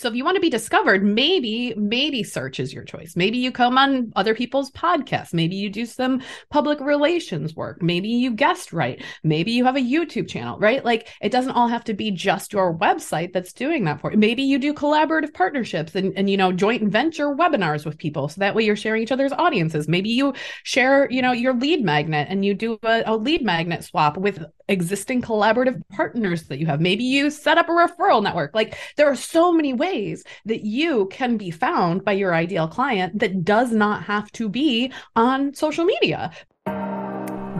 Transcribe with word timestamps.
So 0.00 0.08
if 0.08 0.14
you 0.14 0.24
want 0.24 0.36
to 0.36 0.40
be 0.40 0.48
discovered, 0.48 1.04
maybe, 1.04 1.74
maybe 1.76 2.22
search 2.22 2.58
is 2.58 2.72
your 2.72 2.84
choice. 2.84 3.16
Maybe 3.16 3.36
you 3.36 3.52
come 3.52 3.76
on 3.76 4.12
other 4.16 4.34
people's 4.34 4.70
podcasts. 4.70 5.34
Maybe 5.34 5.56
you 5.56 5.68
do 5.68 5.84
some 5.84 6.22
public 6.48 6.80
relations 6.80 7.54
work. 7.54 7.82
Maybe 7.82 8.08
you 8.08 8.30
guest 8.30 8.72
write. 8.72 9.04
Maybe 9.22 9.52
you 9.52 9.64
have 9.66 9.76
a 9.76 9.80
YouTube 9.80 10.28
channel, 10.28 10.58
right? 10.58 10.82
Like 10.82 11.08
it 11.20 11.30
doesn't 11.30 11.52
all 11.52 11.68
have 11.68 11.84
to 11.84 11.94
be 11.94 12.10
just 12.10 12.52
your 12.54 12.74
website 12.76 13.34
that's 13.34 13.52
doing 13.52 13.84
that 13.84 14.00
for 14.00 14.12
you. 14.12 14.18
Maybe 14.18 14.42
you 14.42 14.58
do 14.58 14.72
collaborative 14.72 15.34
partnerships 15.34 15.94
and, 15.94 16.16
and 16.16 16.30
you 16.30 16.36
know, 16.38 16.50
joint 16.50 16.90
venture 16.90 17.34
webinars 17.34 17.84
with 17.84 17.98
people. 17.98 18.28
So 18.28 18.40
that 18.40 18.54
way 18.54 18.64
you're 18.64 18.76
sharing 18.76 19.02
each 19.02 19.12
other's 19.12 19.32
audiences. 19.32 19.86
Maybe 19.86 20.08
you 20.08 20.32
share, 20.62 21.10
you 21.10 21.20
know, 21.20 21.32
your 21.32 21.52
lead 21.54 21.84
magnet 21.84 22.28
and 22.30 22.42
you 22.44 22.54
do 22.54 22.78
a, 22.82 23.02
a 23.04 23.16
lead 23.16 23.42
magnet 23.42 23.84
swap 23.84 24.16
with 24.16 24.42
existing 24.70 25.20
collaborative 25.20 25.82
partners 25.90 26.44
that 26.44 26.58
you 26.58 26.66
have. 26.66 26.80
Maybe 26.80 27.04
you 27.04 27.30
set 27.30 27.58
up 27.58 27.68
a 27.68 27.72
referral 27.72 28.22
network. 28.22 28.54
Like 28.54 28.78
there 28.96 29.10
are 29.10 29.16
so 29.16 29.52
many 29.52 29.74
ways 29.74 30.24
that 30.46 30.64
you 30.64 31.06
can 31.08 31.36
be 31.36 31.50
found 31.50 32.04
by 32.04 32.12
your 32.12 32.34
ideal 32.34 32.68
client 32.68 33.18
that 33.18 33.44
does 33.44 33.72
not 33.72 34.04
have 34.04 34.30
to 34.32 34.48
be 34.48 34.92
on 35.16 35.52
social 35.54 35.84
media. 35.84 36.30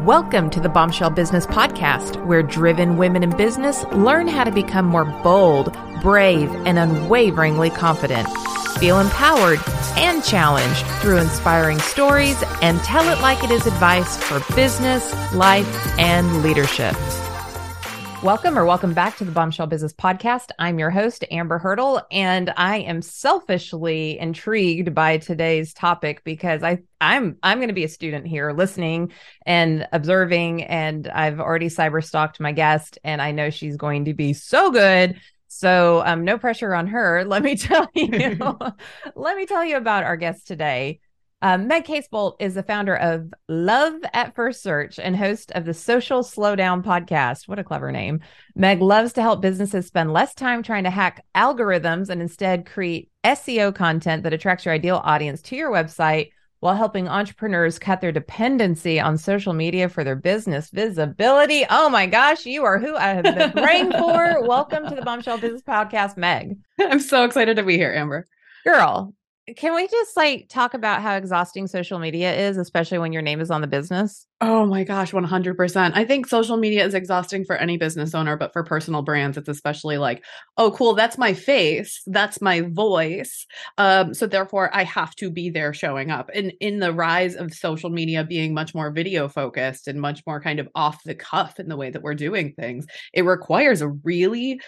Welcome 0.05 0.49
to 0.51 0.61
the 0.61 0.71
Bombshell 0.71 1.11
Business 1.11 1.45
Podcast, 1.45 2.25
where 2.25 2.43
driven 2.43 2.97
women 2.97 3.23
in 3.23 3.37
business 3.37 3.85
learn 3.93 4.29
how 4.29 4.45
to 4.45 4.51
become 4.51 4.87
more 4.87 5.05
bold, 5.05 5.77
brave, 6.01 6.51
and 6.65 6.79
unwaveringly 6.79 7.69
confident. 7.69 8.27
Feel 8.79 8.99
empowered 8.99 9.59
and 9.99 10.25
challenged 10.25 10.87
through 11.03 11.19
inspiring 11.19 11.79
stories 11.81 12.43
and 12.63 12.81
tell 12.81 13.07
it 13.11 13.21
like 13.21 13.45
it 13.45 13.51
is 13.51 13.67
advice 13.67 14.17
for 14.17 14.41
business, 14.57 15.13
life, 15.35 15.69
and 15.99 16.43
leadership. 16.43 16.97
Welcome 18.23 18.59
or 18.59 18.67
welcome 18.67 18.93
back 18.93 19.17
to 19.17 19.25
the 19.25 19.33
Bombshell 19.33 19.67
Business 19.67 19.95
Podcast. 19.95 20.51
I'm 20.59 20.79
your 20.79 20.91
host, 20.91 21.25
Amber 21.31 21.57
Hurdle, 21.57 22.03
and 22.11 22.53
I 22.55 22.81
am 22.81 23.01
selfishly 23.01 24.19
intrigued 24.19 24.95
by 24.95 25.17
today's 25.17 25.73
topic 25.73 26.23
because 26.23 26.63
I 26.63 26.83
I'm 27.01 27.39
I'm 27.43 27.57
going 27.57 27.69
to 27.69 27.75
be 27.75 27.85
a 27.85 27.89
student 27.89 28.27
here, 28.27 28.53
listening 28.53 29.13
and 29.47 29.89
observing, 29.93 30.65
and 30.65 31.09
I've 31.09 31.41
already 31.41 31.69
cyber 31.69 32.05
stalked 32.05 32.41
my 32.41 32.53
guest, 32.53 32.99
and 33.05 33.23
I 33.23 33.33
know 33.33 33.49
she's 33.49 33.79
going 33.79 34.05
to 34.05 34.13
be 34.13 34.35
so 34.35 34.71
good. 34.71 35.19
So 35.49 36.03
um, 36.05 36.23
no 36.23 36.37
pressure 36.37 36.75
on 36.75 36.89
her. 36.89 37.25
Let 37.25 37.43
me 37.43 37.57
tell 37.57 37.89
you, 37.95 38.37
let 39.15 39.37
me 39.39 39.47
tell 39.47 39.65
you 39.65 39.79
about 39.79 40.05
our 40.05 40.19
guest 40.19 40.47
today. 40.47 41.01
Um, 41.43 41.69
Meg 41.69 41.85
Casebolt 41.85 42.37
is 42.39 42.53
the 42.53 42.63
founder 42.63 42.95
of 42.95 43.33
Love 43.49 43.95
at 44.13 44.35
First 44.35 44.63
Search 44.63 44.99
and 44.99 45.17
host 45.17 45.51
of 45.53 45.65
the 45.65 45.73
Social 45.73 46.23
Slowdown 46.23 46.85
podcast. 46.85 47.49
What 47.49 47.59
a 47.59 47.65
clever 47.65 47.91
name. 47.91 48.21
Meg 48.55 48.83
loves 48.83 49.15
to 49.15 49.23
help 49.23 49.41
businesses 49.41 49.87
spend 49.87 50.13
less 50.13 50.35
time 50.35 50.63
trying 50.63 50.85
to 50.85 50.91
hack 50.91 51.25
algorithms 51.35 52.11
and 52.11 52.21
instead 52.21 52.67
create 52.67 53.11
SEO 53.25 53.75
content 53.75 54.23
that 54.25 54.35
attracts 54.35 54.67
your 54.67 54.75
ideal 54.75 55.01
audience 55.03 55.41
to 55.43 55.57
your 55.57 55.73
website 55.73 56.31
while 56.59 56.77
helping 56.77 57.09
entrepreneurs 57.09 57.79
cut 57.79 58.03
their 58.03 58.13
dependency 58.13 59.01
on 59.01 59.17
social 59.17 59.55
media 59.55 59.89
for 59.89 60.05
their 60.05 60.17
business 60.17 60.69
visibility. 60.69 61.65
Oh 61.71 61.89
my 61.89 62.05
gosh, 62.05 62.45
you 62.45 62.65
are 62.65 62.79
who 62.79 62.95
I 62.97 63.15
have 63.15 63.25
been 63.25 63.53
praying 63.53 63.93
for. 63.93 64.43
Welcome 64.47 64.87
to 64.91 64.95
the 64.95 65.01
Bombshell 65.01 65.39
Business 65.39 65.63
Podcast, 65.63 66.19
Meg. 66.19 66.59
I'm 66.79 67.01
so 67.01 67.25
excited 67.25 67.57
to 67.57 67.63
be 67.63 67.79
here, 67.79 67.95
Amber. 67.95 68.29
Girl, 68.63 69.15
can 69.57 69.75
we 69.75 69.87
just 69.87 70.17
like 70.17 70.49
talk 70.49 70.75
about 70.75 71.03
how 71.03 71.15
exhausting 71.17 71.67
social 71.67 71.99
media 71.99 72.35
is, 72.35 72.57
especially 72.57 72.99
when 72.99 73.13
your 73.13 73.23
name 73.23 73.41
is 73.41 73.51
on 73.51 73.61
the 73.61 73.67
business? 73.67 74.27
Oh 74.43 74.65
my 74.65 74.85
gosh, 74.85 75.13
100%. 75.13 75.93
I 75.95 76.05
think 76.05 76.27
social 76.27 76.57
media 76.57 76.85
is 76.87 76.95
exhausting 76.95 77.45
for 77.45 77.57
any 77.57 77.77
business 77.77 78.15
owner, 78.15 78.39
but 78.39 78.55
for 78.55 78.65
personal 78.65 79.03
brands, 79.03 79.37
it's 79.37 79.51
especially 79.51 79.99
like, 79.99 80.25
oh, 80.57 80.71
cool, 80.71 80.95
that's 80.95 81.19
my 81.19 81.35
face, 81.35 82.01
that's 82.07 82.41
my 82.41 82.63
voice. 82.63 83.47
Um, 83.77 84.15
so 84.15 84.27
therefore, 84.27 84.75
I 84.75 84.85
have 84.85 85.15
to 85.17 85.31
be 85.31 85.51
there 85.51 85.75
showing 85.75 86.11
up. 86.11 86.31
And 86.35 86.53
in 86.61 86.79
the 86.79 86.93
rise 86.93 87.37
of 87.37 87.53
social 87.53 87.91
media 87.91 88.25
being 88.25 88.55
much 88.55 88.75
more 88.75 88.91
video 88.91 89.29
focused 89.29 89.89
and 89.89 90.01
much 90.01 90.23
more 90.27 90.41
kind 90.41 90.59
of 90.59 90.69
off 90.75 91.03
the 91.05 91.15
cuff 91.15 91.61
in 91.61 91.69
the 91.69 91.77
way 91.77 91.91
that 91.91 92.03
we're 92.03 92.15
doing 92.15 92.55
things, 92.55 92.87
it 93.13 93.27
requires 93.27 93.83
a 93.83 93.89
really 93.89 94.59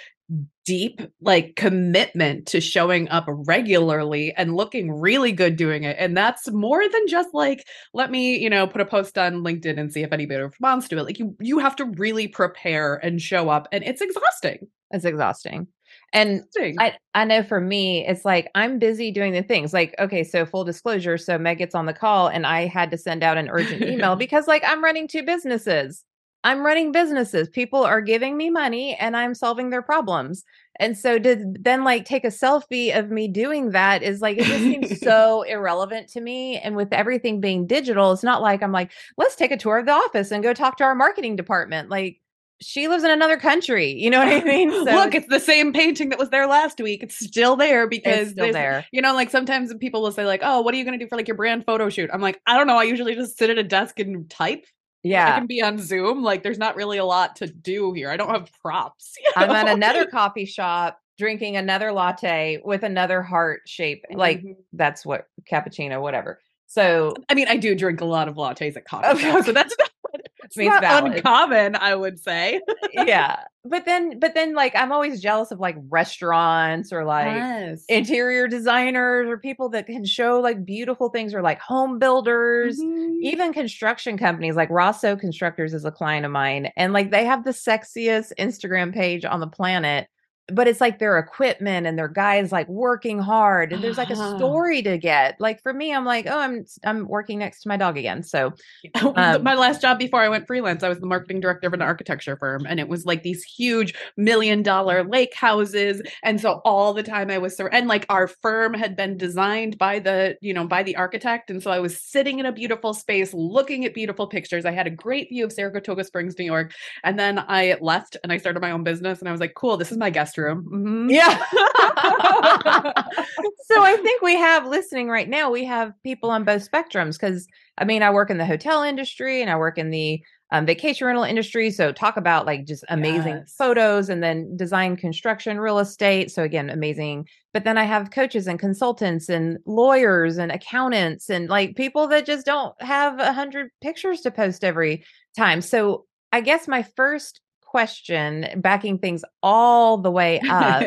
deep 0.64 1.00
like 1.20 1.56
commitment 1.56 2.46
to 2.46 2.60
showing 2.60 3.08
up 3.08 3.24
regularly 3.28 4.32
and 4.36 4.54
looking 4.54 4.92
really 4.92 5.32
good 5.32 5.56
doing 5.56 5.82
it 5.82 5.96
and 5.98 6.16
that's 6.16 6.50
more 6.52 6.88
than 6.88 7.06
just 7.08 7.28
like 7.32 7.64
let 7.94 8.10
me 8.10 8.38
you 8.38 8.48
know 8.48 8.66
put 8.66 8.80
a 8.80 8.86
post 8.86 9.18
on 9.18 9.42
linkedin 9.42 9.78
and 9.78 9.92
see 9.92 10.02
if 10.02 10.12
anybody 10.12 10.40
responds 10.40 10.88
to 10.88 10.96
it 10.98 11.02
like 11.02 11.18
you 11.18 11.36
you 11.40 11.58
have 11.58 11.74
to 11.74 11.84
really 11.96 12.28
prepare 12.28 12.94
and 12.96 13.20
show 13.20 13.48
up 13.48 13.66
and 13.72 13.82
it's 13.84 14.00
exhausting 14.00 14.68
it's 14.92 15.04
exhausting 15.04 15.66
and 16.12 16.42
I, 16.78 16.96
I 17.14 17.24
know 17.24 17.42
for 17.42 17.60
me, 17.60 18.06
it's 18.06 18.24
like 18.24 18.50
I'm 18.54 18.78
busy 18.78 19.10
doing 19.10 19.32
the 19.32 19.42
things 19.42 19.72
like, 19.72 19.94
okay, 19.98 20.24
so 20.24 20.44
full 20.44 20.64
disclosure. 20.64 21.16
So 21.16 21.38
Meg 21.38 21.58
gets 21.58 21.74
on 21.74 21.86
the 21.86 21.94
call 21.94 22.28
and 22.28 22.46
I 22.46 22.66
had 22.66 22.90
to 22.90 22.98
send 22.98 23.22
out 23.22 23.38
an 23.38 23.48
urgent 23.48 23.82
email 23.82 24.14
because 24.16 24.46
like 24.46 24.62
I'm 24.66 24.84
running 24.84 25.08
two 25.08 25.22
businesses. 25.22 26.04
I'm 26.44 26.64
running 26.64 26.92
businesses. 26.92 27.48
People 27.48 27.84
are 27.84 28.00
giving 28.00 28.36
me 28.36 28.50
money 28.50 28.94
and 28.96 29.16
I'm 29.16 29.34
solving 29.34 29.70
their 29.70 29.82
problems. 29.82 30.44
And 30.80 30.98
so 30.98 31.18
to 31.18 31.54
then 31.60 31.84
like 31.84 32.04
take 32.04 32.24
a 32.24 32.28
selfie 32.28 32.96
of 32.96 33.10
me 33.10 33.28
doing 33.28 33.70
that 33.70 34.02
is 34.02 34.20
like 34.20 34.38
it 34.38 34.44
just 34.44 34.60
seems 34.60 35.00
so 35.00 35.42
irrelevant 35.48 36.08
to 36.10 36.20
me. 36.20 36.58
And 36.58 36.74
with 36.74 36.92
everything 36.92 37.40
being 37.40 37.66
digital, 37.66 38.12
it's 38.12 38.24
not 38.24 38.42
like 38.42 38.62
I'm 38.62 38.72
like, 38.72 38.90
let's 39.16 39.36
take 39.36 39.52
a 39.52 39.56
tour 39.56 39.78
of 39.78 39.86
the 39.86 39.92
office 39.92 40.30
and 40.32 40.42
go 40.42 40.52
talk 40.52 40.78
to 40.78 40.84
our 40.84 40.94
marketing 40.94 41.36
department. 41.36 41.90
Like 41.90 42.20
she 42.62 42.88
lives 42.88 43.04
in 43.04 43.10
another 43.10 43.36
country. 43.36 43.92
You 43.92 44.10
know 44.10 44.18
what 44.18 44.28
I 44.28 44.42
mean? 44.44 44.70
So, 44.72 44.84
Look, 44.84 45.14
it's 45.14 45.28
the 45.28 45.38
same 45.38 45.72
painting 45.72 46.08
that 46.08 46.18
was 46.18 46.30
there 46.30 46.46
last 46.46 46.80
week. 46.80 47.02
It's 47.02 47.18
still 47.18 47.56
there 47.56 47.86
because 47.86 48.28
it's 48.28 48.30
still 48.32 48.52
there. 48.52 48.86
You 48.90 49.02
know, 49.02 49.14
like 49.14 49.30
sometimes 49.30 49.72
people 49.74 50.02
will 50.02 50.10
say, 50.12 50.24
like, 50.24 50.40
"Oh, 50.42 50.60
what 50.62 50.74
are 50.74 50.76
you 50.76 50.84
going 50.84 50.98
to 50.98 51.04
do 51.04 51.08
for 51.08 51.16
like 51.16 51.28
your 51.28 51.36
brand 51.36 51.64
photo 51.66 51.88
shoot?" 51.88 52.10
I'm 52.12 52.20
like, 52.20 52.40
I 52.46 52.56
don't 52.56 52.66
know. 52.66 52.76
I 52.76 52.84
usually 52.84 53.14
just 53.14 53.38
sit 53.38 53.50
at 53.50 53.58
a 53.58 53.62
desk 53.62 54.00
and 54.00 54.28
type. 54.28 54.64
Yeah. 55.02 55.34
I 55.34 55.38
can 55.38 55.46
be 55.46 55.62
on 55.62 55.78
Zoom. 55.78 56.22
Like 56.22 56.42
there's 56.42 56.58
not 56.58 56.76
really 56.76 56.98
a 56.98 57.04
lot 57.04 57.36
to 57.36 57.46
do 57.46 57.92
here. 57.92 58.10
I 58.10 58.16
don't 58.16 58.30
have 58.30 58.50
props. 58.60 59.14
You 59.22 59.46
know? 59.46 59.52
I'm 59.52 59.66
at 59.66 59.68
another 59.68 60.06
coffee 60.06 60.44
shop 60.44 60.98
drinking 61.18 61.56
another 61.56 61.92
latte 61.92 62.60
with 62.64 62.82
another 62.82 63.22
heart 63.22 63.62
shape. 63.66 64.04
Like 64.10 64.38
mm-hmm. 64.38 64.52
that's 64.72 65.04
what 65.04 65.26
cappuccino, 65.50 66.00
whatever. 66.00 66.40
So 66.66 67.14
I 67.28 67.34
mean, 67.34 67.48
I 67.48 67.56
do 67.56 67.74
drink 67.74 68.00
a 68.00 68.04
lot 68.04 68.28
of 68.28 68.36
lattes 68.36 68.76
at 68.76 68.84
coffee 68.84 69.06
okay. 69.28 69.42
so 69.42 69.52
that's 69.52 69.76
not, 70.12 70.21
it's 70.56 70.68
not 70.68 70.82
valid. 70.82 71.14
uncommon, 71.14 71.76
I 71.76 71.94
would 71.94 72.18
say. 72.18 72.60
yeah, 72.92 73.44
but 73.64 73.84
then, 73.84 74.18
but 74.18 74.34
then, 74.34 74.54
like 74.54 74.74
I'm 74.74 74.92
always 74.92 75.20
jealous 75.20 75.50
of 75.50 75.60
like 75.60 75.76
restaurants 75.88 76.92
or 76.92 77.04
like 77.04 77.26
yes. 77.26 77.84
interior 77.88 78.48
designers 78.48 79.28
or 79.28 79.38
people 79.38 79.68
that 79.70 79.86
can 79.86 80.04
show 80.04 80.40
like 80.40 80.64
beautiful 80.64 81.08
things 81.08 81.34
or 81.34 81.42
like 81.42 81.60
home 81.60 81.98
builders, 81.98 82.78
mm-hmm. 82.78 83.22
even 83.22 83.52
construction 83.52 84.18
companies. 84.18 84.56
Like 84.56 84.70
Rosso 84.70 85.16
Constructors 85.16 85.74
is 85.74 85.84
a 85.84 85.92
client 85.92 86.26
of 86.26 86.32
mine, 86.32 86.70
and 86.76 86.92
like 86.92 87.10
they 87.10 87.24
have 87.24 87.44
the 87.44 87.50
sexiest 87.50 88.32
Instagram 88.38 88.92
page 88.92 89.24
on 89.24 89.40
the 89.40 89.46
planet 89.46 90.08
but 90.48 90.66
it's 90.66 90.80
like 90.80 90.98
their 90.98 91.18
equipment 91.18 91.86
and 91.86 91.98
their 91.98 92.08
guys 92.08 92.52
like 92.52 92.68
working 92.68 93.18
hard 93.18 93.72
and 93.72 93.82
there's 93.82 93.98
like 93.98 94.10
a 94.10 94.14
uh-huh. 94.14 94.36
story 94.36 94.82
to 94.82 94.98
get. 94.98 95.36
Like 95.40 95.62
for 95.62 95.72
me 95.72 95.94
i'm 95.94 96.04
like 96.04 96.26
oh 96.26 96.38
i'm 96.38 96.64
i'm 96.84 97.06
working 97.08 97.38
next 97.38 97.62
to 97.62 97.68
my 97.68 97.76
dog 97.76 97.96
again. 97.96 98.22
So 98.22 98.52
um, 99.16 99.42
my 99.42 99.54
last 99.54 99.80
job 99.80 99.98
before 99.98 100.20
i 100.20 100.28
went 100.28 100.46
freelance 100.46 100.82
i 100.82 100.88
was 100.88 101.00
the 101.00 101.06
marketing 101.06 101.40
director 101.40 101.66
of 101.66 101.72
an 101.72 101.82
architecture 101.82 102.36
firm 102.36 102.66
and 102.66 102.80
it 102.80 102.88
was 102.88 103.04
like 103.04 103.22
these 103.22 103.42
huge 103.42 103.94
million 104.16 104.62
dollar 104.62 105.04
lake 105.04 105.34
houses 105.34 106.02
and 106.22 106.40
so 106.40 106.60
all 106.64 106.92
the 106.92 107.02
time 107.02 107.30
i 107.30 107.38
was 107.38 107.58
and 107.72 107.88
like 107.88 108.06
our 108.08 108.26
firm 108.26 108.74
had 108.74 108.96
been 108.96 109.16
designed 109.16 109.78
by 109.78 109.98
the 109.98 110.36
you 110.40 110.52
know 110.54 110.66
by 110.66 110.82
the 110.82 110.96
architect 110.96 111.50
and 111.50 111.62
so 111.62 111.70
i 111.70 111.78
was 111.78 112.00
sitting 112.00 112.38
in 112.38 112.46
a 112.46 112.52
beautiful 112.52 112.94
space 112.94 113.32
looking 113.34 113.84
at 113.84 113.94
beautiful 113.94 114.26
pictures. 114.26 114.64
I 114.64 114.70
had 114.70 114.86
a 114.86 114.90
great 114.90 115.28
view 115.28 115.44
of 115.44 115.52
saratoga 115.52 116.04
springs 116.04 116.38
new 116.38 116.44
york 116.44 116.72
and 117.04 117.18
then 117.18 117.38
i 117.48 117.76
left 117.80 118.16
and 118.22 118.32
i 118.32 118.36
started 118.36 118.60
my 118.60 118.70
own 118.70 118.82
business 118.82 119.20
and 119.20 119.28
i 119.28 119.32
was 119.32 119.40
like 119.40 119.54
cool 119.54 119.76
this 119.76 119.92
is 119.92 119.98
my 119.98 120.10
guest 120.10 120.31
room. 120.38 120.64
Mm-hmm. 120.64 121.10
Yeah. 121.10 121.38
so 123.64 123.82
I 123.82 123.96
think 123.96 124.22
we 124.22 124.36
have 124.36 124.66
listening 124.66 125.08
right 125.08 125.28
now, 125.28 125.50
we 125.50 125.64
have 125.64 125.92
people 126.02 126.30
on 126.30 126.44
both 126.44 126.70
spectrums 126.70 127.12
because 127.12 127.46
I 127.78 127.84
mean, 127.84 128.02
I 128.02 128.10
work 128.10 128.30
in 128.30 128.38
the 128.38 128.46
hotel 128.46 128.82
industry 128.82 129.40
and 129.40 129.50
I 129.50 129.56
work 129.56 129.78
in 129.78 129.90
the 129.90 130.22
um, 130.52 130.66
vacation 130.66 131.06
rental 131.06 131.24
industry. 131.24 131.70
So 131.70 131.92
talk 131.92 132.18
about 132.18 132.44
like 132.44 132.66
just 132.66 132.84
amazing 132.90 133.36
yes. 133.36 133.54
photos 133.56 134.10
and 134.10 134.22
then 134.22 134.54
design 134.54 134.96
construction, 134.96 135.58
real 135.58 135.78
estate. 135.78 136.30
So 136.30 136.42
again, 136.42 136.68
amazing. 136.68 137.26
But 137.54 137.64
then 137.64 137.78
I 137.78 137.84
have 137.84 138.10
coaches 138.10 138.46
and 138.46 138.58
consultants 138.58 139.30
and 139.30 139.58
lawyers 139.64 140.36
and 140.36 140.52
accountants 140.52 141.30
and 141.30 141.48
like 141.48 141.74
people 141.74 142.06
that 142.08 142.26
just 142.26 142.44
don't 142.44 142.80
have 142.82 143.18
a 143.18 143.32
hundred 143.32 143.70
pictures 143.80 144.20
to 144.20 144.30
post 144.30 144.62
every 144.62 145.04
time. 145.36 145.62
So 145.62 146.04
I 146.32 146.42
guess 146.42 146.68
my 146.68 146.82
first 146.82 147.40
question, 147.72 148.46
backing 148.56 148.98
things 148.98 149.24
all 149.42 149.96
the 149.96 150.10
way 150.10 150.38
up. 150.48 150.86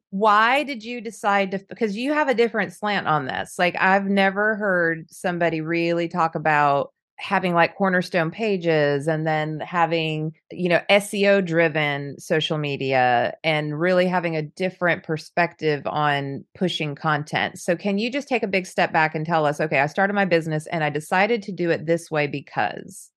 why 0.10 0.62
did 0.62 0.84
you 0.84 1.00
decide 1.00 1.50
to? 1.50 1.58
Because 1.58 1.96
you 1.96 2.12
have 2.12 2.28
a 2.28 2.34
different 2.34 2.72
slant 2.72 3.08
on 3.08 3.26
this. 3.26 3.56
Like, 3.58 3.76
I've 3.78 4.06
never 4.06 4.54
heard 4.54 5.10
somebody 5.10 5.60
really 5.60 6.08
talk 6.08 6.34
about 6.36 6.92
having 7.18 7.54
like 7.54 7.76
cornerstone 7.76 8.30
pages 8.30 9.06
and 9.06 9.26
then 9.26 9.60
having, 9.60 10.32
you 10.50 10.68
know, 10.68 10.80
SEO 10.90 11.44
driven 11.44 12.18
social 12.18 12.56
media 12.56 13.34
and 13.42 13.78
really 13.78 14.06
having 14.06 14.36
a 14.36 14.42
different 14.42 15.02
perspective 15.02 15.82
on 15.86 16.44
pushing 16.54 16.94
content. 16.94 17.58
So, 17.58 17.74
can 17.74 17.98
you 17.98 18.12
just 18.12 18.28
take 18.28 18.44
a 18.44 18.48
big 18.48 18.66
step 18.66 18.92
back 18.92 19.16
and 19.16 19.26
tell 19.26 19.44
us, 19.44 19.60
okay, 19.60 19.80
I 19.80 19.86
started 19.86 20.14
my 20.14 20.24
business 20.24 20.68
and 20.68 20.84
I 20.84 20.90
decided 20.90 21.42
to 21.42 21.52
do 21.52 21.70
it 21.70 21.84
this 21.84 22.12
way 22.12 22.28
because? 22.28 23.11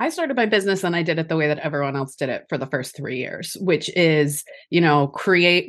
I 0.00 0.08
started 0.08 0.34
my 0.34 0.46
business 0.46 0.82
and 0.82 0.96
I 0.96 1.02
did 1.02 1.18
it 1.18 1.28
the 1.28 1.36
way 1.36 1.46
that 1.46 1.58
everyone 1.58 1.94
else 1.94 2.16
did 2.16 2.30
it 2.30 2.46
for 2.48 2.56
the 2.56 2.66
first 2.66 2.96
3 2.96 3.18
years, 3.18 3.54
which 3.60 3.94
is, 3.94 4.44
you 4.70 4.80
know, 4.80 5.08
create 5.08 5.68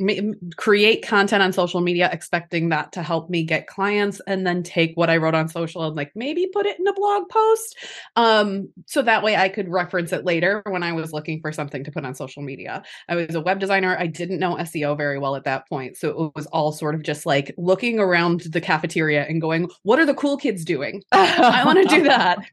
create 0.55 1.05
content 1.05 1.43
on 1.43 1.51
social 1.51 1.81
media 1.81 2.09
expecting 2.11 2.69
that 2.69 2.93
to 2.93 3.03
help 3.03 3.29
me 3.29 3.43
get 3.43 3.67
clients 3.67 4.21
and 4.27 4.47
then 4.47 4.63
take 4.63 4.93
what 4.95 5.09
I 5.09 5.17
wrote 5.17 5.35
on 5.35 5.49
social 5.49 5.83
and 5.83 5.97
like 5.97 6.13
maybe 6.15 6.47
put 6.53 6.65
it 6.65 6.79
in 6.79 6.87
a 6.87 6.93
blog 6.93 7.27
post. 7.27 7.77
Um 8.15 8.69
so 8.85 9.01
that 9.01 9.21
way 9.21 9.35
I 9.35 9.49
could 9.49 9.67
reference 9.67 10.13
it 10.13 10.23
later 10.23 10.63
when 10.65 10.81
I 10.81 10.93
was 10.93 11.11
looking 11.11 11.41
for 11.41 11.51
something 11.51 11.83
to 11.83 11.91
put 11.91 12.05
on 12.05 12.15
social 12.15 12.41
media. 12.41 12.83
I 13.09 13.15
was 13.15 13.35
a 13.35 13.41
web 13.41 13.59
designer. 13.59 13.97
I 13.99 14.07
didn't 14.07 14.39
know 14.39 14.55
SEO 14.55 14.95
very 14.95 15.19
well 15.19 15.35
at 15.35 15.43
that 15.43 15.67
point. 15.67 15.97
So 15.97 16.27
it 16.27 16.31
was 16.35 16.45
all 16.47 16.71
sort 16.71 16.95
of 16.95 17.03
just 17.03 17.25
like 17.25 17.53
looking 17.57 17.99
around 17.99 18.41
the 18.41 18.61
cafeteria 18.61 19.25
and 19.27 19.41
going, 19.41 19.69
what 19.83 19.99
are 19.99 20.05
the 20.05 20.13
cool 20.13 20.37
kids 20.37 20.63
doing? 20.63 21.03
I 21.11 21.63
want 21.65 21.81
to 21.81 21.95
do 21.95 22.03
that. 22.03 22.39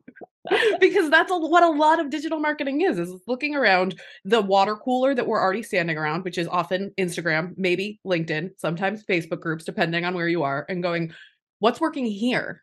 because 0.81 1.11
that's 1.11 1.31
a, 1.31 1.37
what 1.37 1.63
a 1.63 1.69
lot 1.69 2.01
of 2.01 2.11
digital 2.11 2.41
marketing 2.41 2.81
is 2.81 2.99
is 2.99 3.15
looking 3.27 3.55
around 3.55 4.01
the 4.25 4.41
water 4.41 4.77
cooler 4.77 5.15
that 5.15 5.27
we're 5.27 5.41
already 5.41 5.63
standing 5.63 5.97
around 5.97 6.25
which 6.25 6.39
is 6.39 6.49
often 6.49 6.93
instagram 6.99 7.53
maybe 7.57 8.01
linkedin 8.07 8.51
sometimes 8.59 9.05
facebook 9.05 9.41
groups 9.41 9.65
depending 9.65 10.05
on 10.05 10.15
where 10.15 10.29
you 10.29 10.43
are 10.43 10.67
and 10.69 10.83
going 10.83 11.13
what's 11.61 11.81
working 11.81 12.07
here? 12.07 12.63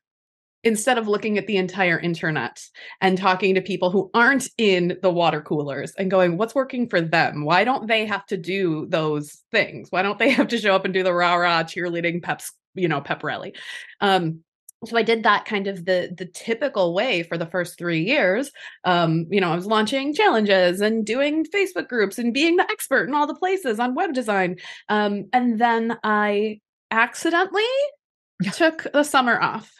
instead 0.65 0.97
of 0.97 1.07
looking 1.07 1.37
at 1.37 1.45
the 1.45 1.57
entire 1.57 1.99
internet 1.99 2.59
and 2.99 3.17
talking 3.17 3.53
to 3.53 3.61
people 3.61 3.91
who 3.91 4.09
aren't 4.15 4.49
in 4.57 4.97
the 5.03 5.11
water 5.11 5.39
coolers 5.39 5.93
and 5.97 6.11
going 6.11 6.37
what's 6.37 6.55
working 6.55 6.89
for 6.89 6.99
them? 6.99 7.45
Why 7.45 7.63
don't 7.63 7.87
they 7.87 8.05
have 8.07 8.25
to 8.25 8.37
do 8.37 8.87
those 8.89 9.43
things? 9.51 9.91
Why 9.91 10.01
don't 10.01 10.19
they 10.19 10.31
have 10.31 10.47
to 10.49 10.57
show 10.57 10.75
up 10.75 10.83
and 10.83 10.93
do 10.93 11.03
the 11.03 11.13
rah 11.13 11.35
rah 11.35 11.63
cheerleading 11.63 12.21
peps 12.23 12.51
you 12.73 12.87
know 12.87 12.99
pep 12.99 13.23
rally? 13.23 13.53
Um 14.01 14.43
so 14.85 14.97
i 14.97 15.03
did 15.03 15.23
that 15.23 15.45
kind 15.45 15.67
of 15.67 15.85
the 15.85 16.13
the 16.17 16.25
typical 16.25 16.93
way 16.93 17.23
for 17.23 17.37
the 17.37 17.45
first 17.45 17.77
three 17.77 18.03
years 18.03 18.51
um 18.83 19.25
you 19.29 19.39
know 19.41 19.51
i 19.51 19.55
was 19.55 19.65
launching 19.65 20.13
challenges 20.13 20.81
and 20.81 21.05
doing 21.05 21.45
facebook 21.45 21.87
groups 21.87 22.17
and 22.17 22.33
being 22.33 22.55
the 22.55 22.69
expert 22.71 23.07
in 23.07 23.15
all 23.15 23.27
the 23.27 23.35
places 23.35 23.79
on 23.79 23.95
web 23.95 24.13
design 24.13 24.57
um 24.89 25.25
and 25.33 25.59
then 25.59 25.97
i 26.03 26.59
accidentally 26.91 27.63
took 28.53 28.87
the 28.93 29.03
summer 29.03 29.39
off 29.41 29.71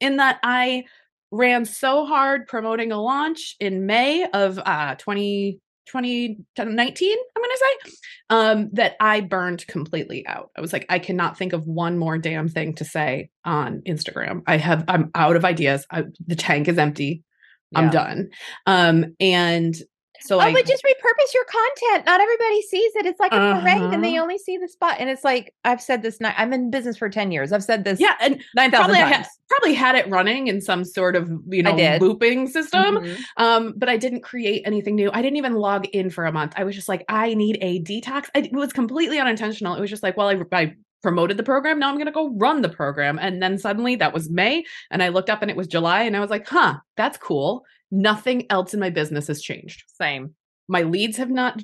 in 0.00 0.16
that 0.16 0.38
i 0.42 0.84
ran 1.30 1.64
so 1.64 2.04
hard 2.06 2.46
promoting 2.46 2.92
a 2.92 3.00
launch 3.00 3.56
in 3.60 3.86
may 3.86 4.26
of 4.32 4.58
uh 4.64 4.94
20 4.94 5.60
2019 5.86 7.16
i'm 7.36 7.42
going 7.42 7.50
to 7.50 7.58
say 7.58 7.92
um 8.30 8.70
that 8.72 8.96
i 9.00 9.20
burned 9.20 9.66
completely 9.66 10.26
out. 10.26 10.50
I 10.56 10.60
was 10.60 10.72
like 10.72 10.86
i 10.88 10.98
cannot 10.98 11.38
think 11.38 11.52
of 11.52 11.66
one 11.66 11.98
more 11.98 12.18
damn 12.18 12.48
thing 12.48 12.74
to 12.76 12.84
say 12.84 13.30
on 13.44 13.82
instagram. 13.86 14.42
I 14.46 14.56
have 14.56 14.84
i'm 14.88 15.10
out 15.14 15.36
of 15.36 15.44
ideas. 15.44 15.86
I, 15.90 16.04
the 16.26 16.36
tank 16.36 16.68
is 16.68 16.78
empty. 16.78 17.22
Yeah. 17.70 17.78
i'm 17.80 17.90
done. 17.90 18.28
Um 18.66 19.14
and 19.20 19.74
so 20.20 20.36
oh, 20.36 20.40
I, 20.40 20.52
but 20.52 20.66
just 20.66 20.84
repurpose 20.84 21.34
your 21.34 21.44
content. 21.44 22.06
Not 22.06 22.20
everybody 22.20 22.62
sees 22.62 22.92
it. 22.96 23.06
It's 23.06 23.20
like 23.20 23.32
a 23.32 23.36
uh-huh. 23.36 23.60
parade, 23.60 23.94
and 23.94 24.04
they 24.04 24.14
uh-huh. 24.14 24.22
only 24.22 24.38
see 24.38 24.56
the 24.58 24.68
spot. 24.68 24.96
And 24.98 25.08
it's 25.08 25.24
like 25.24 25.54
I've 25.64 25.80
said 25.80 26.02
this. 26.02 26.18
I'm 26.22 26.52
in 26.52 26.70
business 26.70 26.96
for 26.96 27.08
ten 27.08 27.30
years. 27.30 27.52
I've 27.52 27.64
said 27.64 27.84
this. 27.84 28.00
Yeah, 28.00 28.14
and 28.20 28.42
nine 28.54 28.70
thousand 28.70 28.94
times. 28.94 29.26
probably 29.48 29.74
had 29.74 29.94
it 29.94 30.08
running 30.08 30.48
in 30.48 30.60
some 30.60 30.84
sort 30.84 31.16
of 31.16 31.30
you 31.48 31.62
know 31.62 31.98
looping 32.00 32.48
system. 32.48 32.96
Mm-hmm. 32.96 33.42
Um, 33.42 33.74
but 33.76 33.88
I 33.88 33.96
didn't 33.96 34.22
create 34.22 34.62
anything 34.64 34.94
new. 34.94 35.10
I 35.12 35.22
didn't 35.22 35.36
even 35.36 35.54
log 35.54 35.86
in 35.86 36.10
for 36.10 36.24
a 36.24 36.32
month. 36.32 36.54
I 36.56 36.64
was 36.64 36.74
just 36.74 36.88
like, 36.88 37.04
I 37.08 37.34
need 37.34 37.58
a 37.60 37.80
detox. 37.82 38.26
it 38.34 38.52
was 38.52 38.72
completely 38.72 39.18
unintentional. 39.18 39.74
It 39.74 39.80
was 39.80 39.90
just 39.90 40.02
like, 40.02 40.16
well, 40.16 40.28
I, 40.28 40.40
I 40.52 40.74
promoted 41.02 41.36
the 41.36 41.42
program. 41.42 41.78
Now 41.78 41.88
I'm 41.88 41.94
going 41.94 42.06
to 42.06 42.12
go 42.12 42.34
run 42.36 42.62
the 42.62 42.68
program. 42.68 43.18
And 43.20 43.42
then 43.42 43.58
suddenly 43.58 43.96
that 43.96 44.12
was 44.12 44.28
May. 44.28 44.64
And 44.90 45.02
I 45.02 45.08
looked 45.08 45.30
up 45.30 45.42
and 45.42 45.50
it 45.50 45.56
was 45.56 45.66
July. 45.66 46.02
And 46.02 46.16
I 46.16 46.20
was 46.20 46.30
like, 46.30 46.48
huh, 46.48 46.78
that's 46.96 47.18
cool. 47.18 47.64
Nothing 47.90 48.46
else 48.50 48.74
in 48.74 48.80
my 48.80 48.90
business 48.90 49.28
has 49.28 49.40
changed. 49.40 49.84
Same. 50.00 50.34
My 50.68 50.82
leads 50.82 51.16
have 51.18 51.30
not, 51.30 51.62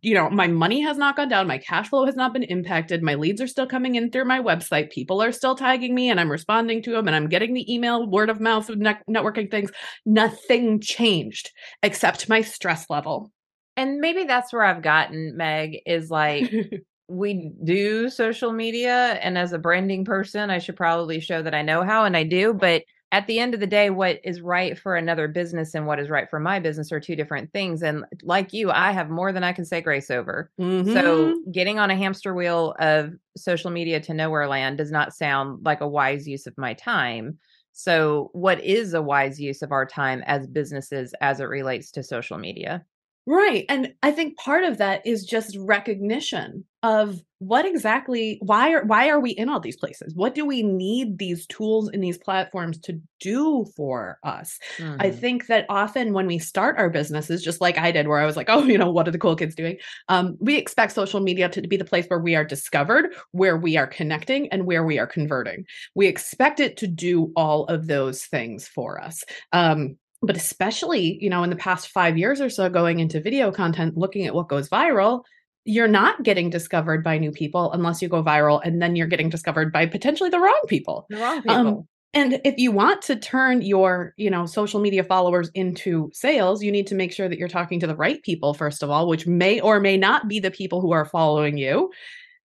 you 0.00 0.14
know, 0.14 0.30
my 0.30 0.46
money 0.46 0.80
has 0.82 0.96
not 0.96 1.16
gone 1.16 1.28
down. 1.28 1.48
My 1.48 1.58
cash 1.58 1.88
flow 1.88 2.06
has 2.06 2.14
not 2.14 2.32
been 2.32 2.44
impacted. 2.44 3.02
My 3.02 3.16
leads 3.16 3.40
are 3.40 3.48
still 3.48 3.66
coming 3.66 3.96
in 3.96 4.10
through 4.10 4.26
my 4.26 4.40
website. 4.40 4.92
People 4.92 5.20
are 5.20 5.32
still 5.32 5.56
tagging 5.56 5.94
me 5.94 6.08
and 6.08 6.20
I'm 6.20 6.30
responding 6.30 6.80
to 6.82 6.92
them 6.92 7.08
and 7.08 7.16
I'm 7.16 7.28
getting 7.28 7.52
the 7.52 7.72
email, 7.72 8.06
word 8.06 8.30
of 8.30 8.40
mouth, 8.40 8.68
networking 8.68 9.50
things. 9.50 9.72
Nothing 10.06 10.80
changed 10.80 11.50
except 11.82 12.28
my 12.28 12.42
stress 12.42 12.88
level. 12.88 13.32
And 13.76 13.98
maybe 13.98 14.24
that's 14.24 14.52
where 14.52 14.62
I've 14.62 14.82
gotten, 14.82 15.36
Meg, 15.36 15.80
is 15.84 16.08
like, 16.08 16.52
we 17.08 17.50
do 17.62 18.08
social 18.08 18.52
media. 18.52 19.18
And 19.20 19.36
as 19.36 19.52
a 19.52 19.58
branding 19.58 20.04
person, 20.04 20.50
I 20.50 20.58
should 20.58 20.76
probably 20.76 21.20
show 21.20 21.42
that 21.42 21.54
I 21.54 21.62
know 21.62 21.82
how, 21.82 22.04
and 22.04 22.16
I 22.16 22.22
do. 22.22 22.54
But 22.54 22.84
at 23.14 23.28
the 23.28 23.38
end 23.38 23.54
of 23.54 23.60
the 23.60 23.66
day, 23.68 23.90
what 23.90 24.18
is 24.24 24.40
right 24.40 24.76
for 24.76 24.96
another 24.96 25.28
business 25.28 25.72
and 25.76 25.86
what 25.86 26.00
is 26.00 26.10
right 26.10 26.28
for 26.28 26.40
my 26.40 26.58
business 26.58 26.90
are 26.90 26.98
two 26.98 27.14
different 27.14 27.52
things. 27.52 27.80
And 27.80 28.04
like 28.24 28.52
you, 28.52 28.72
I 28.72 28.90
have 28.90 29.08
more 29.08 29.30
than 29.30 29.44
I 29.44 29.52
can 29.52 29.64
say 29.64 29.80
grace 29.80 30.10
over. 30.10 30.50
Mm-hmm. 30.60 30.92
So 30.92 31.40
getting 31.52 31.78
on 31.78 31.92
a 31.92 31.96
hamster 31.96 32.34
wheel 32.34 32.74
of 32.80 33.12
social 33.36 33.70
media 33.70 34.00
to 34.00 34.14
nowhere 34.14 34.48
land 34.48 34.78
does 34.78 34.90
not 34.90 35.14
sound 35.14 35.64
like 35.64 35.80
a 35.80 35.86
wise 35.86 36.26
use 36.26 36.48
of 36.48 36.58
my 36.58 36.74
time. 36.74 37.38
So, 37.70 38.30
what 38.32 38.62
is 38.64 38.94
a 38.94 39.02
wise 39.02 39.40
use 39.40 39.62
of 39.62 39.70
our 39.70 39.86
time 39.86 40.24
as 40.26 40.48
businesses 40.48 41.14
as 41.20 41.38
it 41.38 41.44
relates 41.44 41.92
to 41.92 42.02
social 42.02 42.38
media? 42.38 42.84
Right. 43.26 43.64
And 43.68 43.94
I 44.02 44.12
think 44.12 44.36
part 44.36 44.64
of 44.64 44.78
that 44.78 45.06
is 45.06 45.24
just 45.24 45.56
recognition 45.58 46.64
of 46.82 47.22
what 47.38 47.64
exactly 47.64 48.38
why 48.42 48.72
are 48.72 48.84
why 48.84 49.08
are 49.08 49.18
we 49.18 49.30
in 49.30 49.48
all 49.48 49.60
these 49.60 49.76
places? 49.76 50.14
What 50.14 50.34
do 50.34 50.44
we 50.44 50.62
need 50.62 51.16
these 51.18 51.46
tools 51.46 51.88
and 51.88 52.04
these 52.04 52.18
platforms 52.18 52.78
to 52.80 53.00
do 53.20 53.64
for 53.76 54.18
us? 54.22 54.58
Mm-hmm. 54.76 54.96
I 55.00 55.10
think 55.10 55.46
that 55.46 55.64
often 55.70 56.12
when 56.12 56.26
we 56.26 56.38
start 56.38 56.76
our 56.78 56.90
businesses, 56.90 57.42
just 57.42 57.62
like 57.62 57.78
I 57.78 57.90
did, 57.90 58.08
where 58.08 58.20
I 58.20 58.26
was 58.26 58.36
like, 58.36 58.48
oh, 58.50 58.64
you 58.64 58.76
know, 58.76 58.90
what 58.90 59.08
are 59.08 59.10
the 59.10 59.18
cool 59.18 59.36
kids 59.36 59.54
doing? 59.54 59.78
Um, 60.10 60.36
we 60.40 60.56
expect 60.56 60.92
social 60.92 61.20
media 61.20 61.48
to 61.48 61.62
be 61.62 61.78
the 61.78 61.84
place 61.84 62.06
where 62.06 62.20
we 62.20 62.34
are 62.34 62.44
discovered, 62.44 63.14
where 63.32 63.56
we 63.56 63.78
are 63.78 63.86
connecting, 63.86 64.48
and 64.48 64.66
where 64.66 64.84
we 64.84 64.98
are 64.98 65.06
converting. 65.06 65.64
We 65.94 66.06
expect 66.06 66.60
it 66.60 66.76
to 66.78 66.86
do 66.86 67.32
all 67.36 67.64
of 67.66 67.86
those 67.86 68.24
things 68.24 68.68
for 68.68 69.00
us. 69.00 69.24
Um, 69.52 69.96
but 70.26 70.36
especially 70.36 71.18
you 71.22 71.30
know 71.30 71.42
in 71.42 71.50
the 71.50 71.56
past 71.56 71.88
five 71.88 72.18
years 72.18 72.40
or 72.40 72.48
so 72.48 72.68
going 72.68 73.00
into 73.00 73.20
video 73.20 73.50
content 73.50 73.96
looking 73.96 74.26
at 74.26 74.34
what 74.34 74.48
goes 74.48 74.68
viral 74.68 75.22
you're 75.64 75.88
not 75.88 76.22
getting 76.22 76.50
discovered 76.50 77.02
by 77.02 77.18
new 77.18 77.32
people 77.32 77.72
unless 77.72 78.02
you 78.02 78.08
go 78.08 78.22
viral 78.22 78.60
and 78.64 78.82
then 78.82 78.96
you're 78.96 79.06
getting 79.06 79.30
discovered 79.30 79.72
by 79.72 79.86
potentially 79.86 80.28
the 80.28 80.38
wrong 80.38 80.60
people. 80.68 81.06
The 81.08 81.16
wrong 81.16 81.36
um, 81.36 81.42
people. 81.42 81.56
um, 81.56 81.88
and 82.14 82.40
if 82.44 82.58
you 82.58 82.70
want 82.70 83.02
to 83.02 83.16
turn 83.16 83.60
your 83.62 84.14
you 84.16 84.30
know 84.30 84.46
social 84.46 84.80
media 84.80 85.02
followers 85.02 85.50
into 85.54 86.10
sales 86.12 86.62
you 86.62 86.70
need 86.70 86.86
to 86.86 86.94
make 86.94 87.12
sure 87.12 87.28
that 87.28 87.38
you're 87.38 87.48
talking 87.48 87.80
to 87.80 87.86
the 87.86 87.96
right 87.96 88.22
people 88.22 88.54
first 88.54 88.82
of 88.82 88.90
all 88.90 89.08
which 89.08 89.26
may 89.26 89.60
or 89.60 89.80
may 89.80 89.96
not 89.96 90.28
be 90.28 90.38
the 90.38 90.50
people 90.50 90.80
who 90.80 90.92
are 90.92 91.04
following 91.04 91.58
you 91.58 91.90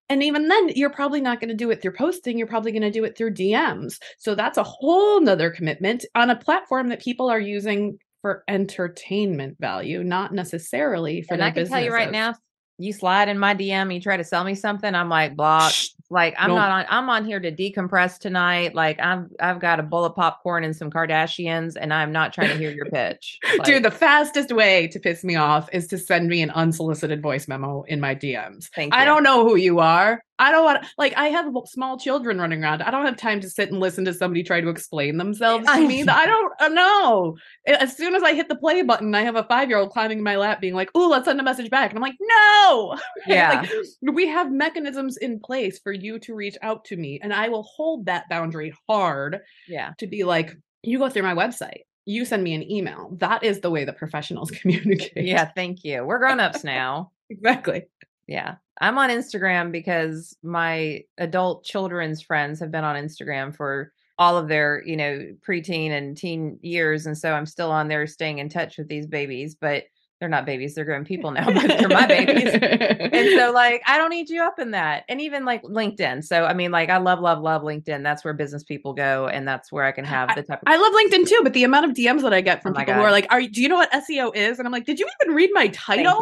and 0.09 0.23
even 0.23 0.49
then, 0.49 0.71
you're 0.71 0.91
probably 0.91 1.21
not 1.21 1.41
going 1.41 1.49
to 1.49 1.55
do 1.55 1.71
it 1.71 1.83
through 1.83 1.93
posting. 1.93 2.39
You're 2.39 2.47
probably 2.47 2.73
going 2.73 2.83
to 2.83 2.91
do 2.91 3.05
it 3.05 3.17
through 3.17 3.35
DMs. 3.35 3.99
So 4.19 4.35
that's 4.35 4.59
a 4.59 4.63
whole 4.63 5.21
nother 5.21 5.51
commitment 5.51 6.05
on 6.15 6.31
a 6.31 6.37
platform 6.37 6.89
that 6.89 7.03
people 7.03 7.29
are 7.29 7.41
using 7.41 7.99
for 8.23 8.43
entertainment 8.49 9.57
value, 9.61 10.03
not 10.03 10.33
necessarily 10.33 11.23
for. 11.23 11.35
And 11.35 11.45
I 11.45 11.51
can 11.51 11.63
businesses. 11.63 11.71
tell 11.71 11.85
you 11.85 11.93
right 11.93 12.11
now, 12.11 12.35
you 12.79 12.93
slide 12.93 13.29
in 13.29 13.39
my 13.39 13.55
DM, 13.55 13.93
you 13.93 14.01
try 14.01 14.17
to 14.17 14.25
sell 14.25 14.45
me 14.45 14.55
something, 14.55 14.95
I'm 14.95 15.09
like 15.09 15.37
block. 15.37 15.73
Like 16.11 16.35
I'm 16.39 16.49
not 16.51 16.71
on. 16.71 16.87
I'm 16.89 17.11
on 17.11 17.27
here 17.27 17.39
to 17.39 17.53
decompress 17.53 18.19
tonight. 18.19 18.75
Like 18.75 18.99
I've 18.99 19.27
I've 19.41 19.61
got 19.61 19.79
a 19.79 19.83
bowl 19.83 20.07
of 20.07 20.15
popcorn 20.15 20.65
and 20.65 20.75
some 20.75 20.91
Kardashians, 20.91 21.77
and 21.79 21.93
I'm 21.93 22.13
not 22.13 22.33
trying 22.33 22.49
to 22.49 22.57
hear 22.57 22.71
your 22.71 22.87
pitch. 22.87 23.39
Like, 23.59 23.65
Dude, 23.67 23.83
the 23.83 23.91
fastest 23.91 24.53
way 24.53 24.87
to 24.89 25.01
piss 25.01 25.25
me 25.25 25.35
off 25.35 25.69
is 25.73 25.89
to 25.89 25.99
send 25.99 26.29
me 26.29 26.43
an 26.43 26.51
unsolicited 26.51 27.21
voice 27.21 27.49
memo 27.49 27.83
in 27.89 27.99
my 27.99 28.15
DMs. 28.15 28.69
Thank 28.75 28.95
you. 28.95 29.01
I 29.01 29.05
don't 29.05 29.23
know 29.23 29.43
who 29.49 29.57
you 29.57 29.81
are. 29.81 30.23
I 30.39 30.51
don't 30.51 30.65
want 30.65 30.87
like 30.97 31.15
I 31.17 31.29
have 31.29 31.53
small 31.67 31.99
children 31.99 32.39
running 32.39 32.63
around. 32.63 32.83
I 32.83 32.91
don't 32.91 33.05
have 33.05 33.17
time 33.17 33.41
to 33.41 33.51
sit 33.51 33.71
and 33.71 33.81
listen 33.81 34.05
to 34.05 34.15
somebody 34.15 34.43
try 34.43 34.61
to 34.61 34.69
explain 34.69 35.17
themselves 35.17 35.67
to 35.67 35.87
me. 35.87 36.03
I 36.03 36.27
don't 36.27 36.53
uh, 36.61 36.69
know. 36.69 37.37
As 37.67 37.97
soon 37.97 38.15
as 38.15 38.23
I 38.23 38.35
hit 38.35 38.49
the 38.49 38.57
play 38.57 38.83
button, 38.83 39.15
I 39.15 39.23
have 39.23 39.37
a 39.37 39.45
five 39.45 39.69
year 39.69 39.79
old 39.79 39.91
climbing 39.91 40.19
in 40.19 40.25
my 40.25 40.37
lap, 40.37 40.61
being 40.61 40.75
like, 40.75 40.91
"Oh, 40.95 41.09
let's 41.09 41.25
send 41.25 41.41
a 41.41 41.45
message 41.45 41.71
back," 41.71 41.91
and 41.91 41.99
I'm 41.99 42.03
like, 42.03 42.17
"No." 42.21 42.97
Yeah, 43.27 43.61
like, 43.61 44.15
we 44.15 44.27
have 44.29 44.51
mechanisms 44.51 45.17
in 45.19 45.41
place 45.41 45.79
for 45.79 45.93
you 45.93 46.19
to 46.21 46.35
reach 46.35 46.57
out 46.63 46.85
to 46.87 46.97
me, 46.97 47.21
and 47.23 47.33
I 47.33 47.49
will 47.49 47.65
hold 47.65 48.07
that 48.07 48.29
boundary 48.29 48.73
hard. 48.89 49.41
Yeah, 49.67 49.93
to 49.99 50.07
be 50.07 50.25
like, 50.25 50.57
you 50.83 50.99
go 50.99 51.11
through 51.11 51.25
my 51.25 51.35
website 51.35 51.83
you 52.09 52.25
send 52.25 52.43
me 52.43 52.55
an 52.55 52.69
email. 52.71 53.11
That 53.19 53.45
is 53.45 53.61
the 53.61 53.71
way 53.71 53.85
that 53.85 53.99
professionals 53.99 54.51
communicate. 54.63 55.27
Yeah, 55.27 55.45
thank 55.55 55.85
you. 55.85 56.05
We're 56.05 56.19
grown 56.19 56.41
ups 56.41 56.65
now. 56.65 57.13
exactly. 57.31 57.85
Yeah. 58.27 58.57
I'm 58.81 58.99
on 58.99 59.11
Instagram 59.11 59.73
because 59.73 60.37
my 60.43 61.05
adult 61.19 61.65
children's 61.65 62.23
friends 62.23 62.61
have 62.61 62.71
been 62.71 62.85
on 62.85 62.97
Instagram 62.97 63.55
for 63.55 63.93
all 64.19 64.37
of 64.37 64.49
their, 64.49 64.83
you 64.85 64.97
know, 64.97 65.35
preteen 65.47 65.91
and 65.91 66.17
teen 66.17 66.59
years. 66.63 67.07
And 67.07 67.17
so 67.17 67.33
I'm 67.33 67.47
still 67.47 67.71
on 67.71 67.89
there 67.89 68.07
staying 68.07 68.39
in 68.39 68.49
touch 68.49 68.77
with 68.79 68.89
these 68.89 69.07
babies, 69.07 69.55
but 69.55 69.85
they're 70.19 70.29
not 70.29 70.47
babies, 70.47 70.75
they're 70.75 70.85
grown 70.85 71.05
people 71.05 71.31
now, 71.31 71.47
but 71.47 71.79
they're 71.79 71.89
my 71.89 72.07
babies. 72.07 72.53
and 72.53 73.31
so 73.39 73.53
like 73.53 73.83
I 73.87 73.97
don't 73.99 74.11
need 74.11 74.29
you 74.29 74.43
up 74.43 74.59
in 74.59 74.73
that. 74.73 75.05
And 75.09 75.21
even 75.21 75.45
like 75.45 75.63
LinkedIn. 75.63 76.25
So 76.25 76.45
I 76.45 76.55
mean, 76.55 76.73
like 76.73 76.91
I 76.91 76.99
love, 76.99 77.21
love, 77.21 77.41
love 77.41 77.63
LinkedIn. 77.63 78.03
That's 78.03 78.25
where 78.25 78.35
business 78.35 78.65
people 78.65 78.95
go 78.95 79.29
and 79.29 79.47
that's 79.47 79.71
where 79.71 79.85
I 79.85 79.93
can 79.93 80.05
have 80.05 80.35
the 80.35 80.43
type 80.43 80.61
of 80.61 80.65
I 80.67 80.77
love 80.77 80.93
LinkedIn 80.93 81.29
too, 81.29 81.41
but 81.45 81.53
the 81.53 81.63
amount 81.63 81.87
of 81.87 81.93
DMs 81.93 82.23
that 82.23 82.33
I 82.33 82.41
get 82.41 82.63
from 82.63 82.73
oh 82.73 82.81
people 82.81 82.95
God. 82.95 83.01
who 83.01 83.07
are 83.07 83.13
like, 83.13 83.27
Are 83.31 83.41
do 83.41 83.63
you 83.63 83.69
know 83.69 83.77
what 83.77 83.93
SEO 83.93 84.35
is? 84.35 84.59
And 84.59 84.67
I'm 84.67 84.73
like, 84.73 84.87
Did 84.87 84.99
you 84.99 85.09
even 85.23 85.37
read 85.37 85.51
my 85.53 85.69
title? 85.69 86.19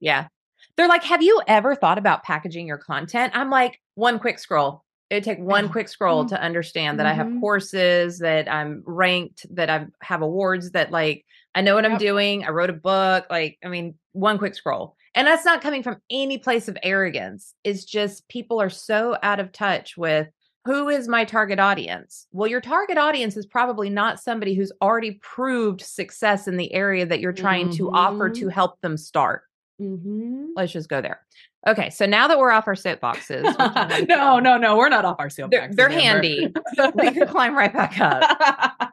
Yeah. 0.00 0.28
They're 0.76 0.88
like, 0.88 1.04
Have 1.04 1.22
you 1.22 1.40
ever 1.46 1.74
thought 1.74 1.98
about 1.98 2.22
packaging 2.22 2.66
your 2.66 2.78
content? 2.78 3.32
I'm 3.36 3.50
like, 3.50 3.80
one 3.94 4.18
quick 4.18 4.38
scroll 4.38 4.84
it 5.10 5.24
take 5.24 5.38
one 5.38 5.68
quick 5.68 5.88
scroll 5.88 6.24
mm-hmm. 6.24 6.34
to 6.34 6.42
understand 6.42 6.98
that 6.98 7.04
mm-hmm. 7.04 7.12
I 7.12 7.16
have 7.16 7.26
mm-hmm. 7.26 7.40
courses, 7.40 8.18
that 8.18 8.50
I'm 8.50 8.82
ranked, 8.86 9.46
that 9.54 9.70
I 9.70 9.86
have 10.00 10.22
awards, 10.22 10.72
that 10.72 10.90
like 10.90 11.24
I 11.54 11.60
know 11.60 11.74
what 11.74 11.84
yep. 11.84 11.92
I'm 11.92 11.98
doing. 11.98 12.44
I 12.44 12.50
wrote 12.50 12.70
a 12.70 12.74
book. 12.74 13.26
Like, 13.30 13.58
I 13.64 13.68
mean, 13.68 13.94
one 14.12 14.38
quick 14.38 14.54
scroll. 14.54 14.96
And 15.14 15.26
that's 15.26 15.44
not 15.44 15.62
coming 15.62 15.84
from 15.84 15.98
any 16.10 16.38
place 16.38 16.66
of 16.66 16.76
arrogance. 16.82 17.54
It's 17.62 17.84
just 17.84 18.26
people 18.28 18.60
are 18.60 18.70
so 18.70 19.16
out 19.22 19.38
of 19.38 19.52
touch 19.52 19.96
with 19.96 20.28
who 20.64 20.88
is 20.88 21.06
my 21.06 21.24
target 21.24 21.60
audience? 21.60 22.26
Well, 22.32 22.48
your 22.48 22.62
target 22.62 22.96
audience 22.96 23.36
is 23.36 23.46
probably 23.46 23.90
not 23.90 24.18
somebody 24.18 24.54
who's 24.54 24.72
already 24.82 25.20
proved 25.22 25.82
success 25.82 26.48
in 26.48 26.56
the 26.56 26.72
area 26.72 27.06
that 27.06 27.20
you're 27.20 27.32
trying 27.32 27.66
mm-hmm. 27.66 27.76
to 27.76 27.90
offer 27.92 28.30
to 28.30 28.40
mm-hmm. 28.40 28.48
help 28.48 28.80
them 28.80 28.96
start. 28.96 29.42
Mm-hmm. 29.80 30.46
Let's 30.56 30.72
just 30.72 30.88
go 30.88 31.00
there. 31.00 31.20
Okay, 31.66 31.90
so 31.90 32.06
now 32.06 32.28
that 32.28 32.38
we're 32.38 32.52
off 32.52 32.68
our 32.68 32.74
soapboxes, 32.74 33.42
no, 34.08 34.38
no, 34.38 34.56
no, 34.56 34.76
we're 34.76 34.88
not 34.88 35.04
off 35.04 35.16
our 35.18 35.28
soapboxes. 35.28 35.50
They're, 35.50 35.70
they're 35.72 35.88
handy. 35.88 36.52
we 36.94 37.10
can 37.10 37.26
climb 37.26 37.56
right 37.56 37.72
back 37.72 37.98
up. 37.98 38.92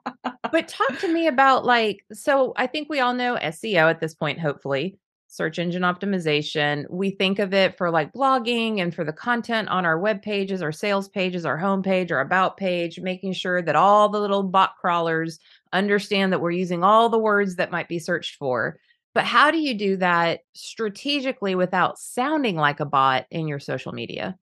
but 0.52 0.68
talk 0.68 0.98
to 1.00 1.08
me 1.08 1.28
about 1.28 1.66
like, 1.66 2.06
so 2.12 2.54
I 2.56 2.68
think 2.68 2.90
we 2.90 3.00
all 3.00 3.14
know 3.14 3.38
SEO 3.42 3.90
at 3.90 4.00
this 4.00 4.14
point, 4.16 4.40
hopefully, 4.40 4.98
search 5.28 5.60
engine 5.60 5.84
optimization. 5.84 6.86
We 6.90 7.12
think 7.12 7.40
of 7.40 7.54
it 7.54 7.78
for 7.78 7.90
like 7.90 8.12
blogging 8.12 8.82
and 8.82 8.94
for 8.94 9.04
the 9.04 9.14
content 9.14 9.70
on 9.70 9.86
our 9.86 10.00
web 10.00 10.22
pages, 10.22 10.62
our 10.62 10.74
sales 10.74 11.08
pages, 11.08 11.46
our 11.46 11.58
homepage, 11.58 12.12
our 12.12 12.20
about 12.20 12.58
page, 12.58 13.00
making 13.00 13.34
sure 13.34 13.62
that 13.62 13.76
all 13.76 14.10
the 14.10 14.20
little 14.20 14.44
bot 14.44 14.76
crawlers 14.80 15.40
understand 15.72 16.34
that 16.34 16.42
we're 16.42 16.52
using 16.52 16.84
all 16.84 17.08
the 17.08 17.20
words 17.20 17.56
that 17.56 17.72
might 17.72 17.88
be 17.88 18.00
searched 18.00 18.36
for. 18.36 18.78
But 19.14 19.26
how 19.26 19.52
do 19.52 19.58
you 19.58 19.74
do 19.74 19.98
that 19.98 20.42
strategically 20.54 21.56
without 21.56 22.00
sounding 22.00 22.56
like 22.56 22.80
a 22.80 22.86
bot 22.86 23.26
in 23.30 23.48
your 23.48 23.60
social 23.60 23.92
media? 23.92 24.38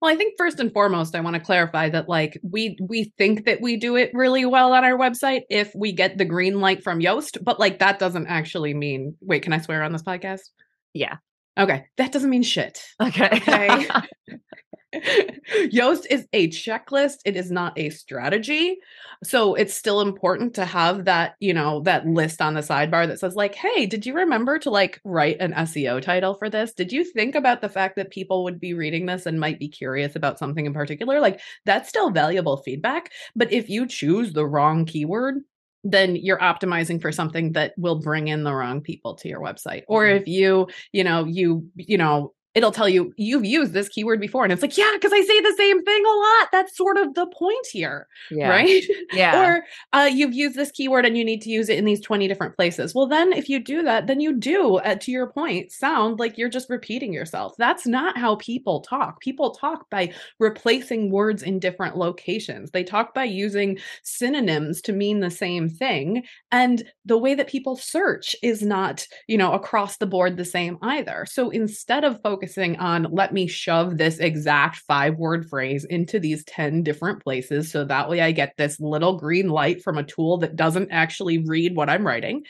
Well, 0.00 0.12
I 0.12 0.16
think 0.16 0.34
first 0.38 0.60
and 0.60 0.72
foremost, 0.72 1.14
I 1.16 1.20
want 1.20 1.34
to 1.34 1.40
clarify 1.40 1.88
that 1.90 2.08
like 2.08 2.38
we 2.42 2.76
we 2.80 3.12
think 3.18 3.46
that 3.46 3.60
we 3.60 3.76
do 3.76 3.96
it 3.96 4.10
really 4.14 4.44
well 4.44 4.72
on 4.72 4.84
our 4.84 4.96
website 4.96 5.42
if 5.50 5.72
we 5.74 5.92
get 5.92 6.18
the 6.18 6.24
green 6.24 6.60
light 6.60 6.84
from 6.84 7.00
Yoast, 7.00 7.42
but 7.42 7.58
like 7.58 7.80
that 7.80 7.98
doesn't 7.98 8.28
actually 8.28 8.74
mean 8.74 9.16
wait, 9.20 9.42
can 9.42 9.52
I 9.52 9.58
swear 9.58 9.82
on 9.82 9.92
this 9.92 10.02
podcast? 10.02 10.50
Yeah. 10.94 11.16
Okay. 11.58 11.86
That 11.96 12.12
doesn't 12.12 12.30
mean 12.30 12.44
shit. 12.44 12.80
Okay. 13.02 13.28
Okay. 13.32 13.88
Yoast 14.94 16.06
is 16.08 16.26
a 16.32 16.48
checklist. 16.48 17.18
It 17.24 17.36
is 17.36 17.50
not 17.50 17.78
a 17.78 17.90
strategy. 17.90 18.78
So 19.22 19.54
it's 19.54 19.74
still 19.74 20.00
important 20.00 20.54
to 20.54 20.64
have 20.64 21.04
that, 21.04 21.34
you 21.40 21.52
know, 21.52 21.80
that 21.80 22.06
list 22.06 22.40
on 22.40 22.54
the 22.54 22.60
sidebar 22.60 23.06
that 23.06 23.20
says 23.20 23.34
like, 23.34 23.54
"Hey, 23.54 23.86
did 23.86 24.06
you 24.06 24.14
remember 24.14 24.58
to 24.60 24.70
like 24.70 25.00
write 25.04 25.40
an 25.40 25.52
SEO 25.52 26.00
title 26.00 26.34
for 26.34 26.48
this? 26.48 26.72
Did 26.72 26.92
you 26.92 27.04
think 27.04 27.34
about 27.34 27.60
the 27.60 27.68
fact 27.68 27.96
that 27.96 28.10
people 28.10 28.44
would 28.44 28.58
be 28.60 28.72
reading 28.72 29.06
this 29.06 29.26
and 29.26 29.38
might 29.38 29.58
be 29.58 29.68
curious 29.68 30.16
about 30.16 30.38
something 30.38 30.64
in 30.64 30.72
particular?" 30.72 31.20
Like 31.20 31.40
that's 31.66 31.88
still 31.88 32.10
valuable 32.10 32.56
feedback, 32.58 33.12
but 33.36 33.52
if 33.52 33.68
you 33.68 33.86
choose 33.86 34.32
the 34.32 34.46
wrong 34.46 34.86
keyword, 34.86 35.42
then 35.84 36.16
you're 36.16 36.38
optimizing 36.38 37.00
for 37.00 37.12
something 37.12 37.52
that 37.52 37.72
will 37.76 38.00
bring 38.00 38.28
in 38.28 38.42
the 38.42 38.54
wrong 38.54 38.80
people 38.80 39.14
to 39.14 39.28
your 39.28 39.40
website 39.40 39.84
or 39.86 40.04
mm-hmm. 40.04 40.16
if 40.16 40.26
you 40.26 40.66
you 40.92 41.04
know 41.04 41.24
you 41.24 41.68
you 41.76 41.96
know 41.96 42.32
it'll 42.54 42.72
tell 42.72 42.88
you 42.88 43.12
you've 43.16 43.44
used 43.44 43.72
this 43.72 43.88
keyword 43.88 44.20
before 44.20 44.44
and 44.44 44.52
it's 44.52 44.62
like 44.62 44.76
yeah 44.76 44.90
because 44.94 45.12
i 45.12 45.20
say 45.22 45.40
the 45.40 45.54
same 45.56 45.82
thing 45.84 46.04
a 46.04 46.08
lot. 46.08 46.48
That's 46.52 46.76
sort 46.76 46.96
of 46.96 47.14
the 47.14 47.26
point 47.26 47.66
here 47.70 48.06
yeah. 48.30 48.48
right? 48.48 48.82
Yeah. 49.12 49.42
Or 49.42 49.64
uh, 49.92 50.08
you've 50.12 50.34
used 50.34 50.54
this 50.54 50.70
keyword 50.70 51.06
and 51.06 51.16
you 51.16 51.24
need 51.24 51.40
to 51.42 51.50
use 51.50 51.68
it 51.68 51.78
in 51.78 51.84
these 51.84 52.00
20 52.00 52.28
different 52.28 52.54
places. 52.56 52.94
Well 52.94 53.06
then 53.06 53.32
if 53.32 53.48
you 53.48 53.58
do 53.58 53.82
that 53.82 54.06
then 54.06 54.20
you 54.20 54.34
do 54.38 54.76
uh, 54.76 54.96
to 54.96 55.10
your 55.10 55.30
point 55.30 55.72
sound 55.72 56.18
like 56.18 56.36
you're 56.36 56.48
just 56.48 56.70
repeating 56.70 57.12
yourself. 57.12 57.54
That's 57.58 57.86
not 57.86 58.18
how 58.18 58.36
people 58.36 58.80
talk. 58.80 59.20
People 59.20 59.50
talk 59.50 59.88
by 59.90 60.12
replacing 60.38 61.10
words 61.10 61.42
in 61.42 61.58
different 61.58 61.96
locations. 61.96 62.70
They 62.70 62.84
talk 62.84 63.14
by 63.14 63.24
using 63.24 63.78
synonyms 64.02 64.80
to 64.82 64.92
mean 64.92 65.20
the 65.20 65.30
same 65.30 65.68
thing 65.68 66.22
and 66.52 66.84
the 67.04 67.18
way 67.18 67.34
that 67.34 67.48
people 67.48 67.76
search 67.76 68.36
is 68.42 68.62
not 68.62 69.06
you 69.26 69.38
know 69.38 69.52
across 69.52 69.96
the 69.96 70.06
board 70.06 70.36
the 70.36 70.44
same 70.44 70.78
either. 70.82 71.26
So 71.28 71.50
instead 71.50 72.04
of 72.04 72.22
focusing 72.22 72.37
focusing 72.38 72.76
on 72.76 73.08
let 73.10 73.32
me 73.32 73.48
shove 73.48 73.98
this 73.98 74.18
exact 74.18 74.76
five 74.76 75.16
word 75.16 75.48
phrase 75.48 75.84
into 75.84 76.20
these 76.20 76.44
10 76.44 76.84
different 76.84 77.20
places 77.22 77.68
so 77.68 77.84
that 77.84 78.08
way 78.08 78.20
I 78.20 78.30
get 78.30 78.54
this 78.56 78.78
little 78.78 79.18
green 79.18 79.48
light 79.48 79.82
from 79.82 79.98
a 79.98 80.04
tool 80.04 80.38
that 80.38 80.54
doesn't 80.54 80.92
actually 80.92 81.38
read 81.38 81.74
what 81.74 81.90
I'm 81.90 82.06
writing. 82.06 82.44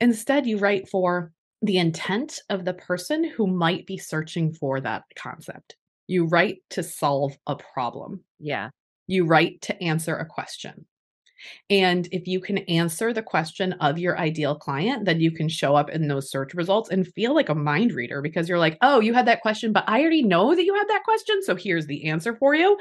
Instead, 0.00 0.46
you 0.46 0.58
write 0.58 0.88
for 0.88 1.30
the 1.62 1.78
intent 1.78 2.40
of 2.50 2.64
the 2.64 2.74
person 2.74 3.22
who 3.22 3.46
might 3.46 3.86
be 3.86 3.96
searching 3.96 4.52
for 4.52 4.80
that 4.80 5.04
concept. 5.14 5.76
You 6.08 6.26
write 6.26 6.58
to 6.70 6.82
solve 6.82 7.36
a 7.46 7.54
problem. 7.54 8.24
Yeah. 8.40 8.70
You 9.06 9.24
write 9.24 9.62
to 9.62 9.80
answer 9.80 10.16
a 10.16 10.26
question. 10.26 10.84
And 11.70 12.08
if 12.12 12.26
you 12.26 12.40
can 12.40 12.58
answer 12.58 13.12
the 13.12 13.22
question 13.22 13.72
of 13.74 13.98
your 13.98 14.18
ideal 14.18 14.54
client, 14.54 15.04
then 15.04 15.20
you 15.20 15.30
can 15.30 15.48
show 15.48 15.74
up 15.74 15.90
in 15.90 16.08
those 16.08 16.30
search 16.30 16.54
results 16.54 16.90
and 16.90 17.06
feel 17.06 17.34
like 17.34 17.48
a 17.48 17.54
mind 17.54 17.92
reader 17.92 18.22
because 18.22 18.48
you're 18.48 18.58
like, 18.58 18.78
oh, 18.82 19.00
you 19.00 19.14
had 19.14 19.26
that 19.26 19.42
question, 19.42 19.72
but 19.72 19.84
I 19.86 20.00
already 20.00 20.22
know 20.22 20.54
that 20.54 20.64
you 20.64 20.74
had 20.74 20.88
that 20.88 21.04
question. 21.04 21.42
So 21.42 21.56
here's 21.56 21.86
the 21.86 22.06
answer 22.06 22.34
for 22.36 22.54
you. 22.54 22.78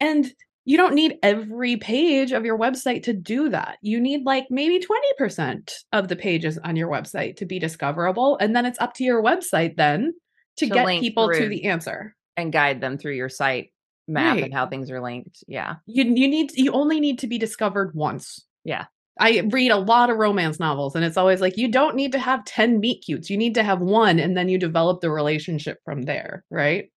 And 0.00 0.30
you 0.64 0.76
don't 0.76 0.94
need 0.94 1.16
every 1.22 1.76
page 1.76 2.32
of 2.32 2.44
your 2.44 2.58
website 2.58 3.04
to 3.04 3.14
do 3.14 3.48
that. 3.48 3.78
You 3.80 4.00
need 4.00 4.26
like 4.26 4.48
maybe 4.50 4.84
20% 5.18 5.72
of 5.94 6.08
the 6.08 6.16
pages 6.16 6.58
on 6.58 6.76
your 6.76 6.90
website 6.90 7.36
to 7.36 7.46
be 7.46 7.58
discoverable. 7.58 8.36
And 8.36 8.54
then 8.54 8.66
it's 8.66 8.78
up 8.78 8.92
to 8.94 9.04
your 9.04 9.22
website 9.22 9.76
then 9.76 10.12
to, 10.58 10.66
to 10.66 10.74
get 10.74 10.86
people 11.00 11.32
to 11.32 11.48
the 11.48 11.64
answer 11.64 12.14
and 12.36 12.52
guide 12.52 12.82
them 12.82 12.98
through 12.98 13.14
your 13.14 13.30
site 13.30 13.72
map 14.08 14.36
right. 14.36 14.44
and 14.44 14.54
how 14.54 14.66
things 14.66 14.90
are 14.90 15.00
linked. 15.00 15.44
Yeah. 15.46 15.76
You 15.86 16.04
you 16.04 16.28
need 16.28 16.52
you 16.56 16.72
only 16.72 17.00
need 17.00 17.18
to 17.20 17.26
be 17.26 17.38
discovered 17.38 17.94
once. 17.94 18.44
Yeah. 18.64 18.86
I 19.20 19.42
read 19.50 19.70
a 19.70 19.76
lot 19.76 20.10
of 20.10 20.16
romance 20.16 20.60
novels 20.60 20.94
and 20.94 21.04
it's 21.04 21.16
always 21.16 21.40
like 21.40 21.56
you 21.56 21.68
don't 21.68 21.96
need 21.96 22.12
to 22.12 22.18
have 22.18 22.44
10 22.44 22.78
meet 22.78 23.02
cutes. 23.04 23.28
You 23.28 23.36
need 23.36 23.54
to 23.54 23.64
have 23.64 23.80
one 23.80 24.20
and 24.20 24.36
then 24.36 24.48
you 24.48 24.58
develop 24.58 25.00
the 25.00 25.10
relationship 25.10 25.78
from 25.84 26.02
there, 26.02 26.44
right? 26.50 26.90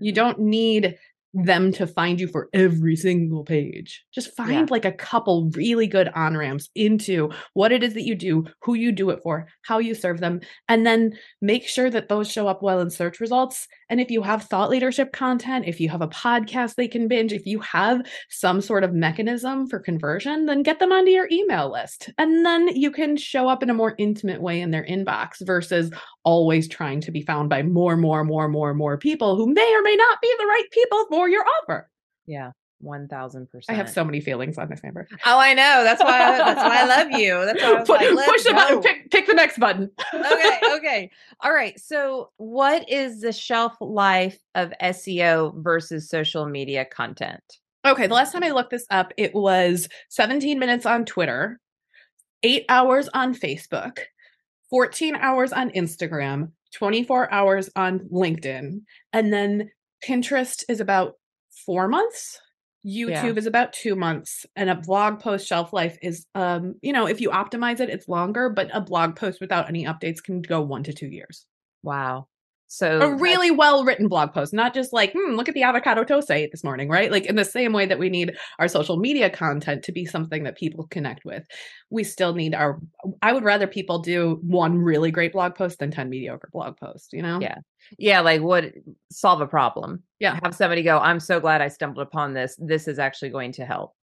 You 0.00 0.12
don't 0.12 0.38
need 0.38 0.96
them 1.34 1.72
to 1.72 1.86
find 1.86 2.20
you 2.20 2.26
for 2.26 2.48
every 2.52 2.96
single 2.96 3.44
page. 3.44 4.04
Just 4.14 4.34
find 4.36 4.52
yeah. 4.52 4.66
like 4.70 4.84
a 4.84 4.92
couple 4.92 5.50
really 5.54 5.86
good 5.86 6.08
on 6.14 6.36
ramps 6.36 6.70
into 6.74 7.30
what 7.52 7.70
it 7.70 7.82
is 7.82 7.94
that 7.94 8.06
you 8.06 8.14
do, 8.14 8.46
who 8.62 8.74
you 8.74 8.92
do 8.92 9.10
it 9.10 9.20
for, 9.22 9.46
how 9.62 9.78
you 9.78 9.94
serve 9.94 10.20
them, 10.20 10.40
and 10.68 10.86
then 10.86 11.12
make 11.42 11.68
sure 11.68 11.90
that 11.90 12.08
those 12.08 12.30
show 12.30 12.48
up 12.48 12.62
well 12.62 12.80
in 12.80 12.90
search 12.90 13.20
results. 13.20 13.68
And 13.90 14.00
if 14.00 14.10
you 14.10 14.22
have 14.22 14.44
thought 14.44 14.70
leadership 14.70 15.12
content, 15.12 15.66
if 15.66 15.80
you 15.80 15.88
have 15.90 16.02
a 16.02 16.08
podcast 16.08 16.74
they 16.74 16.88
can 16.88 17.08
binge, 17.08 17.32
if 17.32 17.46
you 17.46 17.60
have 17.60 18.02
some 18.30 18.60
sort 18.60 18.84
of 18.84 18.94
mechanism 18.94 19.66
for 19.68 19.78
conversion, 19.78 20.46
then 20.46 20.62
get 20.62 20.78
them 20.78 20.92
onto 20.92 21.10
your 21.10 21.28
email 21.30 21.70
list. 21.70 22.10
And 22.18 22.44
then 22.44 22.68
you 22.68 22.90
can 22.90 23.16
show 23.16 23.48
up 23.48 23.62
in 23.62 23.70
a 23.70 23.74
more 23.74 23.94
intimate 23.98 24.40
way 24.40 24.60
in 24.60 24.70
their 24.70 24.84
inbox 24.84 25.44
versus 25.46 25.90
always 26.24 26.68
trying 26.68 27.00
to 27.00 27.10
be 27.10 27.22
found 27.22 27.48
by 27.48 27.62
more, 27.62 27.92
and 27.92 28.02
more, 28.02 28.24
more, 28.24 28.48
more, 28.48 28.70
and 28.70 28.78
more 28.78 28.98
people 28.98 29.36
who 29.36 29.52
may 29.52 29.74
or 29.74 29.82
may 29.82 29.96
not 29.96 30.20
be 30.20 30.34
the 30.38 30.46
right 30.46 30.66
people 30.70 31.06
for 31.08 31.17
your 31.26 31.44
offer. 31.62 31.90
Yeah. 32.26 32.52
One 32.80 33.08
thousand 33.08 33.50
percent. 33.50 33.74
I 33.74 33.78
have 33.78 33.90
so 33.90 34.04
many 34.04 34.20
feelings 34.20 34.56
on 34.56 34.68
this, 34.68 34.80
Amber. 34.84 35.08
Oh, 35.26 35.38
I 35.38 35.52
know. 35.52 35.82
That's 35.82 36.00
why. 36.00 36.22
I, 36.22 36.38
that's 36.38 36.62
why 36.62 36.82
I 36.82 36.84
love 36.84 37.10
you. 37.10 37.44
That's 37.44 37.88
why 37.88 37.96
I 37.96 38.08
was 38.10 38.16
like, 38.16 38.28
push 38.28 38.44
the 38.44 38.52
button. 38.52 38.80
Pick, 38.82 39.10
pick 39.10 39.26
the 39.26 39.34
next 39.34 39.58
button. 39.58 39.90
okay. 40.14 40.58
Okay. 40.78 41.10
All 41.40 41.52
right. 41.52 41.78
So, 41.80 42.30
what 42.36 42.88
is 42.88 43.20
the 43.20 43.32
shelf 43.32 43.72
life 43.80 44.38
of 44.54 44.72
SEO 44.80 45.60
versus 45.60 46.08
social 46.08 46.46
media 46.46 46.84
content? 46.84 47.42
Okay. 47.84 48.06
The 48.06 48.14
last 48.14 48.32
time 48.32 48.44
I 48.44 48.50
looked 48.50 48.70
this 48.70 48.86
up, 48.90 49.12
it 49.16 49.34
was 49.34 49.88
17 50.10 50.56
minutes 50.60 50.86
on 50.86 51.04
Twitter, 51.04 51.58
eight 52.44 52.64
hours 52.68 53.08
on 53.12 53.34
Facebook, 53.34 53.98
14 54.70 55.16
hours 55.16 55.52
on 55.52 55.70
Instagram, 55.70 56.52
24 56.74 57.32
hours 57.32 57.70
on 57.74 58.00
LinkedIn, 58.12 58.82
and 59.12 59.32
then 59.32 59.70
Pinterest 60.04 60.64
is 60.68 60.80
about 60.80 61.14
four 61.66 61.88
months. 61.88 62.38
YouTube 62.86 63.10
yeah. 63.10 63.34
is 63.34 63.46
about 63.46 63.72
two 63.72 63.96
months, 63.96 64.46
and 64.54 64.70
a 64.70 64.76
blog 64.76 65.20
post 65.20 65.46
shelf 65.46 65.72
life 65.72 65.98
is, 66.00 66.26
um, 66.34 66.76
you 66.80 66.92
know, 66.92 67.06
if 67.06 67.20
you 67.20 67.30
optimize 67.30 67.80
it, 67.80 67.90
it's 67.90 68.08
longer, 68.08 68.48
but 68.48 68.70
a 68.72 68.80
blog 68.80 69.16
post 69.16 69.40
without 69.40 69.68
any 69.68 69.84
updates 69.84 70.22
can 70.22 70.40
go 70.40 70.62
one 70.62 70.84
to 70.84 70.92
two 70.92 71.08
years. 71.08 71.44
Wow. 71.82 72.28
So 72.70 73.00
a 73.00 73.14
really 73.16 73.50
well 73.50 73.82
written 73.82 74.08
blog 74.08 74.32
post, 74.34 74.52
not 74.52 74.74
just 74.74 74.92
like, 74.92 75.14
hmm, 75.16 75.34
look 75.34 75.48
at 75.48 75.54
the 75.54 75.62
avocado 75.62 76.04
toast 76.04 76.30
I 76.30 76.36
ate 76.36 76.50
this 76.52 76.62
morning, 76.62 76.90
right? 76.90 77.10
Like 77.10 77.24
in 77.24 77.34
the 77.34 77.44
same 77.44 77.72
way 77.72 77.86
that 77.86 77.98
we 77.98 78.10
need 78.10 78.36
our 78.58 78.68
social 78.68 78.98
media 78.98 79.30
content 79.30 79.82
to 79.84 79.92
be 79.92 80.04
something 80.04 80.44
that 80.44 80.58
people 80.58 80.86
connect 80.90 81.24
with, 81.24 81.46
we 81.88 82.04
still 82.04 82.34
need 82.34 82.54
our. 82.54 82.78
I 83.22 83.32
would 83.32 83.42
rather 83.42 83.66
people 83.66 84.00
do 84.00 84.38
one 84.42 84.78
really 84.78 85.10
great 85.10 85.32
blog 85.32 85.54
post 85.54 85.78
than 85.78 85.90
10 85.90 86.10
mediocre 86.10 86.50
blog 86.52 86.76
posts, 86.76 87.08
you 87.10 87.22
know? 87.22 87.40
Yeah. 87.40 87.56
Yeah. 87.98 88.20
Like 88.20 88.42
what 88.42 88.66
solve 89.10 89.40
a 89.40 89.46
problem. 89.46 90.02
Yeah. 90.20 90.38
Have 90.44 90.54
somebody 90.54 90.82
go, 90.82 90.98
I'm 90.98 91.20
so 91.20 91.40
glad 91.40 91.62
I 91.62 91.68
stumbled 91.68 92.06
upon 92.06 92.34
this. 92.34 92.54
This 92.58 92.86
is 92.86 92.98
actually 92.98 93.30
going 93.30 93.52
to 93.52 93.64
help. 93.64 93.94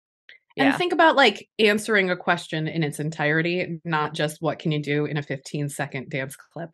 And 0.57 0.74
think 0.75 0.93
about 0.93 1.17
like 1.17 1.50
answering 1.60 2.10
a 2.10 2.15
question 2.15 2.67
in 2.67 2.81
its 2.81 3.00
entirety, 3.00 3.81
not 3.84 4.13
just 4.13 4.41
what 4.41 4.57
can 4.57 4.72
you 4.72 4.81
do 4.81 5.05
in 5.05 5.17
a 5.17 5.22
15 5.22 5.67
second 5.67 6.10
dance 6.10 6.36
clip 6.36 6.69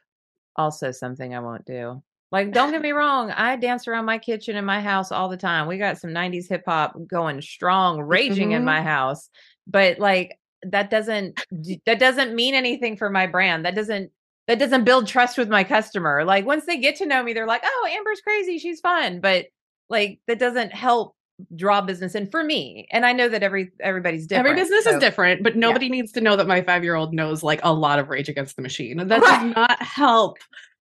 also 0.55 0.91
something 0.91 1.34
I 1.34 1.39
won't 1.39 1.65
do. 1.65 2.01
Like, 2.31 2.53
don't 2.53 2.72
get 2.72 2.81
me 2.81 2.91
wrong, 2.91 3.31
I 3.31 3.58
dance 3.58 3.88
around 3.88 4.05
my 4.05 4.17
kitchen 4.17 4.55
in 4.55 4.63
my 4.63 4.79
house 4.79 5.12
all 5.12 5.27
the 5.27 5.36
time. 5.36 5.67
We 5.67 5.77
got 5.77 5.98
some 5.98 6.12
90s 6.12 6.48
hip 6.48 6.63
hop 6.65 6.96
going 7.05 7.41
strong, 7.41 8.01
raging 8.01 8.50
mm-hmm. 8.50 8.58
in 8.58 8.65
my 8.65 8.81
house. 8.81 9.29
But 9.67 10.00
like 10.00 10.38
that 10.63 10.89
doesn't 10.89 11.41
that 11.86 12.00
doesn't 12.00 12.36
mean 12.36 12.55
anything 12.55 12.96
for 12.96 13.10
my 13.10 13.27
brand. 13.27 13.65
That 13.65 13.75
doesn't 13.75 14.12
that 14.48 14.60
doesn't 14.60 14.86
build 14.86 15.08
trust 15.08 15.38
with 15.38 15.50
my 15.50 15.63
customer. 15.63 16.24
Like 16.24 16.46
once 16.46 16.65
they 16.65 16.77
get 16.77 16.96
to 16.98 17.05
know 17.05 17.22
me, 17.22 17.34
they're 17.34 17.48
like, 17.48 17.63
"Oh, 17.65 17.88
Amber's 17.89 18.22
crazy, 18.22 18.60
she's 18.60 18.79
fun." 18.79 19.20
But 19.20 19.48
like 19.89 20.20
that 20.27 20.39
doesn't 20.39 20.74
help 20.74 21.15
draw 21.55 21.81
business 21.81 22.15
in 22.15 22.29
for 22.29 22.43
me. 22.43 22.88
And 22.91 23.05
I 23.05 23.13
know 23.13 23.29
that 23.29 23.43
every 23.43 23.71
everybody's 23.79 24.27
different. 24.27 24.50
Every 24.50 24.62
business 24.62 24.83
so, 24.83 24.91
is 24.91 25.00
different, 25.00 25.43
but 25.43 25.55
nobody 25.55 25.88
yeah. 25.88 25.91
needs 25.93 26.12
to 26.13 26.21
know 26.21 26.36
that 26.36 26.48
my 26.48 26.62
five 26.62 26.83
year 26.83 26.95
old 26.95 27.13
knows 27.13 27.43
like 27.43 27.60
a 27.63 27.74
lot 27.74 28.00
of 28.00 28.10
Rage 28.10 28.29
Against 28.29 28.55
the 28.55 28.62
Machine. 28.62 28.98
That 29.07 29.21
does 29.21 29.55
not 29.55 29.81
help 29.81 30.38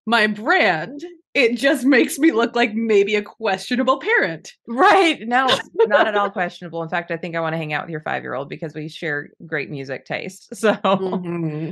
my 0.07 0.27
brand. 0.27 1.05
It 1.33 1.57
just 1.57 1.85
makes 1.85 2.19
me 2.19 2.33
look 2.33 2.57
like 2.57 2.75
maybe 2.75 3.15
a 3.15 3.23
questionable 3.23 4.01
parent. 4.01 4.53
Right. 4.67 5.21
No, 5.27 5.47
not 5.75 6.09
at 6.09 6.17
all 6.17 6.31
questionable. 6.31 6.83
In 6.83 6.89
fact, 6.89 7.13
I 7.13 7.17
think 7.17 7.37
I 7.37 7.41
want 7.41 7.53
to 7.53 7.59
hang 7.59 7.73
out 7.73 7.85
with 7.85 7.91
your 7.91 8.01
five 8.01 8.25
year 8.25 8.35
old 8.35 8.49
because 8.49 8.75
we 8.75 8.89
share 8.89 9.31
great 9.47 9.71
music 9.71 10.05
taste. 10.05 10.49
So 10.61 10.73
mm-hmm. 10.75 11.71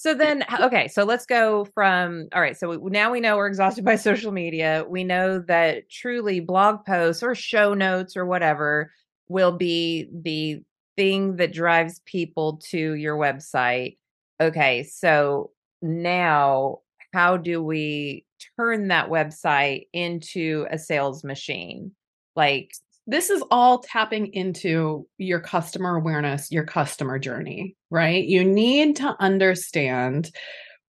So 0.00 0.14
then, 0.14 0.44
okay, 0.60 0.86
so 0.86 1.02
let's 1.02 1.26
go 1.26 1.64
from 1.64 2.28
all 2.32 2.40
right. 2.40 2.56
So 2.56 2.70
now 2.84 3.10
we 3.10 3.18
know 3.20 3.36
we're 3.36 3.48
exhausted 3.48 3.84
by 3.84 3.96
social 3.96 4.30
media. 4.30 4.84
We 4.88 5.02
know 5.02 5.40
that 5.40 5.90
truly 5.90 6.38
blog 6.38 6.84
posts 6.86 7.20
or 7.20 7.34
show 7.34 7.74
notes 7.74 8.16
or 8.16 8.24
whatever 8.24 8.92
will 9.28 9.50
be 9.50 10.08
the 10.12 10.62
thing 10.96 11.34
that 11.36 11.52
drives 11.52 12.00
people 12.06 12.58
to 12.70 12.94
your 12.94 13.16
website. 13.16 13.96
Okay, 14.40 14.84
so 14.84 15.50
now 15.82 16.78
how 17.12 17.36
do 17.36 17.60
we 17.60 18.24
turn 18.56 18.86
that 18.88 19.08
website 19.10 19.88
into 19.92 20.64
a 20.70 20.78
sales 20.78 21.24
machine? 21.24 21.90
Like, 22.36 22.70
this 23.08 23.30
is 23.30 23.42
all 23.50 23.78
tapping 23.78 24.26
into 24.34 25.06
your 25.16 25.40
customer 25.40 25.96
awareness, 25.96 26.52
your 26.52 26.64
customer 26.64 27.18
journey, 27.18 27.74
right? 27.90 28.22
You 28.22 28.44
need 28.44 28.96
to 28.96 29.16
understand 29.18 30.30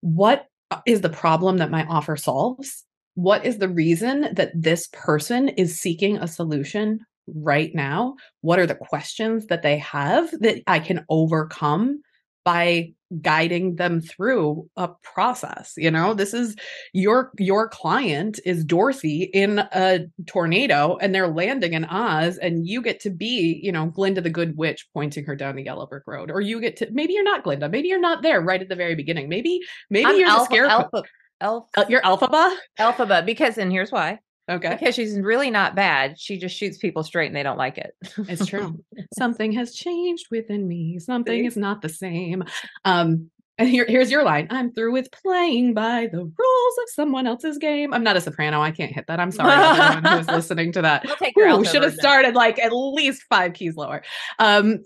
what 0.02 0.46
uh, 0.70 0.82
is 0.86 1.00
the 1.00 1.10
problem 1.10 1.58
that 1.58 1.72
my 1.72 1.86
offer 1.86 2.18
solves? 2.18 2.84
What 3.16 3.46
is 3.46 3.58
the 3.58 3.70
reason 3.70 4.34
that 4.34 4.52
this 4.54 4.90
person 4.92 5.48
is 5.48 5.80
seeking 5.80 6.18
a 6.18 6.28
solution 6.28 7.00
right 7.28 7.74
now? 7.74 8.16
What 8.42 8.60
are 8.60 8.68
the 8.68 8.76
questions 8.76 9.46
that 9.48 9.62
they 9.62 9.78
have 9.78 10.30
that 10.42 10.62
I 10.68 10.80
can 10.80 11.06
overcome 11.10 12.02
by 12.44 12.94
guiding 13.22 13.76
them 13.76 14.02
through 14.02 14.70
a 14.78 14.88
process 15.04 15.74
you 15.78 15.90
know? 15.90 16.14
This 16.14 16.34
is 16.34 16.56
your 16.94 17.32
your 17.38 17.68
client 17.68 18.40
is 18.46 18.64
dorothy 18.64 19.24
in 19.24 19.60
a 19.60 20.06
tornado 20.28 20.98
and 21.02 21.14
they're 21.14 21.28
landing 21.28 21.74
in 21.74 21.86
oz 21.86 22.38
and 22.38 22.68
you 22.68 22.82
get 22.82 23.00
to 23.02 23.10
be 23.10 23.60
you 23.64 23.72
know 23.72 23.88
glinda 23.88 24.22
the 24.22 24.30
good 24.30 24.56
witch 24.58 24.88
pointing 24.94 25.26
her 25.26 25.36
down 25.36 25.56
the 25.56 25.64
yellow 25.64 25.88
brick 25.88 26.04
road 26.06 26.30
or 26.30 26.42
you 26.42 26.62
get 26.62 26.76
to 26.78 26.88
maybe 26.92 27.14
you're 27.14 27.24
not 27.24 27.44
glinda 27.44 27.68
maybe 27.68 27.88
you're 27.88 28.00
not 28.00 28.22
there 28.22 28.42
right 28.42 28.62
at 28.62 28.70
the 28.70 28.76
very 28.76 28.96
beginning 28.96 29.28
maybe 29.28 29.60
maybe 29.90 30.06
I'm 30.06 30.20
you're 30.20 30.28
alpha, 30.28 30.42
the 30.42 30.46
scarecrow. 30.46 30.90
Alpha, 30.94 31.04
alpha, 31.42 31.68
uh, 31.78 31.86
you're 31.90 32.02
Elphaba 32.02 32.56
Elphaba 32.80 33.26
because 33.26 33.58
and 33.58 33.72
here's 33.72 33.92
why 33.92 34.20
Okay. 34.50 34.78
Because 34.80 34.96
she's 34.96 35.20
really 35.20 35.52
not 35.52 35.76
bad. 35.76 36.20
She 36.20 36.38
just 36.38 36.56
shoots 36.56 36.78
people 36.78 37.04
straight 37.04 37.28
and 37.28 37.36
they 37.36 37.44
don't 37.44 37.58
like 37.58 37.78
it. 37.78 37.96
it's 38.18 38.46
true. 38.46 38.84
Something 39.18 39.52
has 39.54 39.74
changed 39.74 40.28
within 40.32 40.68
me. 40.68 41.00
Something 41.00 41.46
is 41.46 41.56
not 41.56 41.82
the 41.82 41.90
same. 41.90 42.44
Um, 42.84 43.30
and 43.60 43.68
here, 43.68 43.86
here's 43.86 44.10
your 44.10 44.24
line. 44.24 44.48
I'm 44.50 44.72
through 44.72 44.94
with 44.94 45.12
playing 45.12 45.74
by 45.74 46.08
the 46.10 46.20
rules 46.20 46.78
of 46.82 46.90
someone 46.94 47.28
else's 47.28 47.58
game. 47.58 47.94
I'm 47.94 48.04
not 48.04 48.16
a 48.16 48.22
soprano. 48.22 48.62
I 48.62 48.72
can't 48.72 48.92
hit 48.92 49.06
that. 49.08 49.20
I'm 49.20 49.32
sorry 49.32 49.52
everyone 49.52 50.18
who's 50.18 50.28
listening 50.34 50.72
to 50.72 50.82
that. 50.82 51.06
We'll 51.36 51.64
should 51.66 51.84
have 51.84 51.94
started 51.94 52.36
like 52.36 52.58
at 52.58 52.72
least 52.72 53.24
five 53.30 53.54
keys 53.54 53.76
lower. 53.76 54.02
Um, 54.40 54.86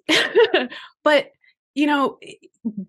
but 1.04 1.28
you 1.76 1.86
know, 1.86 2.18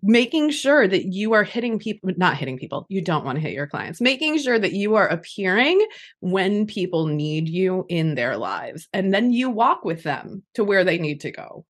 making 0.01 0.51
sure 0.51 0.87
that 0.87 1.05
you 1.13 1.33
are 1.33 1.43
hitting 1.43 1.79
people, 1.79 2.11
not 2.17 2.37
hitting 2.37 2.57
people, 2.57 2.85
you 2.89 3.01
don't 3.01 3.25
want 3.25 3.37
to 3.37 3.41
hit 3.41 3.53
your 3.53 3.67
clients, 3.67 4.01
making 4.01 4.37
sure 4.37 4.57
that 4.57 4.73
you 4.73 4.95
are 4.95 5.07
appearing 5.07 5.85
when 6.19 6.65
people 6.65 7.07
need 7.07 7.49
you 7.49 7.85
in 7.89 8.15
their 8.15 8.37
lives. 8.37 8.87
And 8.93 9.13
then 9.13 9.31
you 9.31 9.49
walk 9.49 9.83
with 9.83 10.03
them 10.03 10.43
to 10.53 10.63
where 10.63 10.83
they 10.83 10.97
need 10.97 11.21
to 11.21 11.31
go. 11.31 11.65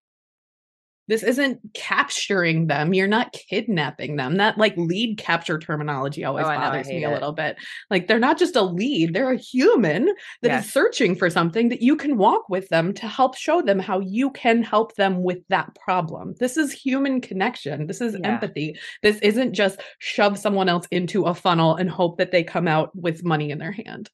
This 1.07 1.23
isn't 1.23 1.59
capturing 1.73 2.67
them. 2.67 2.93
You're 2.93 3.07
not 3.07 3.33
kidnapping 3.33 4.15
them. 4.15 4.37
That 4.37 4.57
like 4.57 4.75
lead 4.77 5.17
capture 5.17 5.59
terminology 5.59 6.23
always 6.23 6.45
oh, 6.45 6.49
bothers 6.49 6.87
me 6.87 7.03
a 7.03 7.11
little 7.11 7.31
bit. 7.31 7.57
Like 7.89 8.07
they're 8.07 8.19
not 8.19 8.37
just 8.37 8.55
a 8.55 8.61
lead, 8.61 9.13
they're 9.13 9.31
a 9.31 9.37
human 9.37 10.05
that 10.41 10.49
yes. 10.49 10.65
is 10.65 10.73
searching 10.73 11.15
for 11.15 11.29
something 11.29 11.69
that 11.69 11.81
you 11.81 11.95
can 11.95 12.17
walk 12.17 12.49
with 12.49 12.67
them 12.69 12.93
to 12.95 13.07
help 13.07 13.35
show 13.35 13.61
them 13.61 13.79
how 13.79 13.99
you 13.99 14.31
can 14.31 14.63
help 14.63 14.95
them 14.95 15.23
with 15.23 15.39
that 15.49 15.75
problem. 15.75 16.33
This 16.39 16.57
is 16.57 16.71
human 16.71 17.21
connection. 17.21 17.87
This 17.87 18.01
is 18.01 18.15
yeah. 18.19 18.27
empathy. 18.27 18.77
This 19.03 19.19
isn't 19.19 19.53
just 19.53 19.79
shove 19.99 20.37
someone 20.37 20.69
else 20.69 20.87
into 20.91 21.23
a 21.23 21.35
funnel 21.35 21.75
and 21.75 21.89
hope 21.89 22.17
that 22.17 22.31
they 22.31 22.43
come 22.43 22.67
out 22.67 22.95
with 22.95 23.23
money 23.23 23.51
in 23.51 23.59
their 23.59 23.71
hand 23.71 24.09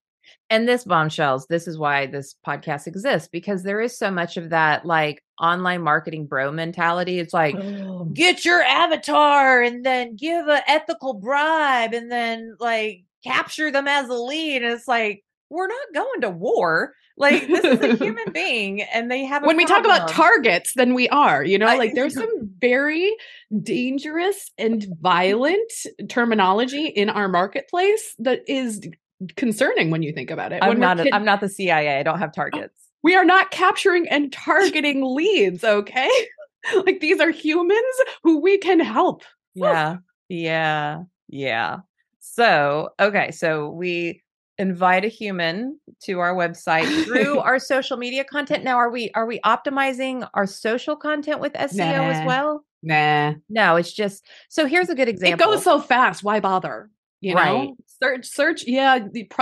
and 0.49 0.67
this 0.67 0.83
bombshells 0.83 1.45
this 1.47 1.67
is 1.67 1.77
why 1.77 2.05
this 2.05 2.35
podcast 2.45 2.87
exists 2.87 3.29
because 3.31 3.63
there 3.63 3.81
is 3.81 3.97
so 3.97 4.11
much 4.11 4.37
of 4.37 4.49
that 4.49 4.85
like 4.85 5.21
online 5.41 5.81
marketing 5.81 6.27
bro 6.27 6.51
mentality. 6.51 7.19
It's 7.19 7.33
like 7.33 7.55
oh. 7.55 8.05
get 8.13 8.45
your 8.45 8.61
avatar 8.61 9.61
and 9.61 9.83
then 9.83 10.15
give 10.15 10.47
an 10.47 10.61
ethical 10.67 11.15
bribe 11.15 11.93
and 11.93 12.11
then 12.11 12.55
like 12.59 13.03
capture 13.23 13.71
them 13.71 13.87
as 13.87 14.07
a 14.07 14.13
lead. 14.13 14.61
And 14.61 14.73
it's 14.73 14.87
like 14.87 15.23
we're 15.49 15.67
not 15.67 15.93
going 15.93 16.21
to 16.21 16.29
war. 16.29 16.93
Like 17.17 17.47
this 17.47 17.65
is 17.65 17.81
a 17.81 17.95
human 17.97 18.31
being 18.33 18.81
and 18.81 19.11
they 19.11 19.25
have 19.25 19.43
when 19.43 19.57
we 19.57 19.65
talk 19.65 19.83
about 19.83 20.07
targets 20.07 20.73
then 20.75 20.93
we 20.93 21.09
are 21.09 21.43
you 21.43 21.57
know? 21.57 21.65
Like 21.65 21.93
there's 21.93 22.13
some 22.13 22.49
very 22.59 23.15
dangerous 23.61 24.49
and 24.57 24.85
violent 25.01 25.71
terminology 26.07 26.85
in 26.85 27.09
our 27.09 27.27
marketplace 27.27 28.15
that 28.19 28.41
is 28.47 28.87
concerning 29.35 29.91
when 29.91 30.03
you 30.03 30.11
think 30.11 30.31
about 30.31 30.51
it. 30.51 30.59
I'm 30.61 30.79
not. 30.79 30.99
A, 30.99 31.13
I'm 31.13 31.25
not 31.25 31.41
the 31.41 31.49
CIA. 31.49 31.99
I 31.99 32.03
don't 32.03 32.19
have 32.19 32.33
targets. 32.33 32.73
We 33.03 33.15
are 33.15 33.25
not 33.25 33.49
capturing 33.49 34.07
and 34.09 34.31
targeting 34.31 35.03
leads. 35.15 35.63
Okay, 35.63 36.09
like 36.85 36.99
these 36.99 37.19
are 37.19 37.31
humans 37.31 37.95
who 38.21 38.39
we 38.39 38.59
can 38.59 38.79
help. 38.79 39.23
Yeah. 39.55 39.97
Yeah. 40.29 41.03
Yeah. 41.27 41.77
So 42.19 42.89
okay. 42.99 43.31
So 43.31 43.69
we 43.69 44.21
invite 44.57 45.03
a 45.03 45.07
human 45.07 45.79
to 46.03 46.19
our 46.19 46.35
website 46.35 47.03
through 47.05 47.39
our 47.39 47.57
social 47.59 47.97
media 47.97 48.23
content. 48.23 48.63
Now, 48.63 48.77
are 48.77 48.91
we 48.91 49.11
are 49.15 49.25
we 49.25 49.39
optimizing 49.39 50.27
our 50.33 50.45
social 50.45 50.95
content 50.95 51.39
with 51.39 51.53
SEO 51.53 51.77
nah. 51.77 52.09
as 52.09 52.27
well? 52.27 52.65
Nah. 52.83 53.33
No, 53.49 53.75
it's 53.75 53.93
just 53.93 54.25
so 54.49 54.65
here's 54.67 54.89
a 54.89 54.95
good 54.95 55.09
example. 55.09 55.47
It 55.47 55.53
goes 55.53 55.63
so 55.63 55.81
fast. 55.81 56.23
Why 56.23 56.39
bother? 56.39 56.89
You 57.21 57.35
know 57.35 57.41
right. 57.41 57.69
search 58.01 58.25
search 58.25 58.63
yeah 58.67 58.99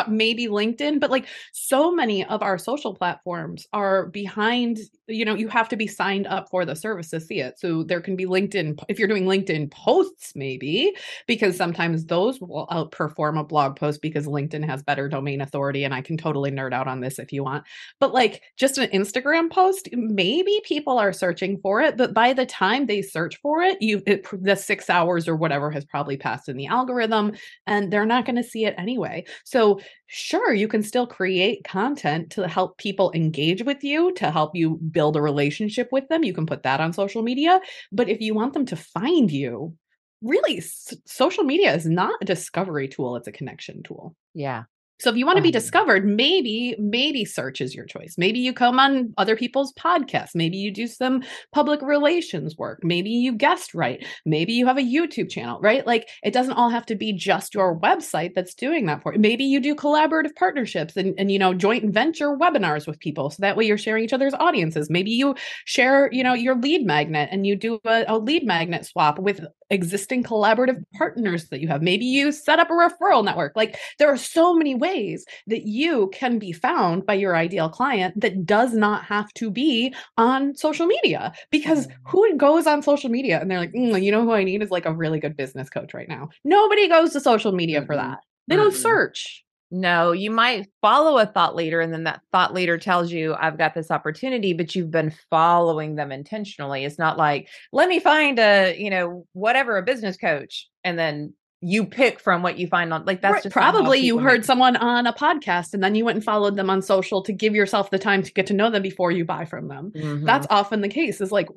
maybe 0.08 0.48
linkedin 0.48 1.00
but 1.00 1.10
like 1.10 1.26
so 1.54 1.92
many 1.92 2.26
of 2.26 2.44
our 2.44 2.58
social 2.58 2.94
platforms 2.94 3.66
are 3.74 4.08
behind 4.08 4.78
you 5.10 5.26
know 5.26 5.36
you 5.36 5.48
have 5.48 5.68
to 5.70 5.76
be 5.76 5.88
signed 5.88 6.28
up 6.28 6.50
for 6.50 6.66
the 6.66 6.76
service 6.76 7.10
to 7.10 7.20
see 7.20 7.40
it 7.40 7.60
so 7.60 7.84
there 7.84 8.02
can 8.02 8.16
be 8.16 8.26
linkedin 8.26 8.78
if 8.88 9.00
you're 9.00 9.08
doing 9.08 9.26
linkedin 9.26 9.70
posts 9.72 10.34
maybe 10.36 10.96
because 11.28 11.58
sometimes 11.58 12.06
those 12.06 12.40
will 12.40 12.68
outperform 12.72 13.40
a 13.40 13.44
blog 13.44 13.76
post 13.76 14.02
because 14.02 14.26
linkedin 14.26 14.66
has 14.66 14.84
better 14.84 15.10
domain 15.10 15.42
authority 15.42 15.84
and 15.84 15.94
i 15.94 16.02
can 16.02 16.18
totally 16.18 16.52
nerd 16.52 16.74
out 16.74 16.88
on 16.88 17.00
this 17.02 17.20
if 17.20 17.34
you 17.34 17.44
want 17.44 17.64
but 18.00 18.14
like 18.14 18.42
just 18.58 18.78
an 18.78 18.90
instagram 18.92 19.50
post 19.50 19.90
maybe 19.94 20.60
people 20.64 20.98
are 20.98 21.14
searching 21.14 21.60
for 21.62 21.82
it 21.82 21.98
but 21.98 22.14
by 22.14 22.34
the 22.34 22.46
time 22.46 22.86
they 22.86 23.02
search 23.02 23.38
for 23.42 23.62
it 23.62 23.82
you 23.82 24.02
it, 24.06 24.26
the 24.42 24.56
six 24.56 24.90
hours 24.90 25.28
or 25.28 25.36
whatever 25.36 25.72
has 25.72 25.86
probably 25.86 26.18
passed 26.18 26.48
in 26.48 26.58
the 26.58 26.68
algorithm 26.68 27.34
and 27.68 27.92
they're 27.92 28.06
not 28.06 28.26
going 28.26 28.36
to 28.36 28.44
see 28.44 28.66
it 28.66 28.76
anyway. 28.78 29.26
So, 29.44 29.80
sure, 30.10 30.54
you 30.54 30.68
can 30.68 30.84
still 30.84 31.08
create 31.08 31.64
content 31.64 32.32
to 32.32 32.48
help 32.48 32.78
people 32.78 33.12
engage 33.14 33.64
with 33.64 33.84
you, 33.84 34.14
to 34.16 34.32
help 34.32 34.56
you 34.56 34.78
build 34.78 35.16
a 35.16 35.22
relationship 35.22 35.90
with 35.92 36.08
them. 36.10 36.24
You 36.24 36.34
can 36.34 36.46
put 36.46 36.64
that 36.64 36.82
on 36.82 36.94
social 36.94 37.22
media. 37.22 37.62
But 37.92 38.10
if 38.10 38.20
you 38.20 38.34
want 38.34 38.54
them 38.54 38.66
to 38.68 38.76
find 38.76 39.32
you, 39.32 39.76
really, 40.22 40.58
s- 40.58 40.96
social 41.06 41.44
media 41.44 41.74
is 41.76 41.86
not 41.86 42.16
a 42.22 42.26
discovery 42.26 42.88
tool, 42.88 43.16
it's 43.16 43.28
a 43.28 43.32
connection 43.32 43.84
tool. 43.84 44.16
Yeah. 44.34 44.64
So 45.00 45.10
if 45.10 45.16
you 45.16 45.26
want 45.26 45.38
to 45.38 45.42
be 45.42 45.50
Um, 45.50 45.54
discovered, 45.54 46.06
maybe 46.06 46.76
maybe 46.78 47.26
search 47.26 47.62
is 47.62 47.74
your 47.74 47.86
choice. 47.86 48.16
Maybe 48.18 48.40
you 48.40 48.54
come 48.54 48.80
on 48.80 49.14
other 49.18 49.36
people's 49.36 49.74
podcasts. 49.74 50.36
Maybe 50.36 50.58
you 50.58 50.72
do 50.72 50.88
some 50.88 51.24
public 51.54 51.82
relations 51.82 52.58
work. 52.58 52.80
Maybe 52.84 53.10
you 53.10 53.32
guest 53.34 53.74
write. 53.74 54.06
Maybe 54.26 54.54
you 54.54 54.68
have 54.68 54.78
a 54.78 54.82
YouTube 54.82 55.30
channel, 55.30 55.60
right? 55.62 55.86
Like 55.88 56.10
it 56.24 56.34
doesn't 56.34 56.54
all 56.54 56.70
have 56.70 56.86
to 56.88 56.96
be 56.96 57.14
just 57.14 57.54
your 57.54 57.80
website 57.80 58.34
that's 58.36 58.54
doing 58.54 58.86
that 58.88 59.02
for 59.02 59.14
you. 59.14 59.20
Maybe 59.20 59.46
you 59.46 59.60
do 59.60 59.74
collaborative 59.76 60.36
partnerships 60.36 60.98
and 60.98 61.14
and 61.18 61.32
you 61.32 61.40
know 61.40 61.54
joint 61.54 61.94
venture 61.94 62.36
webinars 62.38 62.86
with 62.88 63.00
people 63.00 63.30
so 63.30 63.38
that 63.42 63.56
way 63.56 63.66
you're 63.66 63.78
sharing 63.78 64.04
each 64.04 64.14
other's 64.14 64.34
audiences. 64.34 64.90
Maybe 64.90 65.12
you 65.12 65.36
share, 65.66 66.10
you 66.12 66.24
know, 66.24 66.34
your 66.34 66.56
lead 66.56 66.86
magnet 66.86 67.30
and 67.32 67.48
you 67.48 67.56
do 67.56 67.80
a, 67.86 68.06
a 68.08 68.18
lead 68.18 68.46
magnet 68.46 68.86
swap 68.86 69.20
with 69.20 69.42
existing 69.70 70.24
collaborative 70.24 70.84
partners 70.96 71.48
that 71.50 71.60
you 71.60 71.68
have. 71.68 71.82
Maybe 71.82 72.06
you 72.06 72.32
set 72.32 72.60
up 72.60 72.70
a 72.70 72.74
referral 72.74 73.24
network. 73.24 73.54
Like 73.56 73.78
there 74.00 74.10
are 74.12 74.18
so 74.18 74.54
many 74.56 74.76
ways 74.76 75.26
that 75.48 75.64
you 75.68 76.10
can 76.14 76.40
be 76.40 76.52
found 76.52 77.06
by 77.06 77.14
your 77.14 77.36
ideal 77.36 77.70
client 77.70 78.20
that 78.20 78.46
does 78.46 78.74
not 78.74 79.04
have 79.06 79.32
to 79.34 79.52
be 79.52 79.94
on 80.18 80.56
social 80.56 80.86
media. 80.88 81.34
Because 81.52 81.88
who 82.06 82.36
goes 82.38 82.68
on 82.68 82.82
social 82.82 83.10
media 83.10 83.40
and 83.40 83.50
they're 83.50 83.60
like, 83.60 83.74
"Mm, 83.74 84.02
you 84.04 84.12
know 84.12 84.24
who 84.24 84.32
I 84.32 84.44
need 84.44 84.62
is 84.62 84.72
like 84.72 84.86
a 84.86 84.94
really 84.94 85.20
good 85.20 85.38
business 85.38 85.70
coach 85.70 85.94
right 85.94 86.10
now. 86.10 86.30
Nobody 86.44 86.88
goes 86.88 87.12
to 87.14 87.20
social 87.20 87.52
media 87.52 87.82
for 87.86 87.96
Mhm. 87.96 87.98
that. 87.98 88.20
They 88.48 88.56
don't 88.56 88.74
Mhm. 88.74 88.78
search. 88.78 89.44
No, 89.72 90.14
you 90.14 90.32
might 90.32 90.68
follow 90.82 91.20
a 91.20 91.28
thought 91.28 91.56
leader 91.56 91.80
and 91.80 91.94
then 91.94 92.06
that 92.06 92.22
thought 92.32 92.56
leader 92.56 92.80
tells 92.80 93.12
you, 93.12 93.36
I've 93.36 93.58
got 93.58 93.76
this 93.76 93.92
opportunity, 93.92 94.54
but 94.54 94.74
you've 94.74 94.90
been 94.90 95.14
following 95.30 95.94
them 95.94 96.12
intentionally. 96.12 96.86
It's 96.86 96.98
not 96.98 97.20
like, 97.20 97.50
let 97.72 97.88
me 97.88 98.00
find 98.00 98.40
a, 98.40 98.76
you 98.76 98.90
know, 98.90 99.28
whatever, 99.34 99.78
a 99.78 99.84
business 99.84 100.18
coach. 100.18 100.68
And 100.84 100.98
then 100.98 101.34
you 101.62 101.86
pick 101.86 102.22
from 102.22 102.42
what 102.42 102.58
you 102.58 102.68
find 102.68 102.94
on 102.94 103.04
like 103.04 103.22
that's 103.22 103.34
Right, 103.34 103.44
just 103.44 103.54
probably 103.54 104.00
you 104.00 104.18
heard 104.18 104.40
make- 104.40 104.44
someone 104.46 104.78
on 104.78 105.06
a 105.06 105.12
podcast 105.12 105.74
and 105.74 105.84
then 105.84 105.94
you 105.94 106.06
went 106.06 106.16
and 106.16 106.24
followed 106.24 106.56
them 106.56 106.70
on 106.70 106.82
social 106.82 107.22
to 107.24 107.34
give 107.34 107.54
yourself 107.54 107.90
the 107.92 108.00
time 108.00 108.24
to 108.24 108.32
get 108.32 108.48
to 108.48 108.54
know 108.54 108.70
them 108.70 108.82
before 108.82 109.12
you 109.12 109.26
buy 109.26 109.44
from 109.44 109.68
them. 109.68 109.92
Mhm. 109.94 110.26
That's 110.26 110.48
often 110.50 110.80
the 110.80 110.88
case 110.88 111.20
is 111.20 111.34
like 111.34 111.50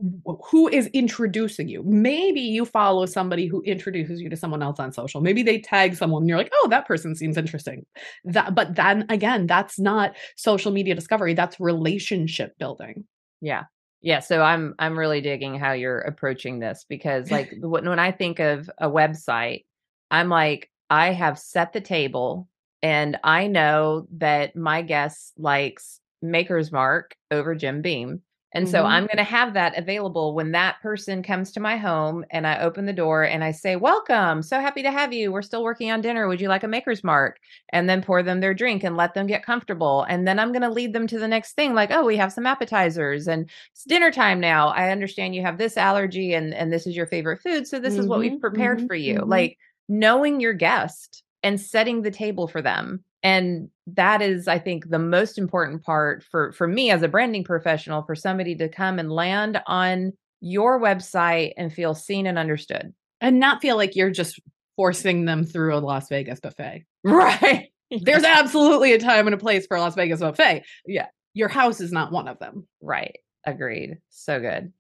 who 0.50 0.66
is 0.68 0.88
introducing 0.88 1.68
you? 1.68 1.84
Maybe 1.84 2.40
you 2.40 2.64
follow 2.64 3.06
somebody 3.06 3.46
who 3.46 3.62
introduces 3.62 4.20
you 4.20 4.28
to 4.28 4.36
someone 4.36 4.60
else 4.60 4.80
on 4.80 4.90
social. 4.92 5.20
Maybe 5.20 5.44
they 5.44 5.60
tag 5.60 5.94
someone 5.94 6.24
and 6.24 6.28
you're 6.28 6.38
like, 6.38 6.52
"Oh, 6.52 6.68
that 6.70 6.86
person 6.88 7.14
seems 7.14 7.36
interesting." 7.36 7.86
That 8.24 8.56
but 8.56 8.74
then 8.74 9.06
again, 9.08 9.46
that's 9.46 9.78
not 9.78 10.16
social 10.36 10.72
media 10.72 10.96
discovery, 10.96 11.34
that's 11.34 11.60
relationship 11.60 12.58
building. 12.58 13.04
Yeah. 13.40 13.64
Yeah, 14.04 14.18
so 14.18 14.42
I'm 14.42 14.74
I'm 14.80 14.98
really 14.98 15.20
digging 15.20 15.60
how 15.60 15.72
you're 15.74 16.00
approaching 16.00 16.58
this 16.58 16.84
because 16.88 17.30
like 17.30 17.52
when 17.60 18.00
I 18.00 18.10
think 18.10 18.40
of 18.40 18.68
a 18.78 18.88
website, 18.90 19.64
I'm 20.12 20.30
like 20.30 20.70
I 20.90 21.12
have 21.12 21.38
set 21.38 21.72
the 21.74 21.80
table 21.82 22.48
and 22.82 23.18
I 23.24 23.48
know 23.48 24.08
that 24.18 24.56
my 24.56 24.82
guest 24.82 25.34
likes 25.38 26.00
Maker's 26.22 26.72
Mark 26.72 27.16
over 27.32 27.54
Jim 27.56 27.82
Beam. 27.82 28.22
And 28.54 28.68
so 28.68 28.84
Mhm. 28.84 28.86
I'm 28.86 29.06
going 29.06 29.16
to 29.18 29.24
have 29.24 29.54
that 29.54 29.78
available 29.78 30.34
when 30.34 30.52
that 30.52 30.80
person 30.82 31.22
comes 31.22 31.52
to 31.52 31.60
my 31.60 31.78
home 31.78 32.24
and 32.30 32.46
I 32.46 32.60
open 32.60 32.86
the 32.86 32.92
door 32.92 33.24
and 33.24 33.42
I 33.42 33.50
say, 33.52 33.76
"Welcome. 33.76 34.42
So 34.42 34.60
happy 34.60 34.82
to 34.82 34.90
have 34.92 35.12
you. 35.12 35.32
We're 35.32 35.42
still 35.42 35.64
working 35.64 35.90
on 35.90 36.02
dinner. 36.02 36.28
Would 36.28 36.40
you 36.40 36.48
like 36.48 36.62
a 36.64 36.68
Maker's 36.68 37.02
Mark?" 37.02 37.38
And 37.70 37.88
then 37.88 38.02
pour 38.02 38.22
them 38.22 38.40
their 38.40 38.54
drink 38.54 38.84
and 38.84 38.96
let 38.96 39.14
them 39.14 39.26
get 39.26 39.44
comfortable. 39.44 40.02
And 40.08 40.28
then 40.28 40.38
I'm 40.38 40.52
going 40.52 40.62
to 40.62 40.70
lead 40.70 40.92
them 40.92 41.06
to 41.08 41.18
the 41.18 41.28
next 41.28 41.54
thing 41.54 41.74
like, 41.74 41.90
"Oh, 41.92 42.04
we 42.04 42.16
have 42.18 42.32
some 42.32 42.46
appetizers 42.46 43.26
and 43.28 43.50
it's 43.72 43.84
dinner 43.84 44.10
time 44.10 44.40
now. 44.40 44.68
I 44.68 44.90
understand 44.90 45.34
you 45.34 45.42
have 45.42 45.58
this 45.58 45.76
allergy 45.78 46.34
and 46.34 46.54
and 46.54 46.72
this 46.72 46.86
is 46.86 46.96
your 46.96 47.06
favorite 47.06 47.40
food, 47.42 47.66
so 47.66 47.78
this 47.80 47.98
is 47.98 48.06
what 48.08 48.20
we've 48.20 48.38
Mhm, 48.38 48.40
prepared 48.40 48.80
mhm, 48.80 48.86
for 48.86 48.94
you." 48.94 49.18
mhm. 49.26 49.26
Like 49.26 49.58
knowing 49.88 50.40
your 50.40 50.52
guest 50.52 51.22
and 51.42 51.60
setting 51.60 52.02
the 52.02 52.10
table 52.10 52.48
for 52.48 52.62
them. 52.62 53.04
And 53.22 53.68
that 53.86 54.20
is 54.22 54.48
I 54.48 54.58
think 54.58 54.90
the 54.90 54.98
most 54.98 55.38
important 55.38 55.82
part 55.82 56.24
for 56.24 56.52
for 56.52 56.66
me 56.66 56.90
as 56.90 57.02
a 57.02 57.08
branding 57.08 57.44
professional 57.44 58.02
for 58.02 58.14
somebody 58.14 58.56
to 58.56 58.68
come 58.68 58.98
and 58.98 59.12
land 59.12 59.60
on 59.66 60.12
your 60.40 60.80
website 60.80 61.52
and 61.56 61.72
feel 61.72 61.94
seen 61.94 62.26
and 62.26 62.38
understood. 62.38 62.92
And 63.20 63.38
not 63.38 63.62
feel 63.62 63.76
like 63.76 63.94
you're 63.94 64.10
just 64.10 64.40
forcing 64.74 65.24
them 65.24 65.44
through 65.44 65.76
a 65.76 65.78
Las 65.78 66.08
Vegas 66.08 66.40
buffet. 66.40 66.84
Right. 67.04 67.68
There's 67.90 68.24
absolutely 68.24 68.94
a 68.94 68.98
time 68.98 69.26
and 69.26 69.34
a 69.34 69.38
place 69.38 69.66
for 69.66 69.76
a 69.76 69.80
Las 69.80 69.94
Vegas 69.94 70.20
buffet. 70.20 70.64
Yeah. 70.86 71.08
Your 71.34 71.48
house 71.48 71.80
is 71.80 71.92
not 71.92 72.10
one 72.10 72.26
of 72.26 72.38
them. 72.38 72.66
Right. 72.80 73.18
Agreed. 73.44 73.98
So 74.08 74.40
good. 74.40 74.72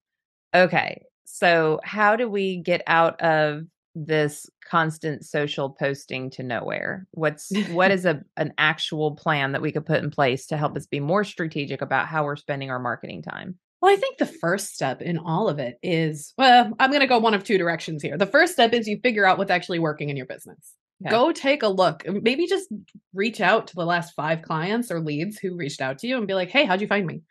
Okay. 0.54 1.02
So, 1.24 1.80
how 1.84 2.16
do 2.16 2.28
we 2.28 2.58
get 2.58 2.82
out 2.86 3.20
of 3.20 3.64
this 3.94 4.48
constant 4.68 5.24
social 5.24 5.70
posting 5.70 6.30
to 6.30 6.42
nowhere? 6.42 7.06
What's 7.12 7.52
what 7.70 7.90
is 7.92 8.04
a 8.04 8.22
an 8.36 8.52
actual 8.58 9.16
plan 9.16 9.52
that 9.52 9.62
we 9.62 9.72
could 9.72 9.86
put 9.86 10.02
in 10.02 10.10
place 10.10 10.46
to 10.46 10.56
help 10.56 10.76
us 10.76 10.86
be 10.86 11.00
more 11.00 11.24
strategic 11.24 11.82
about 11.82 12.06
how 12.06 12.24
we're 12.24 12.36
spending 12.36 12.70
our 12.70 12.78
marketing 12.78 13.22
time? 13.22 13.58
Well, 13.80 13.92
I 13.92 13.96
think 13.96 14.18
the 14.18 14.26
first 14.26 14.74
step 14.74 15.02
in 15.02 15.18
all 15.18 15.48
of 15.48 15.58
it 15.58 15.78
is 15.82 16.34
well, 16.38 16.72
I'm 16.78 16.90
going 16.90 17.00
to 17.00 17.06
go 17.06 17.18
one 17.18 17.34
of 17.34 17.44
two 17.44 17.58
directions 17.58 18.02
here. 18.02 18.16
The 18.16 18.26
first 18.26 18.52
step 18.52 18.72
is 18.72 18.86
you 18.86 18.98
figure 19.02 19.26
out 19.26 19.38
what's 19.38 19.50
actually 19.50 19.80
working 19.80 20.08
in 20.08 20.16
your 20.16 20.26
business. 20.26 20.74
Okay. 21.02 21.10
Go 21.10 21.32
take 21.32 21.62
a 21.62 21.68
look. 21.68 22.04
Maybe 22.06 22.46
just 22.46 22.68
reach 23.12 23.40
out 23.40 23.66
to 23.68 23.74
the 23.74 23.84
last 23.84 24.14
five 24.14 24.42
clients 24.42 24.90
or 24.90 25.00
leads 25.00 25.38
who 25.38 25.56
reached 25.56 25.80
out 25.80 25.98
to 25.98 26.06
you 26.06 26.16
and 26.16 26.28
be 26.28 26.34
like, 26.34 26.50
hey, 26.50 26.64
how'd 26.64 26.80
you 26.80 26.86
find 26.86 27.06
me? 27.06 27.22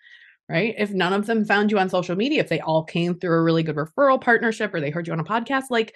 Right. 0.50 0.76
If 0.78 0.91
none 0.91 1.13
of 1.13 1.28
them 1.28 1.45
found 1.45 1.71
you 1.71 1.80
on 1.80 1.89
social 1.89 2.17
media, 2.17 2.41
if 2.41 2.50
they 2.50 2.60
all 2.60 2.84
came 2.84 3.17
through 3.17 3.36
a 3.36 3.43
really 3.43 3.63
good 3.63 3.78
referral 3.78 4.19
partnership 4.19 4.74
or 4.74 4.82
they 4.82 4.89
heard 4.89 5.08
you 5.08 5.13
on 5.13 5.21
a 5.21 5.24
podcast, 5.24 5.65
like 5.69 5.95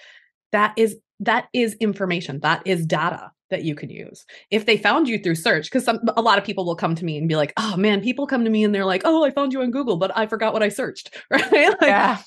that 0.55 0.73
is 0.77 0.95
that 1.19 1.47
is 1.53 1.73
information. 1.75 2.39
That 2.39 2.61
is 2.65 2.85
data 2.85 3.31
that 3.49 3.63
you 3.63 3.75
could 3.75 3.91
use. 3.91 4.25
If 4.49 4.65
they 4.65 4.77
found 4.77 5.07
you 5.07 5.19
through 5.19 5.35
search, 5.35 5.65
because 5.65 5.87
a 5.87 6.21
lot 6.21 6.37
of 6.37 6.45
people 6.45 6.65
will 6.65 6.75
come 6.75 6.95
to 6.95 7.05
me 7.05 7.17
and 7.17 7.27
be 7.27 7.35
like, 7.35 7.53
oh 7.57 7.75
man, 7.77 8.01
people 8.01 8.25
come 8.25 8.43
to 8.45 8.49
me 8.49 8.63
and 8.63 8.73
they're 8.73 8.85
like, 8.85 9.01
oh, 9.05 9.23
I 9.23 9.31
found 9.31 9.53
you 9.53 9.61
on 9.61 9.71
Google, 9.71 9.97
but 9.97 10.17
I 10.17 10.27
forgot 10.27 10.53
what 10.53 10.63
I 10.63 10.69
searched. 10.69 11.15
Right. 11.29 11.51
Like, 11.51 11.81
yeah. 11.81 12.17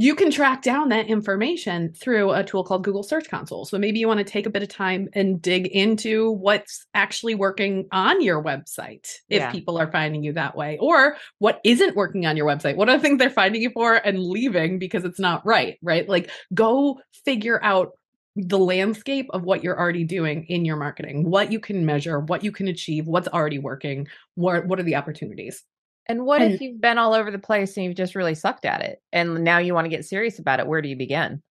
You 0.00 0.14
can 0.14 0.30
track 0.30 0.62
down 0.62 0.90
that 0.90 1.08
information 1.08 1.92
through 1.92 2.30
a 2.30 2.44
tool 2.44 2.62
called 2.62 2.84
Google 2.84 3.02
Search 3.02 3.28
Console. 3.28 3.64
So 3.64 3.78
maybe 3.78 3.98
you 3.98 4.06
want 4.06 4.18
to 4.18 4.24
take 4.24 4.46
a 4.46 4.50
bit 4.50 4.62
of 4.62 4.68
time 4.68 5.08
and 5.12 5.42
dig 5.42 5.66
into 5.66 6.30
what's 6.30 6.86
actually 6.94 7.34
working 7.34 7.88
on 7.90 8.22
your 8.22 8.40
website 8.40 9.08
if 9.28 9.40
Yeah. 9.40 9.50
people 9.50 9.76
are 9.76 9.90
finding 9.90 10.22
you 10.22 10.34
that 10.34 10.56
way, 10.56 10.78
or 10.80 11.16
what 11.38 11.60
isn't 11.64 11.96
working 11.96 12.26
on 12.26 12.36
your 12.36 12.46
website. 12.46 12.76
What 12.76 12.88
are 12.88 12.96
the 12.96 13.02
things 13.02 13.18
they're 13.18 13.28
finding 13.28 13.60
you 13.60 13.70
for 13.70 13.94
and 13.94 14.20
leaving 14.20 14.78
because 14.78 15.02
it's 15.04 15.18
not 15.18 15.44
right, 15.44 15.78
right? 15.82 16.08
Like 16.08 16.30
go 16.54 17.00
figure 17.24 17.58
out 17.64 17.90
the 18.36 18.56
landscape 18.56 19.26
of 19.30 19.42
what 19.42 19.64
you're 19.64 19.76
already 19.76 20.04
doing 20.04 20.44
in 20.44 20.64
your 20.64 20.76
marketing, 20.76 21.28
what 21.28 21.50
you 21.50 21.58
can 21.58 21.84
measure, 21.84 22.20
what 22.20 22.44
you 22.44 22.52
can 22.52 22.68
achieve, 22.68 23.08
what's 23.08 23.26
already 23.26 23.58
working, 23.58 24.06
what 24.36 24.64
what 24.64 24.78
are 24.78 24.84
the 24.84 24.94
opportunities. 24.94 25.64
And 26.08 26.24
what 26.24 26.40
if 26.40 26.60
you've 26.62 26.80
been 26.80 26.96
all 26.96 27.12
over 27.12 27.30
the 27.30 27.38
place 27.38 27.76
and 27.76 27.84
you've 27.84 27.94
just 27.94 28.14
really 28.14 28.34
sucked 28.34 28.64
at 28.64 28.80
it 28.80 29.02
and 29.12 29.44
now 29.44 29.58
you 29.58 29.74
want 29.74 29.84
to 29.84 29.90
get 29.90 30.06
serious 30.06 30.38
about 30.38 30.58
it? 30.58 30.66
Where 30.66 30.80
do 30.80 30.88
you 30.88 30.96
begin? 30.96 31.42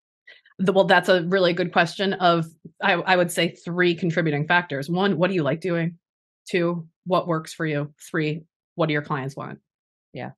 The, 0.58 0.74
well, 0.74 0.86
that's 0.86 1.10
a 1.10 1.24
really 1.24 1.54
good 1.54 1.72
question. 1.72 2.14
Of 2.14 2.48
I, 2.82 2.94
I 2.94 3.16
would 3.16 3.32
say 3.32 3.50
three 3.50 3.94
contributing 3.94 4.48
factors. 4.48 4.90
One, 4.90 5.18
what 5.20 5.28
do 5.28 5.36
you 5.36 5.44
like 5.44 5.62
doing? 5.62 6.00
Two, 6.50 6.88
what 7.06 7.28
works 7.28 7.54
for 7.54 7.66
you? 7.68 7.94
Three, 8.10 8.46
what 8.74 8.88
do 8.88 8.94
your 8.94 9.04
clients 9.04 9.36
want? 9.36 9.60
Yeah. 10.14 10.32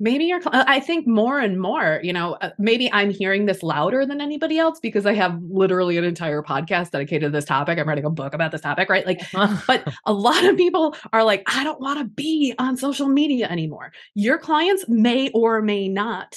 Maybe 0.00 0.24
your, 0.24 0.40
cli- 0.40 0.50
I 0.52 0.80
think 0.80 1.06
more 1.06 1.38
and 1.38 1.60
more, 1.60 2.00
you 2.02 2.12
know, 2.12 2.34
uh, 2.40 2.50
maybe 2.58 2.92
I'm 2.92 3.10
hearing 3.10 3.46
this 3.46 3.62
louder 3.62 4.04
than 4.04 4.20
anybody 4.20 4.58
else 4.58 4.80
because 4.80 5.06
I 5.06 5.14
have 5.14 5.40
literally 5.42 5.96
an 5.96 6.02
entire 6.04 6.42
podcast 6.42 6.90
dedicated 6.90 7.28
to 7.28 7.30
this 7.30 7.44
topic. 7.44 7.78
I'm 7.78 7.88
writing 7.88 8.04
a 8.04 8.10
book 8.10 8.34
about 8.34 8.50
this 8.50 8.62
topic, 8.62 8.88
right? 8.88 9.06
Like, 9.06 9.20
but 9.66 9.86
a 10.04 10.12
lot 10.12 10.44
of 10.44 10.56
people 10.56 10.96
are 11.12 11.22
like, 11.22 11.44
I 11.46 11.62
don't 11.62 11.80
want 11.80 12.00
to 12.00 12.04
be 12.04 12.52
on 12.58 12.76
social 12.76 13.06
media 13.06 13.48
anymore. 13.48 13.92
Your 14.14 14.38
clients 14.38 14.84
may 14.88 15.30
or 15.30 15.62
may 15.62 15.88
not 15.88 16.36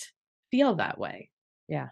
feel 0.51 0.75
that 0.75 0.99
way. 0.99 1.31
Yeah. 1.67 1.87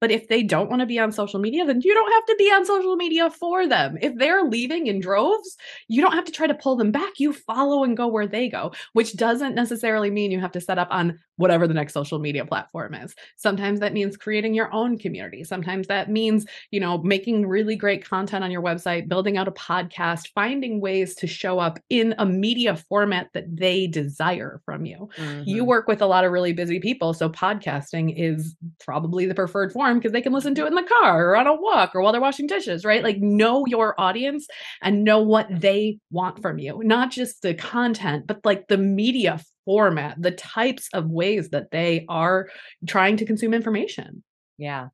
But 0.00 0.10
if 0.10 0.28
they 0.28 0.42
don't 0.42 0.70
want 0.70 0.80
to 0.80 0.86
be 0.86 0.98
on 0.98 1.12
social 1.12 1.40
media, 1.40 1.64
then 1.64 1.80
you 1.82 1.94
don't 1.94 2.12
have 2.12 2.26
to 2.26 2.34
be 2.36 2.44
on 2.50 2.64
social 2.64 2.96
media 2.96 3.30
for 3.30 3.66
them. 3.66 3.98
If 4.00 4.16
they're 4.16 4.44
leaving 4.44 4.86
in 4.86 5.00
droves, 5.00 5.56
you 5.88 6.00
don't 6.00 6.14
have 6.14 6.24
to 6.24 6.32
try 6.32 6.46
to 6.46 6.54
pull 6.54 6.76
them 6.76 6.90
back. 6.90 7.18
You 7.18 7.32
follow 7.32 7.84
and 7.84 7.96
go 7.96 8.06
where 8.06 8.26
they 8.26 8.48
go, 8.48 8.72
which 8.92 9.16
doesn't 9.16 9.54
necessarily 9.54 10.10
mean 10.10 10.30
you 10.30 10.40
have 10.40 10.52
to 10.52 10.60
set 10.60 10.78
up 10.78 10.88
on 10.90 11.18
whatever 11.36 11.66
the 11.66 11.74
next 11.74 11.94
social 11.94 12.18
media 12.18 12.44
platform 12.44 12.94
is. 12.94 13.14
Sometimes 13.36 13.80
that 13.80 13.94
means 13.94 14.16
creating 14.16 14.54
your 14.54 14.72
own 14.72 14.98
community. 14.98 15.42
Sometimes 15.42 15.86
that 15.86 16.10
means, 16.10 16.46
you 16.70 16.80
know, 16.80 16.98
making 16.98 17.46
really 17.46 17.76
great 17.76 18.04
content 18.04 18.44
on 18.44 18.50
your 18.50 18.62
website, 18.62 19.08
building 19.08 19.36
out 19.38 19.48
a 19.48 19.52
podcast, 19.52 20.28
finding 20.34 20.80
ways 20.80 21.14
to 21.16 21.26
show 21.26 21.58
up 21.58 21.78
in 21.88 22.14
a 22.18 22.26
media 22.26 22.76
format 22.76 23.28
that 23.32 23.56
they 23.56 23.86
desire 23.86 24.60
from 24.64 24.84
you. 24.84 25.08
You 25.44 25.64
Mhm. 25.64 25.66
work 25.66 25.88
with 25.88 26.02
a 26.02 26.06
lot 26.06 26.24
of 26.24 26.32
really 26.32 26.52
busy 26.52 26.78
people, 26.78 27.14
so 27.14 27.28
podcasting 27.28 28.14
is 28.16 28.54
probably 28.78 29.26
the 29.26 29.34
preferred 29.34 29.72
form 29.72 29.89
because 29.98 30.12
they 30.12 30.22
can 30.22 30.32
listen 30.32 30.54
to 30.54 30.64
it 30.64 30.68
in 30.68 30.74
the 30.74 30.82
car 30.82 31.30
or 31.30 31.36
on 31.36 31.46
a 31.46 31.54
walk 31.54 31.94
or 31.94 32.02
while 32.02 32.12
they're 32.12 32.20
washing 32.20 32.46
dishes, 32.46 32.84
right? 32.84 33.02
Like 33.02 33.18
know 33.18 33.66
your 33.66 34.00
audience 34.00 34.46
and 34.82 35.04
know 35.04 35.20
what 35.20 35.46
they 35.50 35.98
want 36.10 36.40
from 36.40 36.58
you, 36.58 36.80
not 36.82 37.10
just 37.10 37.42
the 37.42 37.54
content, 37.54 38.26
but 38.26 38.44
like 38.44 38.68
the 38.68 38.78
media 38.78 39.40
format, 39.64 40.20
the 40.20 40.30
types 40.30 40.88
of 40.92 41.10
ways 41.10 41.50
that 41.50 41.70
they 41.70 42.04
are 42.08 42.48
trying 42.86 43.16
to 43.18 43.24
consume 43.24 43.54
information. 43.54 44.22
Yeah. 44.58 44.88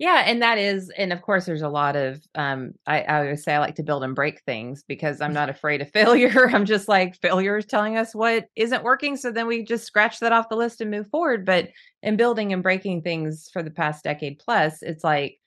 Yeah, 0.00 0.22
and 0.26 0.40
that 0.40 0.56
is, 0.56 0.90
and 0.96 1.12
of 1.12 1.20
course, 1.20 1.44
there's 1.44 1.60
a 1.60 1.68
lot 1.68 1.94
of. 1.94 2.22
Um, 2.34 2.72
I, 2.86 3.02
I 3.02 3.18
always 3.20 3.44
say 3.44 3.54
I 3.54 3.58
like 3.58 3.74
to 3.74 3.82
build 3.82 4.02
and 4.02 4.14
break 4.14 4.40
things 4.44 4.82
because 4.82 5.20
I'm 5.20 5.34
not 5.34 5.50
afraid 5.50 5.82
of 5.82 5.90
failure. 5.92 6.48
I'm 6.48 6.64
just 6.64 6.88
like 6.88 7.20
failure 7.20 7.58
is 7.58 7.66
telling 7.66 7.98
us 7.98 8.14
what 8.14 8.46
isn't 8.56 8.82
working, 8.82 9.18
so 9.18 9.30
then 9.30 9.46
we 9.46 9.62
just 9.62 9.84
scratch 9.84 10.18
that 10.20 10.32
off 10.32 10.48
the 10.48 10.56
list 10.56 10.80
and 10.80 10.90
move 10.90 11.06
forward. 11.10 11.44
But 11.44 11.68
in 12.02 12.16
building 12.16 12.50
and 12.54 12.62
breaking 12.62 13.02
things 13.02 13.50
for 13.52 13.62
the 13.62 13.70
past 13.70 14.02
decade 14.02 14.38
plus, 14.38 14.82
it's 14.82 15.04
like 15.04 15.38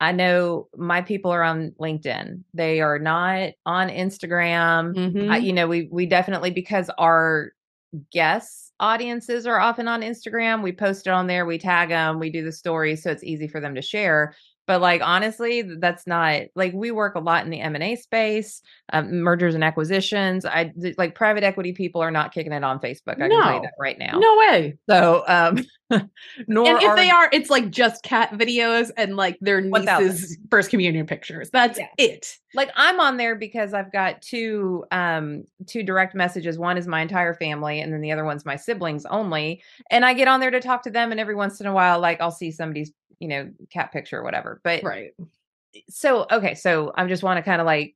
I 0.00 0.10
know 0.10 0.68
my 0.76 1.00
people 1.02 1.30
are 1.30 1.44
on 1.44 1.70
LinkedIn. 1.80 2.42
They 2.54 2.80
are 2.80 2.98
not 2.98 3.50
on 3.66 3.88
Instagram. 3.88 4.94
Mhm. 4.96 5.30
I, 5.30 5.36
you 5.36 5.52
know, 5.52 5.68
we 5.68 5.88
we 5.92 6.06
definitely 6.06 6.50
because 6.50 6.90
our 6.98 7.52
guests 8.10 8.72
audiences 8.80 9.46
are 9.46 9.60
often 9.60 9.86
on 9.86 10.00
Instagram. 10.00 10.62
We 10.62 10.72
post 10.72 11.06
it 11.06 11.10
on 11.10 11.26
there, 11.26 11.46
we 11.46 11.58
tag 11.58 11.90
them, 11.90 12.18
we 12.18 12.30
do 12.30 12.42
the 12.44 12.52
stories 12.52 13.02
so 13.02 13.10
it's 13.10 13.24
easy 13.24 13.48
for 13.48 13.60
them 13.60 13.74
to 13.74 13.82
share. 13.82 14.34
But 14.66 14.80
like 14.80 15.02
honestly, 15.02 15.62
that's 15.62 16.06
not 16.06 16.42
like 16.54 16.72
we 16.72 16.90
work 16.92 17.14
a 17.16 17.20
lot 17.20 17.44
in 17.44 17.50
the 17.50 17.60
M 17.60 17.74
and 17.74 17.82
A 17.82 17.96
space, 17.96 18.62
um, 18.92 19.20
mergers 19.22 19.54
and 19.54 19.64
acquisitions. 19.64 20.44
I 20.44 20.72
like 20.98 21.14
private 21.14 21.42
equity 21.42 21.72
people 21.72 22.00
are 22.00 22.10
not 22.12 22.32
kicking 22.32 22.52
it 22.52 22.62
on 22.64 22.78
Facebook. 22.78 23.14
I 23.20 23.28
can 23.28 23.30
tell 23.30 23.54
you 23.54 23.56
No. 23.56 23.62
that 23.62 23.74
right 23.78 23.98
now. 23.98 24.18
no 24.18 24.36
way. 24.38 24.76
So, 24.88 25.24
um, 25.26 25.58
nor 26.46 26.66
and 26.68 26.78
if 26.82 26.88
are 26.88 26.96
they 26.96 27.10
are, 27.10 27.28
it's 27.32 27.50
like 27.50 27.70
just 27.70 28.02
cat 28.04 28.30
videos 28.32 28.90
and 28.96 29.16
like 29.16 29.36
their 29.40 29.60
1,000. 29.62 30.06
niece's 30.08 30.38
first 30.50 30.70
communion 30.70 31.06
pictures. 31.06 31.50
That's 31.50 31.78
Yeah. 31.78 31.88
it. 31.98 32.26
like 32.54 32.70
I'm 32.76 33.00
on 33.00 33.16
there 33.16 33.34
because 33.34 33.74
I've 33.74 33.92
got 33.92 34.22
two 34.22 34.84
um 34.92 35.44
two 35.66 35.82
direct 35.82 36.14
messages. 36.14 36.58
One 36.58 36.78
is 36.78 36.86
my 36.86 37.00
entire 37.02 37.34
family 37.34 37.80
and 37.80 37.92
then 37.92 38.00
the 38.00 38.12
other 38.12 38.24
one's 38.24 38.44
my 38.46 38.56
siblings 38.56 39.04
only. 39.06 39.62
And 39.90 40.04
I 40.04 40.14
get 40.14 40.28
on 40.28 40.40
there 40.40 40.50
to 40.50 40.60
talk 40.60 40.82
to 40.84 40.90
them 40.90 41.10
and 41.10 41.20
every 41.20 41.34
once 41.34 41.60
in 41.60 41.66
a 41.66 41.72
while 41.72 41.98
like 42.00 42.20
I'll 42.20 42.30
see 42.30 42.52
somebody's, 42.52 42.92
you 43.22 43.28
know, 43.28 43.50
cat 43.70 43.92
picture 43.92 44.18
or 44.18 44.24
whatever. 44.24 44.60
But 44.64 44.82
Right. 44.82 45.12
so 45.88 46.26
okay, 46.30 46.54
so 46.54 46.92
I 46.94 47.06
just 47.06 47.22
want 47.22 47.38
to 47.38 47.42
kind 47.42 47.60
of 47.60 47.66
like 47.66 47.94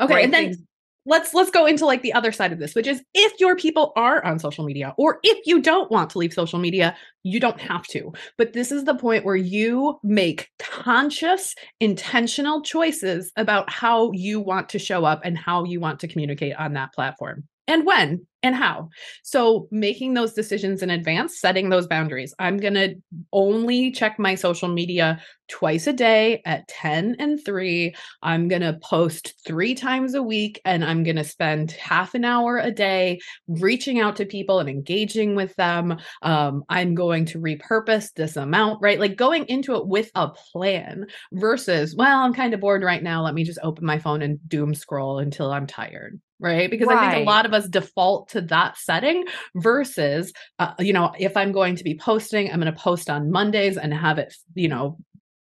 Okay. 0.00 0.24
And 0.24 0.32
then 0.32 0.44
things- 0.54 0.58
let's 1.06 1.32
let's 1.34 1.50
go 1.50 1.64
into 1.66 1.86
like 1.86 2.02
the 2.02 2.12
other 2.12 2.30
side 2.30 2.52
of 2.52 2.58
this 2.58 2.74
which 2.74 2.86
is 2.86 3.02
if 3.14 3.32
your 3.40 3.56
people 3.56 3.90
are 3.96 4.22
on 4.22 4.38
social 4.38 4.66
media 4.66 4.94
or 4.98 5.18
if 5.22 5.38
you 5.46 5.58
don't 5.62 5.90
want 5.90 6.10
to 6.10 6.18
leave 6.18 6.30
social 6.30 6.58
media 6.58 6.94
you 7.22 7.40
don't 7.40 7.58
have 7.58 7.86
to 7.86 8.12
but 8.36 8.52
this 8.52 8.70
is 8.70 8.84
the 8.84 8.94
point 8.94 9.24
where 9.24 9.34
you 9.34 9.98
make 10.04 10.50
conscious 10.58 11.54
intentional 11.80 12.60
choices 12.60 13.32
about 13.36 13.70
how 13.70 14.12
you 14.12 14.38
want 14.38 14.68
to 14.68 14.78
show 14.78 15.06
up 15.06 15.22
and 15.24 15.38
how 15.38 15.64
you 15.64 15.80
want 15.80 15.98
to 16.00 16.06
communicate 16.06 16.54
on 16.56 16.74
that 16.74 16.92
platform 16.92 17.44
and 17.66 17.86
when 17.86 18.26
and 18.42 18.54
how 18.54 18.88
so 19.22 19.68
making 19.70 20.14
those 20.14 20.32
decisions 20.32 20.82
in 20.82 20.90
advance 20.90 21.38
setting 21.38 21.68
those 21.68 21.86
boundaries 21.86 22.34
i'm 22.38 22.56
going 22.56 22.74
to 22.74 22.94
only 23.32 23.90
check 23.90 24.18
my 24.18 24.34
social 24.34 24.68
media 24.68 25.20
twice 25.48 25.86
a 25.86 25.92
day 25.92 26.40
at 26.46 26.66
10 26.68 27.16
and 27.18 27.44
3 27.44 27.94
I'm 28.22 28.48
going 28.48 28.62
to 28.62 28.78
post 28.82 29.34
three 29.44 29.74
times 29.74 30.14
a 30.14 30.22
week 30.22 30.60
and 30.64 30.84
I'm 30.84 31.02
going 31.02 31.16
to 31.16 31.24
spend 31.24 31.72
half 31.72 32.14
an 32.14 32.24
hour 32.24 32.58
a 32.58 32.70
day 32.70 33.20
reaching 33.48 34.00
out 34.00 34.16
to 34.16 34.24
people 34.24 34.60
and 34.60 34.68
engaging 34.68 35.34
with 35.34 35.54
them. 35.56 35.98
Um, 36.22 36.64
I'm 36.68 36.94
going 36.94 37.24
to 37.26 37.40
repurpose 37.40 38.12
this 38.14 38.36
amount, 38.36 38.80
right? 38.80 39.00
Like 39.00 39.16
going 39.16 39.46
into 39.46 39.74
it 39.74 39.86
with 39.86 40.10
a 40.14 40.28
plan 40.28 41.06
versus, 41.32 41.94
well, 41.96 42.20
I'm 42.20 42.34
kind 42.34 42.54
of 42.54 42.60
bored 42.60 42.82
right 42.82 43.02
now. 43.02 43.22
Let 43.22 43.34
me 43.34 43.44
just 43.44 43.58
open 43.62 43.84
my 43.84 43.98
phone 43.98 44.22
and 44.22 44.38
doom 44.48 44.74
scroll 44.74 45.18
until 45.18 45.50
I'm 45.50 45.66
tired. 45.66 46.20
Right. 46.40 46.70
Because 46.70 46.88
I 46.88 47.10
think 47.10 47.22
a 47.22 47.30
lot 47.30 47.44
of 47.44 47.52
us 47.52 47.68
default 47.68 48.30
to 48.30 48.40
that 48.42 48.78
setting 48.78 49.26
versus, 49.56 50.32
uh, 50.58 50.72
you 50.78 50.94
know, 50.94 51.12
if 51.18 51.36
I'm 51.36 51.52
going 51.52 51.76
to 51.76 51.84
be 51.84 51.94
posting, 51.94 52.50
I'm 52.50 52.60
going 52.60 52.72
to 52.72 52.80
post 52.80 53.10
on 53.10 53.30
Mondays 53.30 53.76
and 53.76 53.92
have 53.92 54.18
it, 54.18 54.34
you 54.54 54.68
know, 54.68 54.96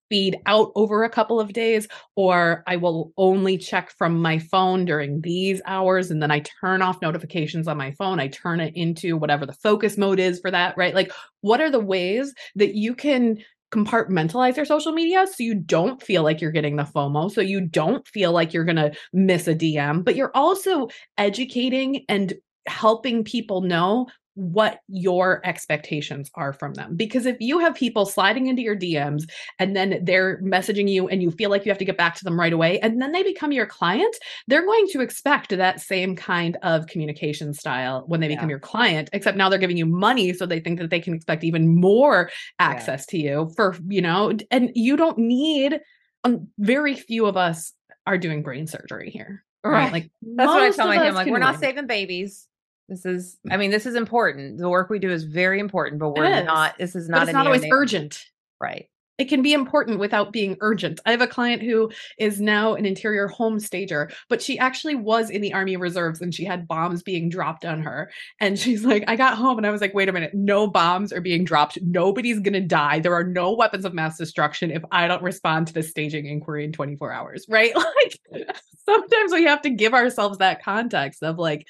feed 0.10 0.38
out 0.46 0.72
over 0.76 1.04
a 1.04 1.10
couple 1.10 1.40
of 1.40 1.54
days 1.54 1.88
or 2.16 2.64
I 2.66 2.78
will 2.78 3.12
only 3.18 3.58
check 3.58 3.92
from 3.92 4.22
my 4.22 4.40
phone 4.40 4.86
during 4.86 5.22
these 5.22 5.62
hours 5.66 6.12
and 6.12 6.22
then 6.22 6.32
I 6.32 6.44
turn 6.62 6.82
off 6.82 7.02
notifications 7.02 7.68
on 7.68 7.78
my 7.78 7.92
phone. 7.92 8.20
I 8.20 8.28
turn 8.28 8.60
it 8.60 8.76
into 8.76 9.18
whatever 9.18 9.46
the 9.46 9.54
focus 9.54 9.98
mode 9.98 10.20
is 10.20 10.40
for 10.40 10.50
that, 10.52 10.78
right? 10.78 10.96
Like, 10.96 11.12
what 11.42 11.62
are 11.62 11.70
the 11.70 11.80
ways 11.80 12.34
that 12.56 12.76
you 12.76 12.96
can 12.96 13.38
compartmentalize 13.72 14.56
your 14.56 14.66
social 14.66 14.92
media 14.92 15.28
so 15.28 15.44
you 15.44 15.56
don't 15.56 16.02
feel 16.02 16.24
like 16.24 16.42
you're 16.42 16.52
getting 16.52 16.76
the 16.76 16.84
FOMO, 16.84 17.32
so 17.32 17.42
you 17.42 17.62
don't 17.62 18.08
feel 18.08 18.32
like 18.32 18.54
you're 18.54 18.66
going 18.66 18.78
to 18.78 18.94
miss 19.14 19.48
a 19.48 19.56
DM, 19.56 20.04
but 20.04 20.16
you're 20.16 20.32
also 20.36 20.88
educating 21.18 22.06
and 22.08 22.34
helping 22.68 23.24
people 23.24 23.62
know 23.62 24.08
what 24.38 24.82
your 24.88 25.42
expectations 25.44 26.30
are 26.36 26.54
from 26.54 26.76
them. 26.76 26.96
Because 26.96 27.26
if 27.26 27.38
you 27.40 27.58
have 27.58 27.74
people 27.74 28.06
sliding 28.06 28.46
into 28.46 28.62
your 28.62 28.76
DMs 28.76 29.24
and 29.58 29.76
then 29.76 30.00
they're 30.04 30.40
messaging 30.44 30.88
you 30.88 31.08
and 31.08 31.24
you 31.24 31.32
feel 31.32 31.50
like 31.50 31.66
you 31.66 31.72
have 31.72 31.80
to 31.80 31.86
get 31.86 31.98
back 31.98 32.14
to 32.16 32.24
them 32.24 32.40
right 32.40 32.54
away, 32.54 32.80
and 32.82 33.02
then 33.02 33.12
they 33.14 33.24
become 33.24 33.52
your 33.52 33.66
client, 33.66 34.16
they're 34.48 34.64
going 34.64 34.86
to 34.92 35.02
expect 35.02 35.50
that 35.50 35.82
same 35.82 36.16
kind 36.16 36.56
of 36.62 36.86
communication 36.86 37.52
style 37.52 38.04
when 38.06 38.20
they 38.20 38.28
become 38.28 38.50
your 38.50 38.60
client, 38.60 39.10
except 39.12 39.38
now 39.38 39.50
they're 39.50 39.58
giving 39.58 39.76
you 39.76 39.88
money. 39.88 40.34
So 40.34 40.46
they 40.46 40.60
think 40.60 40.78
that 40.80 40.92
they 40.92 41.00
can 41.00 41.16
expect 41.16 41.44
even 41.44 41.76
more 41.76 42.30
access 42.60 43.08
to 43.08 43.18
you 43.18 43.52
for, 43.56 43.76
you 43.88 44.04
know, 44.04 44.34
and 44.52 44.70
you 44.76 44.98
don't 44.98 45.18
need, 45.18 45.80
um, 46.24 46.48
very 46.60 46.94
few 46.94 47.26
of 47.26 47.38
us 47.38 47.74
are 48.06 48.20
doing 48.20 48.44
brain 48.44 48.68
surgery 48.68 49.10
here. 49.10 49.44
Right. 49.64 49.92
Like 49.92 50.12
That's 50.22 50.48
what 50.48 50.62
I 50.62 50.70
tell 50.70 50.88
my 50.88 51.04
him. 51.04 51.16
Like, 51.16 51.28
we're 51.28 51.40
not 51.40 51.60
saving 51.60 51.88
babies. 51.88 52.48
This 52.88 53.06
is, 53.06 53.38
mm. 53.48 53.54
I 53.54 53.58
mean, 53.58 53.72
this 53.72 53.86
is 53.86 53.96
important. 53.96 54.58
The 54.58 54.70
work 54.70 54.90
we 54.90 55.00
do 55.00 55.10
is 55.10 55.24
very 55.24 55.60
important, 55.60 56.00
but 56.00 56.16
we're 56.16 56.44
not, 56.44 56.78
this 56.78 56.96
is 56.96 57.08
but 57.08 57.18
not 57.18 57.24
it's 57.24 57.34
not 57.34 57.46
always 57.46 57.66
urgent. 57.72 58.26
Right. 58.60 58.88
It 59.18 59.30
can 59.30 59.42
be 59.42 59.54
important 59.54 59.98
without 59.98 60.32
being 60.32 60.58
urgent. 60.62 61.00
I 61.06 61.12
have 61.12 61.22
a 61.22 61.28
client 61.28 61.64
who 61.64 61.92
is 62.20 62.40
now 62.40 62.76
an 62.76 62.86
interior 62.86 63.28
home 63.28 63.60
stager, 63.60 64.12
but 64.30 64.44
she 64.44 64.60
actually 64.60 64.94
was 64.94 65.32
in 65.32 65.42
the 65.42 65.54
Army 65.54 65.76
Reserves 65.76 66.22
and 66.22 66.34
she 66.34 66.46
had 66.46 66.68
bombs 66.68 67.02
being 67.02 67.28
dropped 67.28 67.66
on 67.66 67.82
her. 67.82 68.12
And 68.40 68.60
she's 68.60 68.86
like, 68.86 69.04
I 69.08 69.16
got 69.16 69.36
home 69.36 69.58
and 69.58 69.66
I 69.66 69.72
was 69.72 69.82
like, 69.82 69.96
wait 69.96 70.10
a 70.10 70.14
minute, 70.14 70.36
no 70.36 70.68
bombs 70.68 71.12
are 71.12 71.22
being 71.22 71.44
dropped. 71.44 71.80
Nobody's 71.82 72.40
going 72.40 72.54
to 72.54 72.62
die. 72.62 73.00
There 73.00 73.16
are 73.16 73.24
no 73.24 73.54
weapons 73.54 73.86
of 73.86 73.94
mass 73.94 74.18
destruction 74.18 74.70
if 74.70 74.84
I 74.92 75.08
don't 75.08 75.24
respond 75.24 75.68
to 75.68 75.74
the 75.74 75.84
staging 75.84 76.28
inquiry 76.28 76.66
in 76.66 76.72
24 76.72 77.12
hours, 77.12 77.46
right? 77.50 77.76
Like 77.76 78.20
sometimes 78.86 79.32
we 79.32 79.46
have 79.46 79.64
to 79.64 79.72
give 79.72 79.96
ourselves 79.96 80.38
that 80.38 80.64
context 80.64 81.24
of 81.24 81.40
like, 81.40 81.66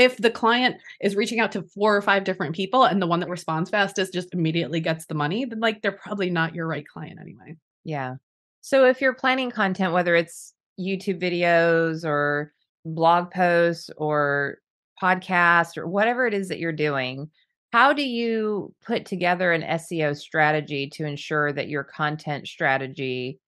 if 0.00 0.16
the 0.16 0.30
client 0.30 0.76
is 1.00 1.14
reaching 1.14 1.40
out 1.40 1.52
to 1.52 1.62
four 1.62 1.94
or 1.94 2.00
five 2.00 2.24
different 2.24 2.56
people 2.56 2.84
and 2.84 3.02
the 3.02 3.06
one 3.06 3.20
that 3.20 3.28
responds 3.28 3.68
fastest 3.68 4.14
just 4.14 4.32
immediately 4.32 4.80
gets 4.80 5.04
the 5.04 5.14
money, 5.14 5.44
then 5.44 5.60
like 5.60 5.82
they're 5.82 5.92
probably 5.92 6.30
not 6.30 6.54
your 6.54 6.66
right 6.66 6.88
client 6.88 7.20
anyway. 7.20 7.54
Yeah. 7.84 8.14
So 8.62 8.86
if 8.86 9.02
you're 9.02 9.14
planning 9.14 9.50
content, 9.50 9.92
whether 9.92 10.16
it's 10.16 10.54
YouTube 10.80 11.20
videos 11.20 12.04
or 12.04 12.52
blog 12.86 13.30
posts 13.30 13.90
or 13.98 14.58
podcast 15.00 15.76
or 15.76 15.86
whatever 15.86 16.26
it 16.26 16.32
is 16.32 16.48
that 16.48 16.58
you're 16.58 16.72
doing, 16.72 17.30
how 17.70 17.92
do 17.92 18.02
you 18.02 18.74
put 18.82 19.04
together 19.04 19.52
an 19.52 19.62
SEO 19.62 20.16
strategy 20.16 20.88
to 20.94 21.04
ensure 21.04 21.52
that 21.52 21.68
your 21.68 21.84
content 21.84 22.48
strategy 22.48 23.38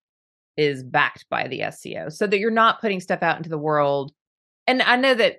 is 0.59 0.83
backed 0.83 1.25
by 1.31 1.49
the 1.49 1.61
SEO 1.61 2.13
so 2.13 2.27
that 2.27 2.39
you're 2.39 2.51
not 2.51 2.81
putting 2.81 3.01
stuff 3.01 3.23
out 3.23 3.39
into 3.39 3.49
the 3.49 3.57
world? 3.57 4.13
And 4.67 4.83
I 4.83 4.97
know 4.97 5.15
that 5.15 5.39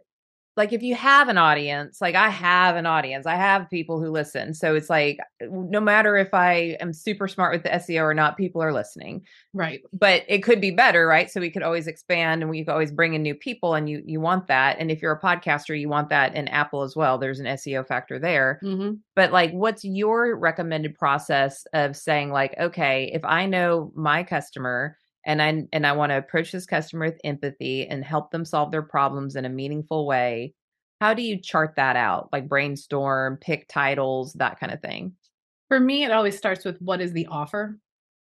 like 0.56 0.72
if 0.72 0.84
you 0.84 0.94
have 0.96 1.30
an 1.30 1.38
audience, 1.38 2.00
like 2.00 2.16
I 2.16 2.30
have 2.30 2.76
an 2.76 2.86
audience, 2.86 3.26
I 3.26 3.36
have 3.36 3.70
people 3.70 4.00
who 4.00 4.12
listen. 4.12 4.54
So 4.54 4.76
it's 4.76 4.90
like 4.90 5.18
no 5.42 5.80
matter 5.80 6.16
if 6.16 6.34
I 6.34 6.78
am 6.80 6.94
super 6.94 7.28
smart 7.28 7.54
with 7.54 7.64
the 7.64 7.70
SEO 7.70 8.04
or 8.04 8.14
not, 8.14 8.38
people 8.38 8.62
are 8.62 8.72
listening 8.74 9.24
Right. 9.54 9.82
but 9.94 10.24
it 10.28 10.40
could 10.44 10.60
be 10.62 10.72
better 10.72 11.06
right 11.08 11.30
so 11.30 11.40
we 11.40 11.52
could 11.52 11.62
always 11.64 11.86
expand 11.88 12.42
and 12.42 12.50
we 12.50 12.64
could 12.66 12.72
always 12.72 12.92
bring 12.92 13.14
in 13.14 13.22
new 13.22 13.36
people 13.36 13.76
and 13.76 13.88
you 13.90 14.02
you 14.06 14.20
want 14.20 14.48
that 14.48 14.78
and 14.80 14.90
if 14.90 15.00
you're 15.02 15.12
a 15.12 15.20
podcaster 15.22 15.80
you 15.80 15.90
want 15.90 16.10
that 16.10 16.34
in 16.36 16.48
apple 16.48 16.82
as 16.82 16.96
well 16.96 17.18
there's 17.20 17.40
an 17.40 17.46
seo 17.46 17.86
factor 17.86 18.18
there 18.18 18.60
Mm-hmm. 18.64 18.94
but 19.16 19.32
like 19.32 19.52
what's 19.52 19.84
your 19.86 20.36
recommended 20.36 20.98
process 20.98 21.66
of 21.74 21.96
saying 21.96 22.32
like 22.32 22.56
okay 22.60 23.12
if 23.14 23.24
i 23.26 23.46
know 23.46 23.92
my 23.96 24.24
customer 24.24 24.98
and 25.26 25.42
i 25.42 25.64
and 25.72 25.88
i 25.88 25.92
want 25.94 26.12
to 26.12 26.18
approach 26.18 26.52
this 26.52 26.66
customer 26.66 27.06
with 27.06 27.20
empathy 27.24 27.88
and 27.88 28.04
help 28.04 28.32
them 28.32 28.46
solve 28.46 28.72
their 28.72 28.82
problems 28.82 29.36
in 29.36 29.46
a 29.46 29.50
meaningful 29.50 30.06
way. 30.06 30.54
How 31.02 31.14
do 31.14 31.22
you 31.22 31.40
chart 31.40 31.74
that 31.76 31.96
out? 31.96 32.30
Like 32.32 32.48
brainstorm 32.48 33.38
pick 33.38 33.68
titles 33.68 34.34
that 34.34 34.60
kind 34.60 34.72
of 34.72 34.82
thing? 34.82 35.14
For 35.68 35.80
me, 35.80 36.04
it 36.06 36.12
always 36.12 36.38
starts 36.38 36.64
with 36.64 36.78
what 36.82 37.02
is 37.02 37.12
the 37.14 37.28
offer 37.28 37.78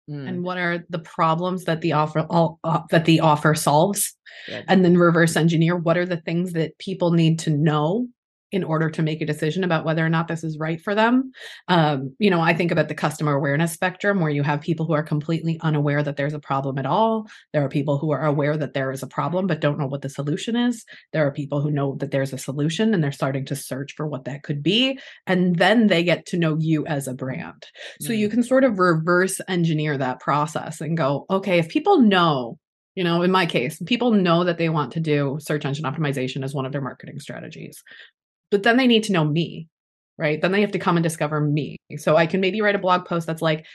Mm, 0.10 0.28
and 0.28 0.44
what 0.44 0.58
are 0.58 0.84
the 0.90 1.00
problems 1.00 1.66
that 1.66 1.82
the 1.82 1.94
offer 1.94 2.26
all, 2.30 2.60
uh, 2.64 2.82
that 2.90 3.06
the 3.06 3.20
offer 3.20 3.54
solves, 3.54 4.16
good. 4.48 4.66
and 4.68 4.84
then 4.84 4.98
reverse 4.98 5.36
engineer 5.36 5.78
what 5.78 5.98
are 5.98 6.06
the 6.06 6.18
things 6.18 6.54
that 6.54 6.78
people 6.80 7.12
need 7.12 7.40
to 7.40 7.50
know 7.52 8.08
in 8.52 8.64
order 8.64 8.90
to 8.90 9.02
make 9.02 9.22
a 9.22 9.26
decision 9.26 9.64
about 9.64 9.86
whether 9.86 10.06
or 10.06 10.10
not 10.10 10.28
this 10.28 10.44
is 10.44 10.58
right 10.58 10.82
for 10.82 10.94
them. 10.94 11.32
Um, 11.68 12.16
you 12.20 12.30
know, 12.30 12.42
I 12.42 12.54
think 12.54 12.72
about 12.72 12.88
the 12.88 12.96
customer 12.96 13.34
awareness 13.34 13.72
spectrum 13.72 14.20
where 14.20 14.30
you 14.30 14.44
have 14.44 14.62
people 14.62 14.86
who 14.86 14.94
are 14.94 15.04
completely 15.04 15.60
unaware 15.62 16.04
that 16.04 16.18
there's 16.18 16.34
a 16.34 16.40
problem 16.40 16.78
at 16.78 16.86
all. 16.86 17.28
There 17.54 17.64
are 17.64 17.70
people 17.70 17.98
who 17.98 18.12
are 18.12 18.26
aware 18.26 18.58
that 18.58 18.74
there 18.74 18.92
is 18.92 19.04
a 19.04 19.08
problem 19.08 19.48
but 19.48 19.62
don't 19.62 19.80
know 19.80 19.88
what 19.88 20.02
the 20.02 20.10
solution 20.10 20.56
is. 20.56 20.86
There 21.14 21.26
are 21.26 21.32
people 21.32 21.62
who 21.62 21.72
know 21.72 21.96
that 22.00 22.12
there's 22.12 22.34
a 22.34 22.38
solution 22.38 22.94
and 22.94 23.04
they're 23.04 23.12
starting 23.12 23.46
to 23.46 23.56
search 23.56 23.94
for 23.96 24.08
what 24.08 24.26
that 24.26 24.44
could 24.44 24.62
be. 24.62 25.00
And 25.26 25.56
then 25.56 25.88
they 25.88 26.04
get 26.04 26.26
to 26.28 26.38
know 26.38 26.58
you 26.60 26.86
as 26.86 27.08
a 27.08 27.14
brand. 27.14 27.66
So 28.02 28.12
mm. 28.12 28.18
you 28.18 28.30
can 28.30 28.44
sort 28.44 28.64
of 28.64 28.80
reverse 28.80 29.40
engineer 29.48 29.98
that 29.98 30.20
process 30.20 30.82
and 30.82 30.98
go, 30.98 31.26
okay, 31.30 31.60
if 31.60 31.70
people 31.70 32.00
know 32.00 32.58
you 32.96 33.06
know, 33.06 33.22
in 33.22 33.32
my 33.32 33.46
case, 33.46 33.82
people 33.86 34.12
know 34.12 34.44
that 34.44 34.58
they 34.58 34.68
want 34.68 34.92
to 34.94 35.00
do 35.00 35.38
search 35.40 35.64
engine 35.64 35.86
optimization 35.86 36.44
as 36.44 36.54
one 36.54 36.66
of 36.66 36.74
their 36.74 36.82
marketing 36.82 37.20
strategies 37.20 37.82
but 38.52 38.64
then 38.64 38.78
they 38.78 38.88
need 38.88 39.04
to 39.06 39.14
know 39.14 39.26
me, 39.26 39.68
right? 40.18 40.40
Then 40.42 40.52
they 40.52 40.62
have 40.62 40.74
to 40.74 40.80
come 40.80 40.98
and 40.98 41.04
discover 41.04 41.42
me. 41.42 41.78
So 41.98 42.18
I 42.18 42.28
can 42.28 42.42
maybe 42.42 42.62
write 42.62 42.76
a 42.76 42.80
blog 42.80 43.06
post 43.06 43.26
that's 43.26 43.42
like, 43.42 43.66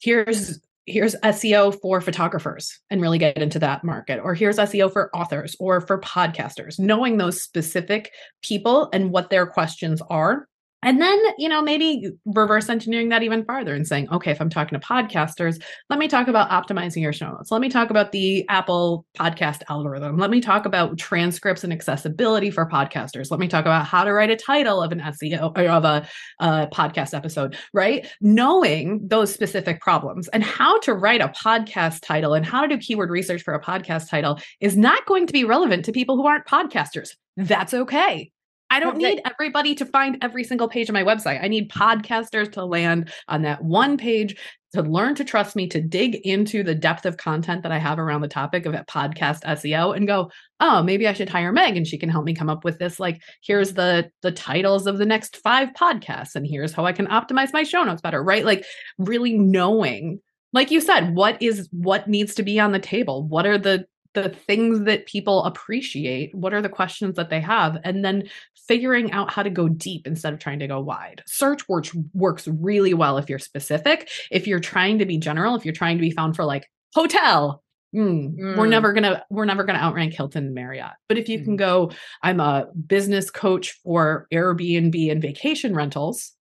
here's 0.00 0.58
here's 0.86 1.14
SEO 1.16 1.80
for 1.80 2.00
photographers 2.00 2.80
and 2.90 3.00
really 3.00 3.18
get 3.18 3.38
into 3.38 3.58
that 3.60 3.84
market, 3.84 4.20
or 4.22 4.34
here's 4.34 4.56
SEO 4.58 4.92
for 4.92 5.14
authors 5.14 5.54
or 5.60 5.80
for 5.80 6.00
podcasters, 6.00 6.78
knowing 6.78 7.16
those 7.16 7.42
specific 7.42 8.10
people 8.42 8.88
and 8.92 9.10
what 9.12 9.30
their 9.30 9.46
questions 9.46 10.02
are 10.10 10.48
and 10.82 11.00
then, 11.00 11.20
you 11.38 11.48
know, 11.48 11.62
maybe 11.62 12.10
reverse 12.26 12.68
engineering 12.68 13.08
that 13.10 13.22
even 13.22 13.44
farther 13.44 13.72
and 13.74 13.86
saying, 13.86 14.08
okay, 14.10 14.32
if 14.32 14.40
I'm 14.40 14.50
talking 14.50 14.78
to 14.78 14.84
podcasters, 14.84 15.62
let 15.88 16.00
me 16.00 16.08
talk 16.08 16.26
about 16.26 16.50
optimizing 16.50 17.02
your 17.02 17.12
show 17.12 17.30
notes. 17.30 17.52
Let 17.52 17.60
me 17.60 17.68
talk 17.68 17.90
about 17.90 18.10
the 18.10 18.44
Apple 18.48 19.06
podcast 19.16 19.62
algorithm. 19.68 20.18
Let 20.18 20.30
me 20.30 20.40
talk 20.40 20.66
about 20.66 20.98
transcripts 20.98 21.62
and 21.62 21.72
accessibility 21.72 22.50
for 22.50 22.68
podcasters. 22.68 23.30
Let 23.30 23.38
me 23.38 23.46
talk 23.46 23.64
about 23.64 23.86
how 23.86 24.02
to 24.02 24.12
write 24.12 24.30
a 24.30 24.36
title 24.36 24.82
of 24.82 24.90
an 24.90 25.00
SEO 25.00 25.56
or 25.56 25.70
of 25.70 25.84
a, 25.84 26.08
a 26.40 26.66
podcast 26.66 27.14
episode, 27.14 27.56
right? 27.72 28.08
Knowing 28.20 29.06
those 29.06 29.32
specific 29.32 29.80
problems 29.80 30.26
and 30.28 30.42
how 30.42 30.80
to 30.80 30.94
write 30.94 31.20
a 31.20 31.28
podcast 31.28 32.00
title 32.02 32.34
and 32.34 32.44
how 32.44 32.60
to 32.60 32.66
do 32.66 32.76
keyword 32.76 33.10
research 33.10 33.42
for 33.42 33.54
a 33.54 33.62
podcast 33.62 34.10
title 34.10 34.40
is 34.60 34.76
not 34.76 35.06
going 35.06 35.28
to 35.28 35.32
be 35.32 35.44
relevant 35.44 35.84
to 35.84 35.92
people 35.92 36.16
who 36.16 36.26
aren't 36.26 36.46
podcasters. 36.46 37.10
That's 37.36 37.72
okay. 37.72 38.31
I 38.72 38.80
don't 38.80 38.96
need 38.96 39.20
everybody 39.26 39.74
to 39.74 39.84
find 39.84 40.16
every 40.22 40.44
single 40.44 40.66
page 40.66 40.88
of 40.88 40.94
my 40.94 41.04
website. 41.04 41.44
I 41.44 41.48
need 41.48 41.70
podcasters 41.70 42.50
to 42.52 42.64
land 42.64 43.12
on 43.28 43.42
that 43.42 43.62
one 43.62 43.98
page 43.98 44.34
to 44.72 44.80
learn 44.80 45.14
to 45.16 45.24
trust 45.24 45.54
me, 45.54 45.66
to 45.68 45.82
dig 45.82 46.14
into 46.24 46.62
the 46.62 46.74
depth 46.74 47.04
of 47.04 47.18
content 47.18 47.64
that 47.64 47.72
I 47.72 47.78
have 47.78 47.98
around 47.98 48.22
the 48.22 48.28
topic 48.28 48.64
of 48.64 48.72
podcast 48.86 49.42
SEO 49.42 49.94
and 49.94 50.06
go, 50.06 50.30
oh, 50.60 50.82
maybe 50.82 51.06
I 51.06 51.12
should 51.12 51.28
hire 51.28 51.52
Meg 51.52 51.76
and 51.76 51.86
she 51.86 51.98
can 51.98 52.08
help 52.08 52.24
me 52.24 52.34
come 52.34 52.48
up 52.48 52.64
with 52.64 52.78
this. 52.78 52.98
Like, 52.98 53.20
here's 53.42 53.74
the 53.74 54.10
the 54.22 54.32
titles 54.32 54.86
of 54.86 54.96
the 54.96 55.04
next 55.04 55.36
five 55.36 55.68
podcasts, 55.78 56.34
and 56.34 56.46
here's 56.46 56.72
how 56.72 56.86
I 56.86 56.92
can 56.92 57.08
optimize 57.08 57.52
my 57.52 57.64
show 57.64 57.84
notes 57.84 58.00
better, 58.00 58.24
right? 58.24 58.46
Like 58.46 58.64
really 58.96 59.34
knowing 59.34 60.18
like 60.54 60.70
you 60.70 60.80
said 60.80 61.14
what 61.14 61.40
is 61.40 61.68
what 61.72 62.08
needs 62.08 62.34
to 62.34 62.42
be 62.42 62.60
on 62.60 62.72
the 62.72 62.78
table 62.78 63.26
what 63.26 63.46
are 63.46 63.56
the 63.58 63.86
the 64.14 64.28
things 64.28 64.84
that 64.84 65.06
people 65.06 65.44
appreciate 65.44 66.34
what 66.34 66.52
are 66.52 66.62
the 66.62 66.68
questions 66.68 67.16
that 67.16 67.30
they 67.30 67.40
have 67.40 67.78
and 67.84 68.04
then 68.04 68.24
figuring 68.68 69.10
out 69.12 69.30
how 69.30 69.42
to 69.42 69.50
go 69.50 69.68
deep 69.68 70.06
instead 70.06 70.32
of 70.32 70.38
trying 70.38 70.58
to 70.58 70.66
go 70.66 70.80
wide 70.80 71.22
search 71.26 71.68
works 71.68 71.94
works 72.14 72.46
really 72.48 72.94
well 72.94 73.18
if 73.18 73.28
you're 73.28 73.38
specific 73.38 74.08
if 74.30 74.46
you're 74.46 74.60
trying 74.60 74.98
to 74.98 75.06
be 75.06 75.18
general 75.18 75.54
if 75.54 75.64
you're 75.64 75.74
trying 75.74 75.96
to 75.96 76.02
be 76.02 76.10
found 76.10 76.36
for 76.36 76.44
like 76.44 76.66
hotel 76.94 77.62
Mm, 77.94 78.38
mm. 78.38 78.56
we're 78.56 78.66
never 78.66 78.94
gonna 78.94 79.22
we're 79.28 79.44
never 79.44 79.64
gonna 79.64 79.78
outrank 79.78 80.14
Hilton 80.14 80.46
and 80.46 80.54
Marriott. 80.54 80.92
But 81.08 81.18
if 81.18 81.28
you 81.28 81.40
mm. 81.40 81.44
can 81.44 81.56
go, 81.56 81.90
I'm 82.22 82.40
a 82.40 82.68
business 82.86 83.30
coach 83.30 83.78
for 83.84 84.26
Airbnb 84.32 85.10
and 85.10 85.20
vacation 85.20 85.74
rentals 85.74 86.32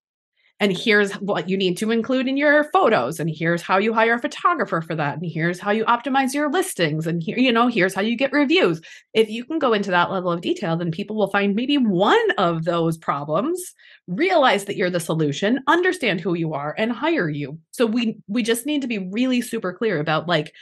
and 0.61 0.77
here's 0.77 1.11
what 1.13 1.49
you 1.49 1.57
need 1.57 1.75
to 1.77 1.89
include 1.89 2.27
in 2.27 2.37
your 2.37 2.65
photos 2.65 3.19
and 3.19 3.29
here's 3.29 3.63
how 3.63 3.79
you 3.79 3.93
hire 3.93 4.13
a 4.13 4.19
photographer 4.19 4.79
for 4.79 4.93
that 4.93 5.15
and 5.17 5.25
here's 5.25 5.59
how 5.59 5.71
you 5.71 5.83
optimize 5.85 6.35
your 6.35 6.51
listings 6.51 7.07
and 7.07 7.23
here 7.23 7.37
you 7.37 7.51
know 7.51 7.67
here's 7.67 7.95
how 7.95 8.01
you 8.01 8.15
get 8.15 8.31
reviews. 8.31 8.79
If 9.13 9.29
you 9.29 9.43
can 9.43 9.57
go 9.57 9.73
into 9.73 9.89
that 9.89 10.11
level 10.11 10.31
of 10.31 10.41
detail 10.41 10.77
then 10.77 10.91
people 10.91 11.17
will 11.17 11.31
find 11.31 11.55
maybe 11.55 11.77
one 11.77 12.31
of 12.37 12.63
those 12.63 12.97
problems 12.97 13.59
realize 14.07 14.65
that 14.65 14.77
you're 14.77 14.91
the 14.91 14.99
solution 14.99 15.59
understand 15.67 16.21
who 16.21 16.35
you 16.35 16.53
are 16.53 16.75
and 16.77 16.91
hire 16.91 17.27
you. 17.27 17.57
So 17.71 17.87
we 17.87 18.19
we 18.27 18.43
just 18.43 18.67
need 18.67 18.83
to 18.83 18.87
be 18.87 19.09
really 19.11 19.41
super 19.41 19.73
clear 19.73 19.99
about 19.99 20.27
like 20.27 20.53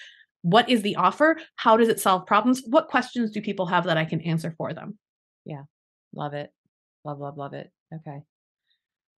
what 0.42 0.70
is 0.70 0.82
the 0.82 0.96
offer? 0.96 1.38
How 1.58 1.76
does 1.76 1.90
it 1.90 2.00
solve 2.00 2.26
problems? 2.26 2.64
What 2.66 2.88
questions 2.88 3.32
do 3.32 3.42
people 3.42 3.66
have 3.66 3.84
that 3.84 3.98
i 3.98 4.06
can 4.06 4.22
answer 4.22 4.56
for 4.58 4.74
them? 4.74 4.98
Yeah. 5.44 5.64
Love 6.16 6.34
it. 6.34 6.54
Love 7.04 7.20
love 7.20 7.38
love 7.38 7.54
it. 7.54 7.70
Okay. 7.94 8.22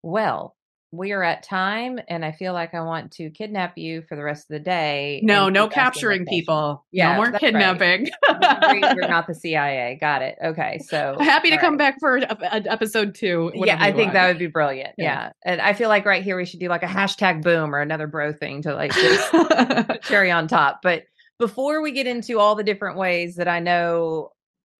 Well 0.02 0.56
we 0.92 1.12
are 1.12 1.22
at 1.22 1.44
time 1.44 2.00
and 2.08 2.24
I 2.24 2.32
feel 2.32 2.52
like 2.52 2.74
I 2.74 2.80
want 2.80 3.12
to 3.12 3.30
kidnap 3.30 3.78
you 3.78 4.02
for 4.02 4.16
the 4.16 4.24
rest 4.24 4.44
of 4.44 4.48
the 4.48 4.58
day. 4.58 5.20
No, 5.22 5.48
no 5.48 5.68
capturing 5.68 6.26
people. 6.26 6.84
Yeah, 6.90 7.12
no 7.12 7.16
more 7.16 7.38
kidnapping. 7.38 8.08
Right. 8.28 8.96
We're 8.96 9.06
not 9.08 9.26
the 9.26 9.34
CIA. 9.34 9.98
Got 10.00 10.22
it. 10.22 10.36
Okay. 10.42 10.80
So 10.88 11.16
happy 11.20 11.50
to 11.50 11.58
come 11.58 11.74
right. 11.74 11.94
back 11.94 12.00
for 12.00 12.16
a, 12.16 12.60
episd 12.62 13.14
two. 13.14 13.52
Yeah, 13.54 13.76
I 13.78 13.92
think 13.92 14.06
want. 14.06 14.12
that 14.14 14.28
would 14.28 14.38
be 14.38 14.48
brilliant. 14.48 14.94
Yeah. 14.98 15.04
yeah. 15.04 15.32
And 15.44 15.60
I 15.60 15.74
feel 15.74 15.88
like 15.88 16.06
right 16.06 16.24
here 16.24 16.36
we 16.36 16.44
should 16.44 16.60
do 16.60 16.68
like 16.68 16.82
a 16.82 16.86
hashtag 16.86 17.42
boom 17.42 17.74
or 17.74 17.80
another 17.80 18.06
bro 18.06 18.32
thing 18.32 18.62
to 18.62 18.74
like 18.74 18.92
cherry 20.02 20.30
on 20.30 20.48
top. 20.48 20.80
But 20.82 21.04
before 21.38 21.82
we 21.82 21.92
get 21.92 22.06
into 22.06 22.40
all 22.40 22.56
the 22.56 22.64
different 22.64 22.96
ways 22.96 23.36
that 23.36 23.48
I 23.48 23.60
know 23.60 24.32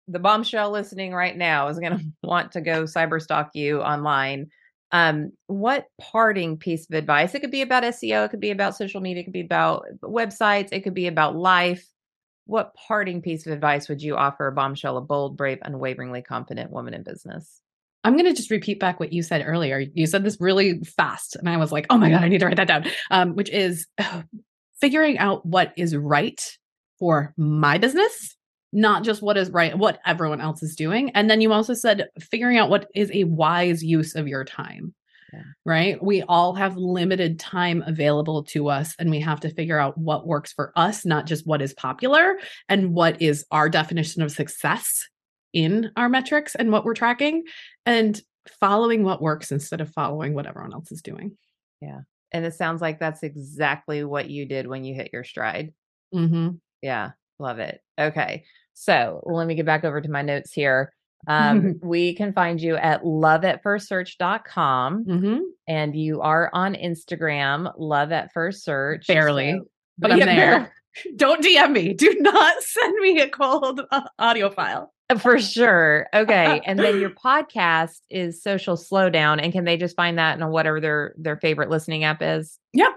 the 0.08 0.18
bombshell 0.18 0.70
listening 0.70 1.12
right 1.12 1.36
now 1.36 1.68
is 1.68 1.78
going 1.78 1.98
to 1.98 2.04
want 2.22 2.52
to 2.52 2.60
go 2.60 2.84
cyber 2.84 3.20
stalk 3.20 3.50
you 3.54 3.80
online 3.80 4.50
um, 4.92 5.32
what 5.46 5.86
parting 6.00 6.56
piece 6.56 6.88
of 6.88 6.96
advice? 6.96 7.34
It 7.34 7.40
could 7.40 7.50
be 7.50 7.62
about 7.62 7.82
SEO, 7.84 8.24
it 8.24 8.30
could 8.30 8.40
be 8.40 8.50
about 8.50 8.76
social 8.76 9.00
media, 9.00 9.22
it 9.22 9.24
could 9.24 9.32
be 9.32 9.40
about 9.40 9.86
websites, 10.02 10.68
it 10.72 10.80
could 10.80 10.94
be 10.94 11.06
about 11.06 11.36
life. 11.36 11.86
What 12.46 12.74
parting 12.74 13.22
piece 13.22 13.46
of 13.46 13.52
advice 13.52 13.88
would 13.88 14.02
you 14.02 14.16
offer 14.16 14.48
a 14.48 14.52
bombshell, 14.52 14.96
a 14.96 15.00
bold, 15.00 15.36
brave, 15.36 15.58
unwaveringly 15.62 16.22
confident 16.22 16.72
woman 16.72 16.94
in 16.94 17.04
business? 17.04 17.60
I'm 18.02 18.14
going 18.14 18.24
to 18.24 18.34
just 18.34 18.50
repeat 18.50 18.80
back 18.80 18.98
what 18.98 19.12
you 19.12 19.22
said 19.22 19.44
earlier. 19.46 19.78
You 19.78 20.06
said 20.06 20.24
this 20.24 20.38
really 20.40 20.80
fast, 20.80 21.36
and 21.36 21.48
I 21.48 21.58
was 21.58 21.70
like, 21.70 21.86
oh 21.90 21.98
my 21.98 22.10
God, 22.10 22.22
I 22.22 22.28
need 22.28 22.38
to 22.38 22.46
write 22.46 22.56
that 22.56 22.66
down, 22.66 22.86
um, 23.10 23.36
which 23.36 23.50
is 23.50 23.86
figuring 24.80 25.18
out 25.18 25.44
what 25.44 25.72
is 25.76 25.94
right 25.94 26.40
for 26.98 27.34
my 27.36 27.78
business 27.78 28.36
not 28.72 29.04
just 29.04 29.22
what 29.22 29.36
is 29.36 29.50
right, 29.50 29.76
what 29.76 29.98
everyone 30.06 30.40
else 30.40 30.62
is 30.62 30.76
doing. 30.76 31.10
And 31.10 31.28
then 31.28 31.40
you 31.40 31.52
also 31.52 31.74
said 31.74 32.08
figuring 32.20 32.58
out 32.58 32.70
what 32.70 32.88
is 32.94 33.10
a 33.12 33.24
wise 33.24 33.82
use 33.82 34.14
of 34.14 34.28
your 34.28 34.44
time. 34.44 34.94
Yeah. 35.32 35.42
Right. 35.64 36.02
We 36.02 36.22
all 36.22 36.54
have 36.54 36.76
limited 36.76 37.38
time 37.38 37.84
available 37.86 38.42
to 38.46 38.68
us, 38.68 38.96
and 38.98 39.10
we 39.10 39.20
have 39.20 39.38
to 39.40 39.54
figure 39.54 39.78
out 39.78 39.96
what 39.96 40.26
works 40.26 40.52
for 40.52 40.72
us, 40.74 41.06
not 41.06 41.26
just 41.26 41.46
what 41.46 41.62
is 41.62 41.72
popular 41.72 42.36
and 42.68 42.92
what 42.94 43.22
is 43.22 43.44
our 43.52 43.68
definition 43.68 44.22
of 44.22 44.32
success 44.32 45.06
in 45.52 45.92
our 45.96 46.08
metrics 46.08 46.56
and 46.56 46.72
what 46.72 46.84
we're 46.84 46.94
tracking, 46.94 47.44
and 47.86 48.20
following 48.58 49.04
what 49.04 49.22
works 49.22 49.52
instead 49.52 49.80
of 49.80 49.92
following 49.92 50.34
what 50.34 50.46
everyone 50.46 50.72
else 50.72 50.90
is 50.90 51.02
doing. 51.02 51.36
Yeah. 51.80 52.00
And 52.32 52.44
it 52.44 52.54
sounds 52.54 52.80
like 52.80 52.98
that's 52.98 53.22
exactly 53.22 54.02
what 54.02 54.30
you 54.30 54.46
did 54.46 54.66
when 54.66 54.82
you 54.82 54.94
hit 54.94 55.10
your 55.12 55.22
stride. 55.24 55.72
Mm-hmm. 56.12 56.56
Yeah. 56.82 57.10
Love 57.40 57.58
it. 57.58 57.80
Okay. 57.98 58.44
So 58.74 59.22
let 59.24 59.46
me 59.46 59.54
get 59.54 59.66
back 59.66 59.84
over 59.84 60.00
to 60.00 60.10
my 60.10 60.22
notes 60.22 60.52
here. 60.52 60.92
Um, 61.26 61.78
we 61.82 62.14
can 62.14 62.32
find 62.32 62.60
you 62.60 62.76
at 62.76 63.02
loveatfirstsearch.com 63.02 65.04
mm-hmm. 65.04 65.38
and 65.66 65.96
you 65.96 66.20
are 66.20 66.50
on 66.52 66.74
Instagram, 66.74 67.72
love 67.78 68.12
at 68.12 68.32
first 68.32 68.62
search. 68.62 69.06
Barely, 69.06 69.52
so, 69.52 69.64
but 69.98 70.12
I'm 70.12 70.20
there. 70.20 70.72
Don't 71.16 71.42
DM 71.42 71.72
me. 71.72 71.94
Do 71.94 72.14
not 72.20 72.62
send 72.62 72.94
me 72.98 73.20
a 73.20 73.28
cold 73.28 73.80
uh, 73.90 74.02
audio 74.18 74.50
file. 74.50 74.92
Uh, 75.08 75.18
for 75.18 75.38
sure. 75.38 76.06
Okay. 76.14 76.60
and 76.66 76.78
then 76.78 77.00
your 77.00 77.10
podcast 77.10 78.00
is 78.10 78.42
Social 78.42 78.76
Slowdown. 78.76 79.42
And 79.42 79.52
can 79.52 79.64
they 79.64 79.76
just 79.76 79.96
find 79.96 80.18
that 80.18 80.40
on 80.40 80.50
whatever 80.50 80.80
their 80.80 81.14
their 81.16 81.36
favorite 81.36 81.70
listening 81.70 82.04
app 82.04 82.22
is? 82.22 82.58
Yep. 82.72 82.92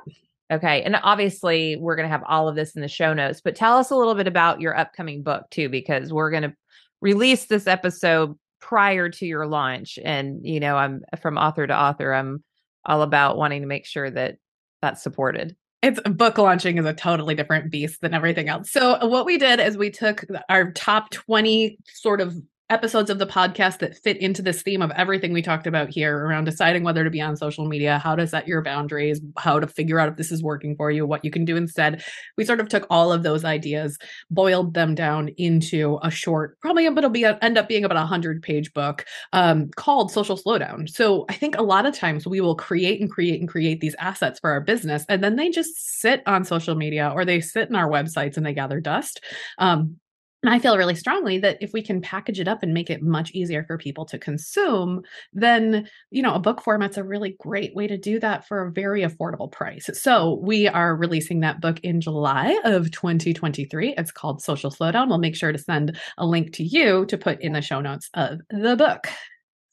Okay. 0.54 0.84
And 0.84 0.96
obviously, 1.02 1.78
we're 1.78 1.96
going 1.96 2.08
to 2.08 2.12
have 2.12 2.24
all 2.28 2.48
of 2.48 2.56
this 2.56 2.76
in 2.76 2.82
the 2.82 2.88
show 2.88 3.14
notes, 3.14 3.42
but 3.44 3.56
tell 3.56 3.78
us 3.78 3.90
a 3.90 3.96
little 3.96 4.14
bit 4.14 4.28
about 4.28 4.62
your 4.62 4.78
upcoming 4.78 5.24
book 5.24 5.50
too, 5.50 5.68
because 5.68 6.14
we're 6.14 6.30
going 6.30 6.44
to 6.44 6.54
release 7.02 7.46
this 7.46 7.66
episode 7.66 8.38
prior 8.62 9.10
to 9.10 9.26
your 9.26 9.48
launch. 9.48 9.98
And, 10.04 10.46
you 10.46 10.60
know, 10.60 10.78
I'm 10.78 11.02
from 11.20 11.38
author 11.38 11.66
to 11.66 11.76
author, 11.76 12.14
I'm 12.14 12.44
all 12.86 13.02
about 13.02 13.38
wanting 13.38 13.62
to 13.62 13.68
make 13.68 13.86
sure 13.86 14.10
that 14.12 14.38
that's 14.82 15.02
supported. 15.02 15.56
It's 15.82 16.00
book 16.02 16.38
launching 16.38 16.78
is 16.78 16.86
a 16.86 16.94
totally 16.94 17.36
different 17.36 17.72
beast 17.72 18.02
than 18.02 18.14
everything 18.14 18.48
else. 18.48 18.72
So, 18.72 19.06
what 19.06 19.26
we 19.26 19.38
did 19.38 19.60
is 19.60 19.76
we 19.76 19.90
took 19.90 20.24
our 20.50 20.72
top 20.72 21.10
20 21.10 21.78
sort 21.88 22.22
of 22.22 22.36
episodes 22.70 23.10
of 23.10 23.20
the 23.20 23.28
podcast 23.28 23.80
that 23.80 23.96
fit 23.98 24.18
into 24.18 24.42
this 24.42 24.62
theme 24.62 24.82
of 24.82 24.92
everything 24.92 25.34
we 25.34 25.42
talked 25.42 25.68
about 25.68 25.90
here 25.90 26.26
around 26.26 26.46
deciding 26.46 26.84
whether 26.84 27.04
to 27.04 27.10
be 27.10 27.22
on 27.22 27.36
social 27.36 27.68
media, 27.68 28.00
how 28.00 28.16
to 28.16 28.26
set 28.26 28.48
your 28.48 28.62
boundaries, 28.62 29.22
how 29.38 29.60
to 29.60 29.68
figure 29.68 30.00
out 30.00 30.10
if 30.10 30.16
this 30.16 30.32
is 30.32 30.42
working 30.42 30.76
for 30.76 30.90
you, 30.90 31.06
what 31.06 31.24
you 31.26 31.32
can 31.32 31.46
do 31.46 31.56
instead. 31.56 32.04
We 32.38 32.46
sort 32.46 32.60
of 32.60 32.70
took 32.70 32.88
all 32.90 33.12
of 33.12 33.24
those 33.24 33.44
ideas, 33.44 33.98
boiled 34.32 34.74
them 34.74 34.96
down 34.96 35.30
into 35.38 36.00
a 36.02 36.10
short, 36.10 36.60
probably 36.62 36.86
it'll 36.86 37.10
be 37.10 37.26
end 37.26 37.58
up 37.58 37.68
being 37.68 37.84
about 37.84 37.98
a 37.98 38.06
hundred 38.06 38.42
page 38.42 38.74
book 38.74 39.06
um, 39.34 39.70
called 39.76 40.12
Social 40.12 40.38
Slowdown. 40.38 40.90
So 40.90 41.26
I 41.30 41.34
think 41.34 41.58
a 41.58 41.64
lot 41.64 41.86
of 41.86 41.94
times 41.94 42.26
we 42.26 42.42
will 42.42 42.56
create 42.56 43.02
and 43.02 43.12
create 43.12 43.40
and 43.40 43.50
create 43.50 43.82
these 43.82 43.96
assets 44.00 44.40
for 44.40 44.52
our 44.52 44.62
business, 44.62 45.06
and 45.10 45.24
then 45.24 45.36
they 45.36 45.50
just 45.50 46.00
sit 46.00 46.22
on 46.26 46.44
social 46.46 46.76
media 46.76 47.12
or 47.14 47.26
they 47.26 47.42
sit 47.42 47.70
in 47.70 47.76
our 47.76 47.90
websites 47.90 48.38
and 48.38 48.46
they 48.46 48.54
gather 48.54 48.80
dust. 48.80 49.22
Um, 49.58 49.98
and 50.44 50.54
I 50.54 50.60
feel 50.60 50.78
really 50.78 50.96
strongly 50.96 51.40
that 51.40 51.58
if 51.62 51.72
we 51.72 51.82
can 51.82 52.02
package 52.02 52.40
it 52.40 52.50
up 52.50 52.64
and 52.64 52.74
make 52.74 52.90
it 52.90 53.02
much 53.02 53.32
easier 53.32 53.64
for 53.64 53.78
people 53.78 54.06
to 54.08 54.20
consume, 54.20 55.02
then, 55.32 55.88
you 56.12 56.22
know, 56.22 56.34
a 56.34 56.40
book 56.40 56.62
format's 56.62 56.98
a 56.98 57.04
really 57.04 57.38
great 57.40 57.74
way 57.74 57.88
to 57.88 57.98
do 57.98 58.20
that 58.20 58.46
for 58.46 58.62
a 58.68 58.72
very 58.72 59.04
affordable 59.04 59.50
price. 59.50 59.90
So 59.94 60.40
we 60.44 60.68
are 60.68 60.98
releasing 60.98 61.40
that 61.40 61.62
book 61.62 61.80
in 61.82 62.02
July 62.02 62.60
of 62.66 62.92
2023. 62.92 63.96
It's 63.98 64.12
called 64.12 64.42
Social 64.42 64.70
Slowdown. 64.70 65.08
We'll 65.08 65.18
make 65.18 65.38
sure 65.38 65.54
to 65.54 65.58
send 65.58 65.98
a 66.18 66.26
link 66.26 66.52
to 66.56 66.64
you 66.64 67.06
to 67.06 67.18
put 67.18 67.42
in 67.42 67.54
the 67.54 67.62
show 67.62 67.80
notes 67.80 68.10
of 68.14 68.40
the 68.50 68.76
book. 68.76 69.08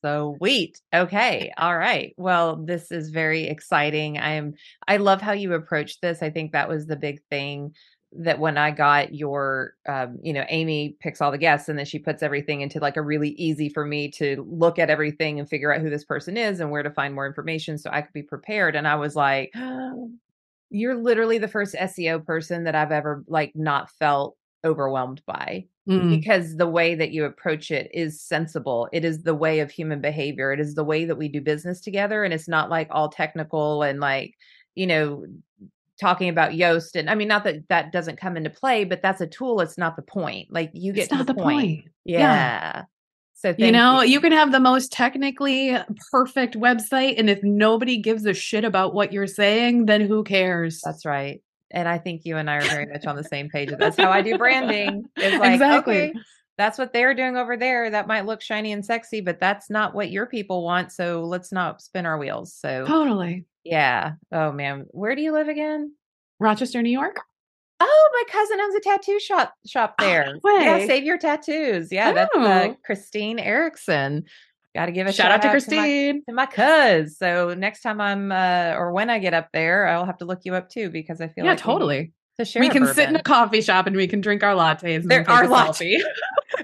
So 0.02 0.36
wait, 0.40 0.80
Okay. 0.94 1.52
All 1.58 1.76
right. 1.76 2.14
Well, 2.16 2.56
this 2.56 2.90
is 2.90 3.10
very 3.10 3.44
exciting. 3.48 4.18
I 4.18 4.32
am 4.32 4.54
I 4.88 4.96
love 4.96 5.20
how 5.20 5.32
you 5.32 5.52
approach 5.52 6.00
this. 6.00 6.22
I 6.22 6.30
think 6.30 6.52
that 6.52 6.68
was 6.68 6.86
the 6.86 6.96
big 6.96 7.20
thing 7.28 7.74
that 8.12 8.40
when 8.40 8.58
I 8.58 8.72
got 8.72 9.14
your, 9.14 9.74
um, 9.88 10.18
you 10.22 10.32
know, 10.32 10.44
Amy 10.48 10.96
picks 11.00 11.20
all 11.20 11.30
the 11.30 11.38
guests 11.38 11.68
and 11.68 11.78
then 11.78 11.86
she 11.86 11.98
puts 11.98 12.22
everything 12.22 12.60
into 12.60 12.80
like 12.80 12.96
a 12.96 13.02
really 13.02 13.30
easy 13.30 13.68
for 13.68 13.84
me 13.84 14.10
to 14.12 14.44
look 14.48 14.78
at 14.78 14.90
everything 14.90 15.38
and 15.38 15.48
figure 15.48 15.72
out 15.72 15.80
who 15.80 15.90
this 15.90 16.04
person 16.04 16.36
is 16.36 16.58
and 16.58 16.70
where 16.70 16.82
to 16.82 16.90
find 16.90 17.14
more 17.14 17.26
information 17.26 17.78
so 17.78 17.88
I 17.92 18.02
could 18.02 18.12
be 18.12 18.22
prepared. 18.22 18.74
And 18.74 18.88
I 18.88 18.96
was 18.96 19.14
like, 19.14 19.52
oh, 19.56 20.10
you're 20.70 20.96
literally 20.96 21.38
the 21.38 21.48
first 21.48 21.74
SEO 21.74 22.24
person 22.24 22.64
that 22.64 22.74
I've 22.74 22.92
ever 22.92 23.24
like 23.26 23.52
not 23.54 23.90
felt 23.90 24.36
overwhelmed 24.64 25.22
by 25.26 25.64
mm. 25.88 26.10
because 26.10 26.56
the 26.56 26.68
way 26.68 26.94
that 26.94 27.10
you 27.10 27.24
approach 27.24 27.70
it 27.70 27.90
is 27.94 28.20
sensible. 28.20 28.88
It 28.92 29.04
is 29.04 29.22
the 29.22 29.34
way 29.34 29.60
of 29.60 29.70
human 29.70 30.00
behavior. 30.00 30.52
It 30.52 30.60
is 30.60 30.74
the 30.74 30.84
way 30.84 31.04
that 31.04 31.16
we 31.16 31.28
do 31.28 31.40
business 31.40 31.80
together. 31.80 32.24
And 32.24 32.34
it's 32.34 32.48
not 32.48 32.70
like 32.70 32.88
all 32.90 33.08
technical 33.08 33.82
and 33.82 34.00
like, 34.00 34.34
you 34.74 34.86
know, 34.86 35.26
talking 36.00 36.28
about 36.28 36.52
Yoast 36.52 36.96
and 36.96 37.10
I 37.10 37.14
mean 37.14 37.28
not 37.28 37.44
that 37.44 37.68
that 37.68 37.92
doesn't 37.92 38.18
come 38.18 38.36
into 38.36 38.50
play, 38.50 38.84
but 38.84 39.02
that's 39.02 39.20
a 39.20 39.26
tool. 39.26 39.60
It's 39.60 39.78
not 39.78 39.96
the 39.96 40.02
point. 40.02 40.48
Like 40.50 40.70
you 40.72 40.92
get 40.92 41.04
it's 41.04 41.12
not 41.12 41.26
the, 41.26 41.34
the 41.34 41.42
point. 41.42 41.60
point. 41.60 41.84
Yeah. 42.04 42.18
yeah. 42.18 42.82
So 43.34 43.54
you 43.56 43.72
know, 43.72 44.02
you. 44.02 44.12
you 44.12 44.20
can 44.20 44.32
have 44.32 44.52
the 44.52 44.60
most 44.60 44.92
technically 44.92 45.74
perfect 46.10 46.56
website, 46.56 47.18
and 47.18 47.30
if 47.30 47.42
nobody 47.42 47.96
gives 47.96 48.26
a 48.26 48.34
shit 48.34 48.64
about 48.64 48.92
what 48.92 49.14
you're 49.14 49.26
saying, 49.26 49.86
then 49.86 50.02
who 50.02 50.24
cares? 50.24 50.82
That's 50.84 51.06
right. 51.06 51.42
And 51.70 51.88
I 51.88 51.96
think 51.96 52.22
you 52.24 52.36
and 52.36 52.50
I 52.50 52.56
are 52.56 52.62
very 52.62 52.86
much 52.86 53.06
on 53.06 53.16
the 53.16 53.24
same 53.24 53.48
page. 53.48 53.70
That's 53.78 53.96
how 53.96 54.10
I 54.10 54.20
do 54.20 54.36
branding. 54.38 55.06
It's 55.16 55.38
like, 55.38 55.52
exactly. 55.52 56.10
Okay, 56.10 56.14
that's 56.58 56.76
what 56.76 56.92
they're 56.92 57.14
doing 57.14 57.38
over 57.38 57.56
there. 57.56 57.88
That 57.88 58.06
might 58.06 58.26
look 58.26 58.42
shiny 58.42 58.72
and 58.72 58.84
sexy, 58.84 59.22
but 59.22 59.40
that's 59.40 59.70
not 59.70 59.94
what 59.94 60.10
your 60.10 60.26
people 60.26 60.62
want. 60.62 60.92
So 60.92 61.22
let's 61.22 61.50
not 61.50 61.80
spin 61.80 62.04
our 62.04 62.18
wheels. 62.18 62.52
So 62.52 62.84
totally. 62.86 63.46
Yeah. 63.64 64.12
Oh 64.32 64.52
man. 64.52 64.86
Where 64.90 65.14
do 65.14 65.22
you 65.22 65.32
live 65.32 65.48
again? 65.48 65.94
Rochester, 66.38 66.82
New 66.82 66.90
York. 66.90 67.20
Oh, 67.82 68.08
my 68.12 68.30
cousin 68.30 68.60
owns 68.60 68.74
a 68.74 68.80
tattoo 68.80 69.18
shop 69.18 69.54
shop 69.66 69.94
oh, 69.98 70.04
there. 70.04 70.34
Oh, 70.44 70.58
yeah, 70.58 70.86
save 70.86 71.04
your 71.04 71.18
tattoos. 71.18 71.90
Yeah, 71.90 72.10
oh. 72.10 72.14
that's 72.14 72.34
uh, 72.34 72.68
oh. 72.70 72.76
Christine 72.84 73.38
Erickson. 73.38 74.24
Got 74.74 74.86
to 74.86 74.92
give 74.92 75.06
a 75.06 75.12
shout, 75.12 75.26
shout 75.26 75.32
out, 75.32 75.42
to 75.42 75.50
Christine 75.50 76.22
to 76.26 76.32
my, 76.32 76.46
to 76.46 76.56
my 76.56 77.00
cuz. 77.02 77.18
So 77.18 77.54
next 77.54 77.82
time 77.82 78.00
I'm 78.00 78.30
uh, 78.30 78.74
or 78.76 78.92
when 78.92 79.10
I 79.10 79.18
get 79.18 79.34
up 79.34 79.48
there, 79.52 79.88
I'll 79.88 80.06
have 80.06 80.18
to 80.18 80.24
look 80.24 80.40
you 80.44 80.54
up 80.54 80.68
too 80.68 80.90
because 80.90 81.20
I 81.20 81.28
feel 81.28 81.44
yeah, 81.44 81.52
like 81.52 81.60
totally. 81.60 82.12
To 82.38 82.44
share 82.44 82.60
we 82.60 82.68
can 82.68 82.82
bourbon. 82.82 82.94
sit 82.94 83.08
in 83.08 83.16
a 83.16 83.22
coffee 83.22 83.62
shop 83.62 83.86
and 83.86 83.96
we 83.96 84.06
can 84.06 84.20
drink 84.20 84.42
our 84.42 84.54
lattes. 84.54 85.04
There 85.04 85.28
are 85.28 85.44
lattes. 85.44 86.00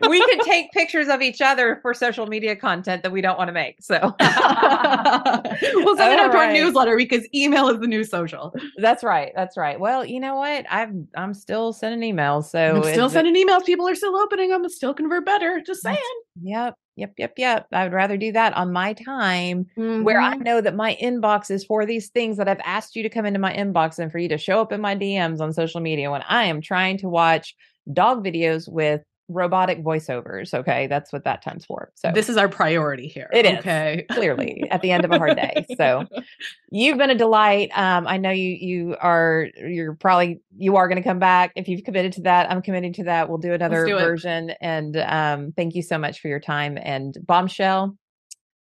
We 0.09 0.25
can 0.25 0.41
take 0.45 0.73
pictures 0.73 1.09
of 1.09 1.23
each 1.23 1.41
other 1.41 1.79
for 1.83 1.95
social 1.95 2.27
media 2.27 2.57
content 2.57 3.03
that 3.03 3.13
we 3.13 3.21
don't 3.21 3.39
want 3.39 3.49
to 3.49 3.53
make. 3.53 3.77
So 3.81 3.95
we'll 4.21 5.97
send 5.97 6.13
it 6.13 6.19
out 6.19 6.33
to 6.33 6.39
our 6.39 6.53
newsletter 6.53 6.97
because 6.97 7.27
email 7.35 7.69
is 7.69 7.81
the 7.81 7.87
new 7.87 8.05
social. 8.05 8.55
That's 8.79 9.03
right. 9.05 9.33
That's 9.35 9.57
right. 9.57 9.79
Well, 9.79 10.05
you 10.05 10.21
know 10.21 10.37
what? 10.37 10.67
I'm 10.71 11.09
I'm 11.17 11.35
still 11.35 11.73
sending 11.73 12.15
emails. 12.15 12.51
So 12.51 12.77
I'm 12.77 12.83
still 12.83 13.11
sending 13.11 13.35
emails. 13.35 13.65
People 13.65 13.89
are 13.89 13.95
still 13.95 14.17
opening 14.17 14.51
them. 14.51 14.69
Still 14.69 14.95
convert 14.95 15.25
better. 15.25 15.63
Just 15.65 15.83
saying. 15.83 15.99
Yep. 16.43 16.75
Yep, 16.97 17.13
yep, 17.19 17.33
yep. 17.37 17.67
I 17.73 17.85
would 17.85 17.93
rather 17.93 18.17
do 18.17 18.33
that 18.33 18.57
on 18.57 18.73
my 18.73 18.95
time 18.95 19.67
mm-hmm. 19.77 20.03
where 20.03 20.19
I 20.19 20.33
mm-hmm. 20.33 20.43
know 20.45 20.61
that 20.63 20.75
my 20.75 20.97
inbox 21.01 21.51
is 21.51 21.63
for 21.63 21.85
these 21.85 22.09
things 22.09 22.39
that 22.39 22.49
I've 22.49 22.61
asked 22.65 22.97
you 22.97 23.03
to 23.03 23.11
come 23.11 23.27
into 23.27 23.39
my 23.39 23.55
inbox 23.55 23.99
and 23.99 24.11
for 24.11 24.19
you 24.19 24.31
to 24.31 24.39
show 24.39 24.63
up 24.63 24.73
in 24.73 24.81
my 24.81 24.97
DMs 24.97 25.41
on 25.41 25.53
social 25.53 25.83
media 25.83 26.11
when 26.11 26.23
I 26.23 26.45
am 26.45 26.63
trying 26.63 26.97
to 26.99 27.09
watch 27.09 27.55
dog 27.93 28.25
videos 28.25 28.67
with 28.67 29.03
robotic 29.29 29.83
voiceovers. 29.83 30.55
Okay. 30.55 30.87
That's 30.87 31.13
what 31.13 31.25
that 31.25 31.43
time's 31.43 31.65
for. 31.65 31.91
So 31.95 32.13
this 32.15 32.29
is 32.29 32.37
our 32.37 32.49
priority 32.49 33.09
here. 33.09 33.29
It 33.33 33.45
is 33.45 33.59
okay. 33.59 34.07
clearly 34.11 34.65
at 34.71 34.83
the 34.83 34.93
end 34.93 35.05
of 35.05 35.11
a 35.11 35.19
hard 35.19 35.37
day. 35.37 35.67
So 35.77 36.07
you've 36.71 36.99
been 36.99 37.11
a 37.11 37.17
delight. 37.17 37.71
Um, 37.75 38.07
I 38.07 38.19
know 38.19 38.31
you, 38.31 38.51
you 38.51 38.97
are, 39.01 39.49
you're 39.57 39.95
probably, 39.95 40.41
you 40.57 40.77
are 40.77 40.87
going 40.89 41.03
to 41.03 41.09
come 41.09 41.19
back. 41.19 41.53
If 41.57 41.69
you've 41.69 41.85
committed 41.85 42.13
to 42.15 42.23
that, 42.23 42.51
I'm 42.51 42.63
committing 42.63 42.93
to 42.95 43.05
that. 43.05 43.29
We'll 43.29 43.39
do 43.39 43.53
another 43.53 43.85
do 43.85 43.99
version. 43.99 44.51
And 44.61 44.97
um, 44.97 45.53
thank 45.57 45.75
you 45.75 45.83
so 45.83 45.99
much 45.99 46.21
for 46.21 46.29
your 46.29 46.41
time 46.41 46.79
and 46.81 47.17
bombshell. 47.25 47.97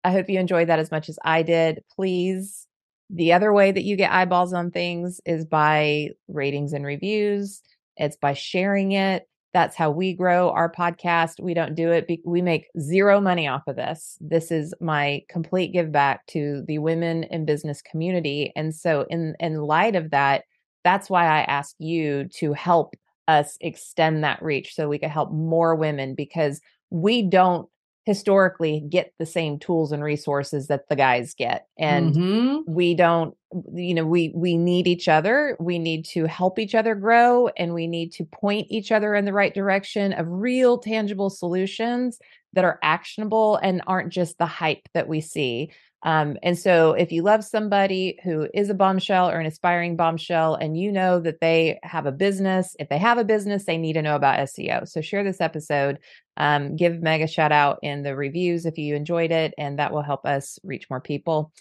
I 0.02 0.12
hope 0.12 0.28
you 0.28 0.38
enjoyed 0.38 0.68
that 0.68 0.78
as 0.78 0.90
much 0.90 1.08
as 1.08 1.18
I 1.24 1.42
did. 1.42 1.82
Please. 1.94 2.66
The 3.10 3.34
other 3.34 3.52
way 3.52 3.70
that 3.70 3.84
you 3.84 3.96
get 3.96 4.12
eyeballs 4.12 4.54
on 4.54 4.70
things 4.70 5.20
is 5.26 5.44
by 5.44 6.10
ratings 6.26 6.72
and 6.72 6.86
reviews. 6.86 7.62
It's 7.96 8.16
by 8.16 8.32
sharing 8.32 8.92
it 8.92 9.28
that's 9.54 9.76
how 9.76 9.90
we 9.90 10.12
grow 10.12 10.50
our 10.50 10.70
podcast. 10.70 11.40
We 11.40 11.54
don't 11.54 11.76
do 11.76 11.92
it. 11.92 12.08
Be- 12.08 12.20
we 12.26 12.42
make 12.42 12.66
zero 12.78 13.20
money 13.20 13.46
off 13.46 13.62
of 13.68 13.76
this. 13.76 14.18
This 14.20 14.50
is 14.50 14.74
my 14.80 15.22
complete 15.30 15.72
give 15.72 15.92
back 15.92 16.26
to 16.26 16.64
the 16.66 16.78
women 16.78 17.22
in 17.24 17.46
business 17.46 17.80
community. 17.80 18.52
And 18.56 18.74
so 18.74 19.06
in 19.08 19.34
in 19.38 19.62
light 19.62 19.94
of 19.94 20.10
that, 20.10 20.42
that's 20.82 21.08
why 21.08 21.26
I 21.26 21.42
ask 21.42 21.76
you 21.78 22.28
to 22.40 22.52
help 22.52 22.94
us 23.28 23.56
extend 23.60 24.24
that 24.24 24.42
reach 24.42 24.74
so 24.74 24.88
we 24.88 24.98
can 24.98 25.08
help 25.08 25.32
more 25.32 25.76
women 25.76 26.14
because 26.14 26.60
we 26.90 27.22
don't 27.22 27.68
historically 28.04 28.80
get 28.80 29.12
the 29.18 29.26
same 29.26 29.58
tools 29.58 29.90
and 29.90 30.02
resources 30.02 30.66
that 30.66 30.88
the 30.88 30.96
guys 30.96 31.34
get 31.34 31.66
and 31.78 32.14
mm-hmm. 32.14 32.72
we 32.72 32.94
don't 32.94 33.34
you 33.72 33.94
know 33.94 34.04
we 34.04 34.30
we 34.34 34.56
need 34.56 34.86
each 34.86 35.08
other 35.08 35.56
we 35.58 35.78
need 35.78 36.04
to 36.04 36.26
help 36.26 36.58
each 36.58 36.74
other 36.74 36.94
grow 36.94 37.48
and 37.56 37.72
we 37.72 37.86
need 37.86 38.12
to 38.12 38.24
point 38.24 38.66
each 38.68 38.92
other 38.92 39.14
in 39.14 39.24
the 39.24 39.32
right 39.32 39.54
direction 39.54 40.12
of 40.12 40.26
real 40.28 40.76
tangible 40.78 41.30
solutions 41.30 42.18
that 42.52 42.64
are 42.64 42.78
actionable 42.82 43.56
and 43.56 43.82
aren't 43.86 44.12
just 44.12 44.36
the 44.38 44.46
hype 44.46 44.86
that 44.92 45.08
we 45.08 45.20
see 45.20 45.70
um, 46.04 46.36
and 46.42 46.58
so 46.58 46.92
if 46.92 47.10
you 47.10 47.22
love 47.22 47.42
somebody 47.42 48.18
who 48.22 48.46
is 48.52 48.68
a 48.68 48.74
bombshell 48.74 49.30
or 49.30 49.40
an 49.40 49.46
aspiring 49.46 49.96
bombshell 49.96 50.54
and 50.54 50.78
you 50.78 50.92
know 50.92 51.18
that 51.18 51.40
they 51.40 51.78
have 51.82 52.04
a 52.04 52.12
business, 52.12 52.76
if 52.78 52.90
they 52.90 52.98
have 52.98 53.16
a 53.16 53.24
business, 53.24 53.64
they 53.64 53.78
need 53.78 53.94
to 53.94 54.02
know 54.02 54.14
about 54.14 54.38
SEO. 54.40 54.86
So 54.86 55.00
share 55.00 55.24
this 55.24 55.40
episode. 55.40 55.98
Um, 56.36 56.76
give 56.76 57.00
Meg 57.00 57.22
a 57.22 57.26
shout 57.26 57.52
out 57.52 57.78
in 57.82 58.02
the 58.02 58.14
reviews 58.14 58.66
if 58.66 58.76
you 58.76 58.94
enjoyed 58.94 59.32
it, 59.32 59.54
and 59.56 59.78
that 59.78 59.92
will 59.92 60.02
help 60.02 60.26
us 60.26 60.58
reach 60.62 60.90
more 60.90 61.00
people. 61.00 61.52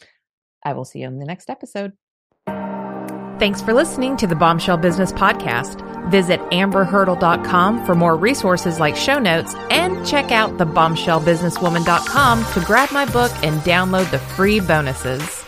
I 0.61 0.73
will 0.73 0.85
see 0.85 0.99
you 0.99 1.07
in 1.07 1.19
the 1.19 1.25
next 1.25 1.49
episode. 1.49 1.93
Thanks 3.43 3.61
for 3.61 3.73
listening 3.73 4.15
to 4.15 4.25
the 4.25 4.37
Bombshell 4.37 4.77
Business 4.77 5.11
Podcast. 5.11 5.81
Visit 6.09 6.39
amberhurdle.com 6.51 7.85
for 7.85 7.93
more 7.93 8.15
resources 8.15 8.79
like 8.79 8.95
show 8.95 9.19
notes 9.19 9.53
and 9.69 10.07
check 10.07 10.31
out 10.31 10.57
the 10.57 10.65
bombshellbusinesswoman.com 10.65 12.53
to 12.53 12.59
grab 12.61 12.93
my 12.93 13.03
book 13.03 13.33
and 13.43 13.59
download 13.63 14.09
the 14.11 14.19
free 14.19 14.61
bonuses. 14.61 15.42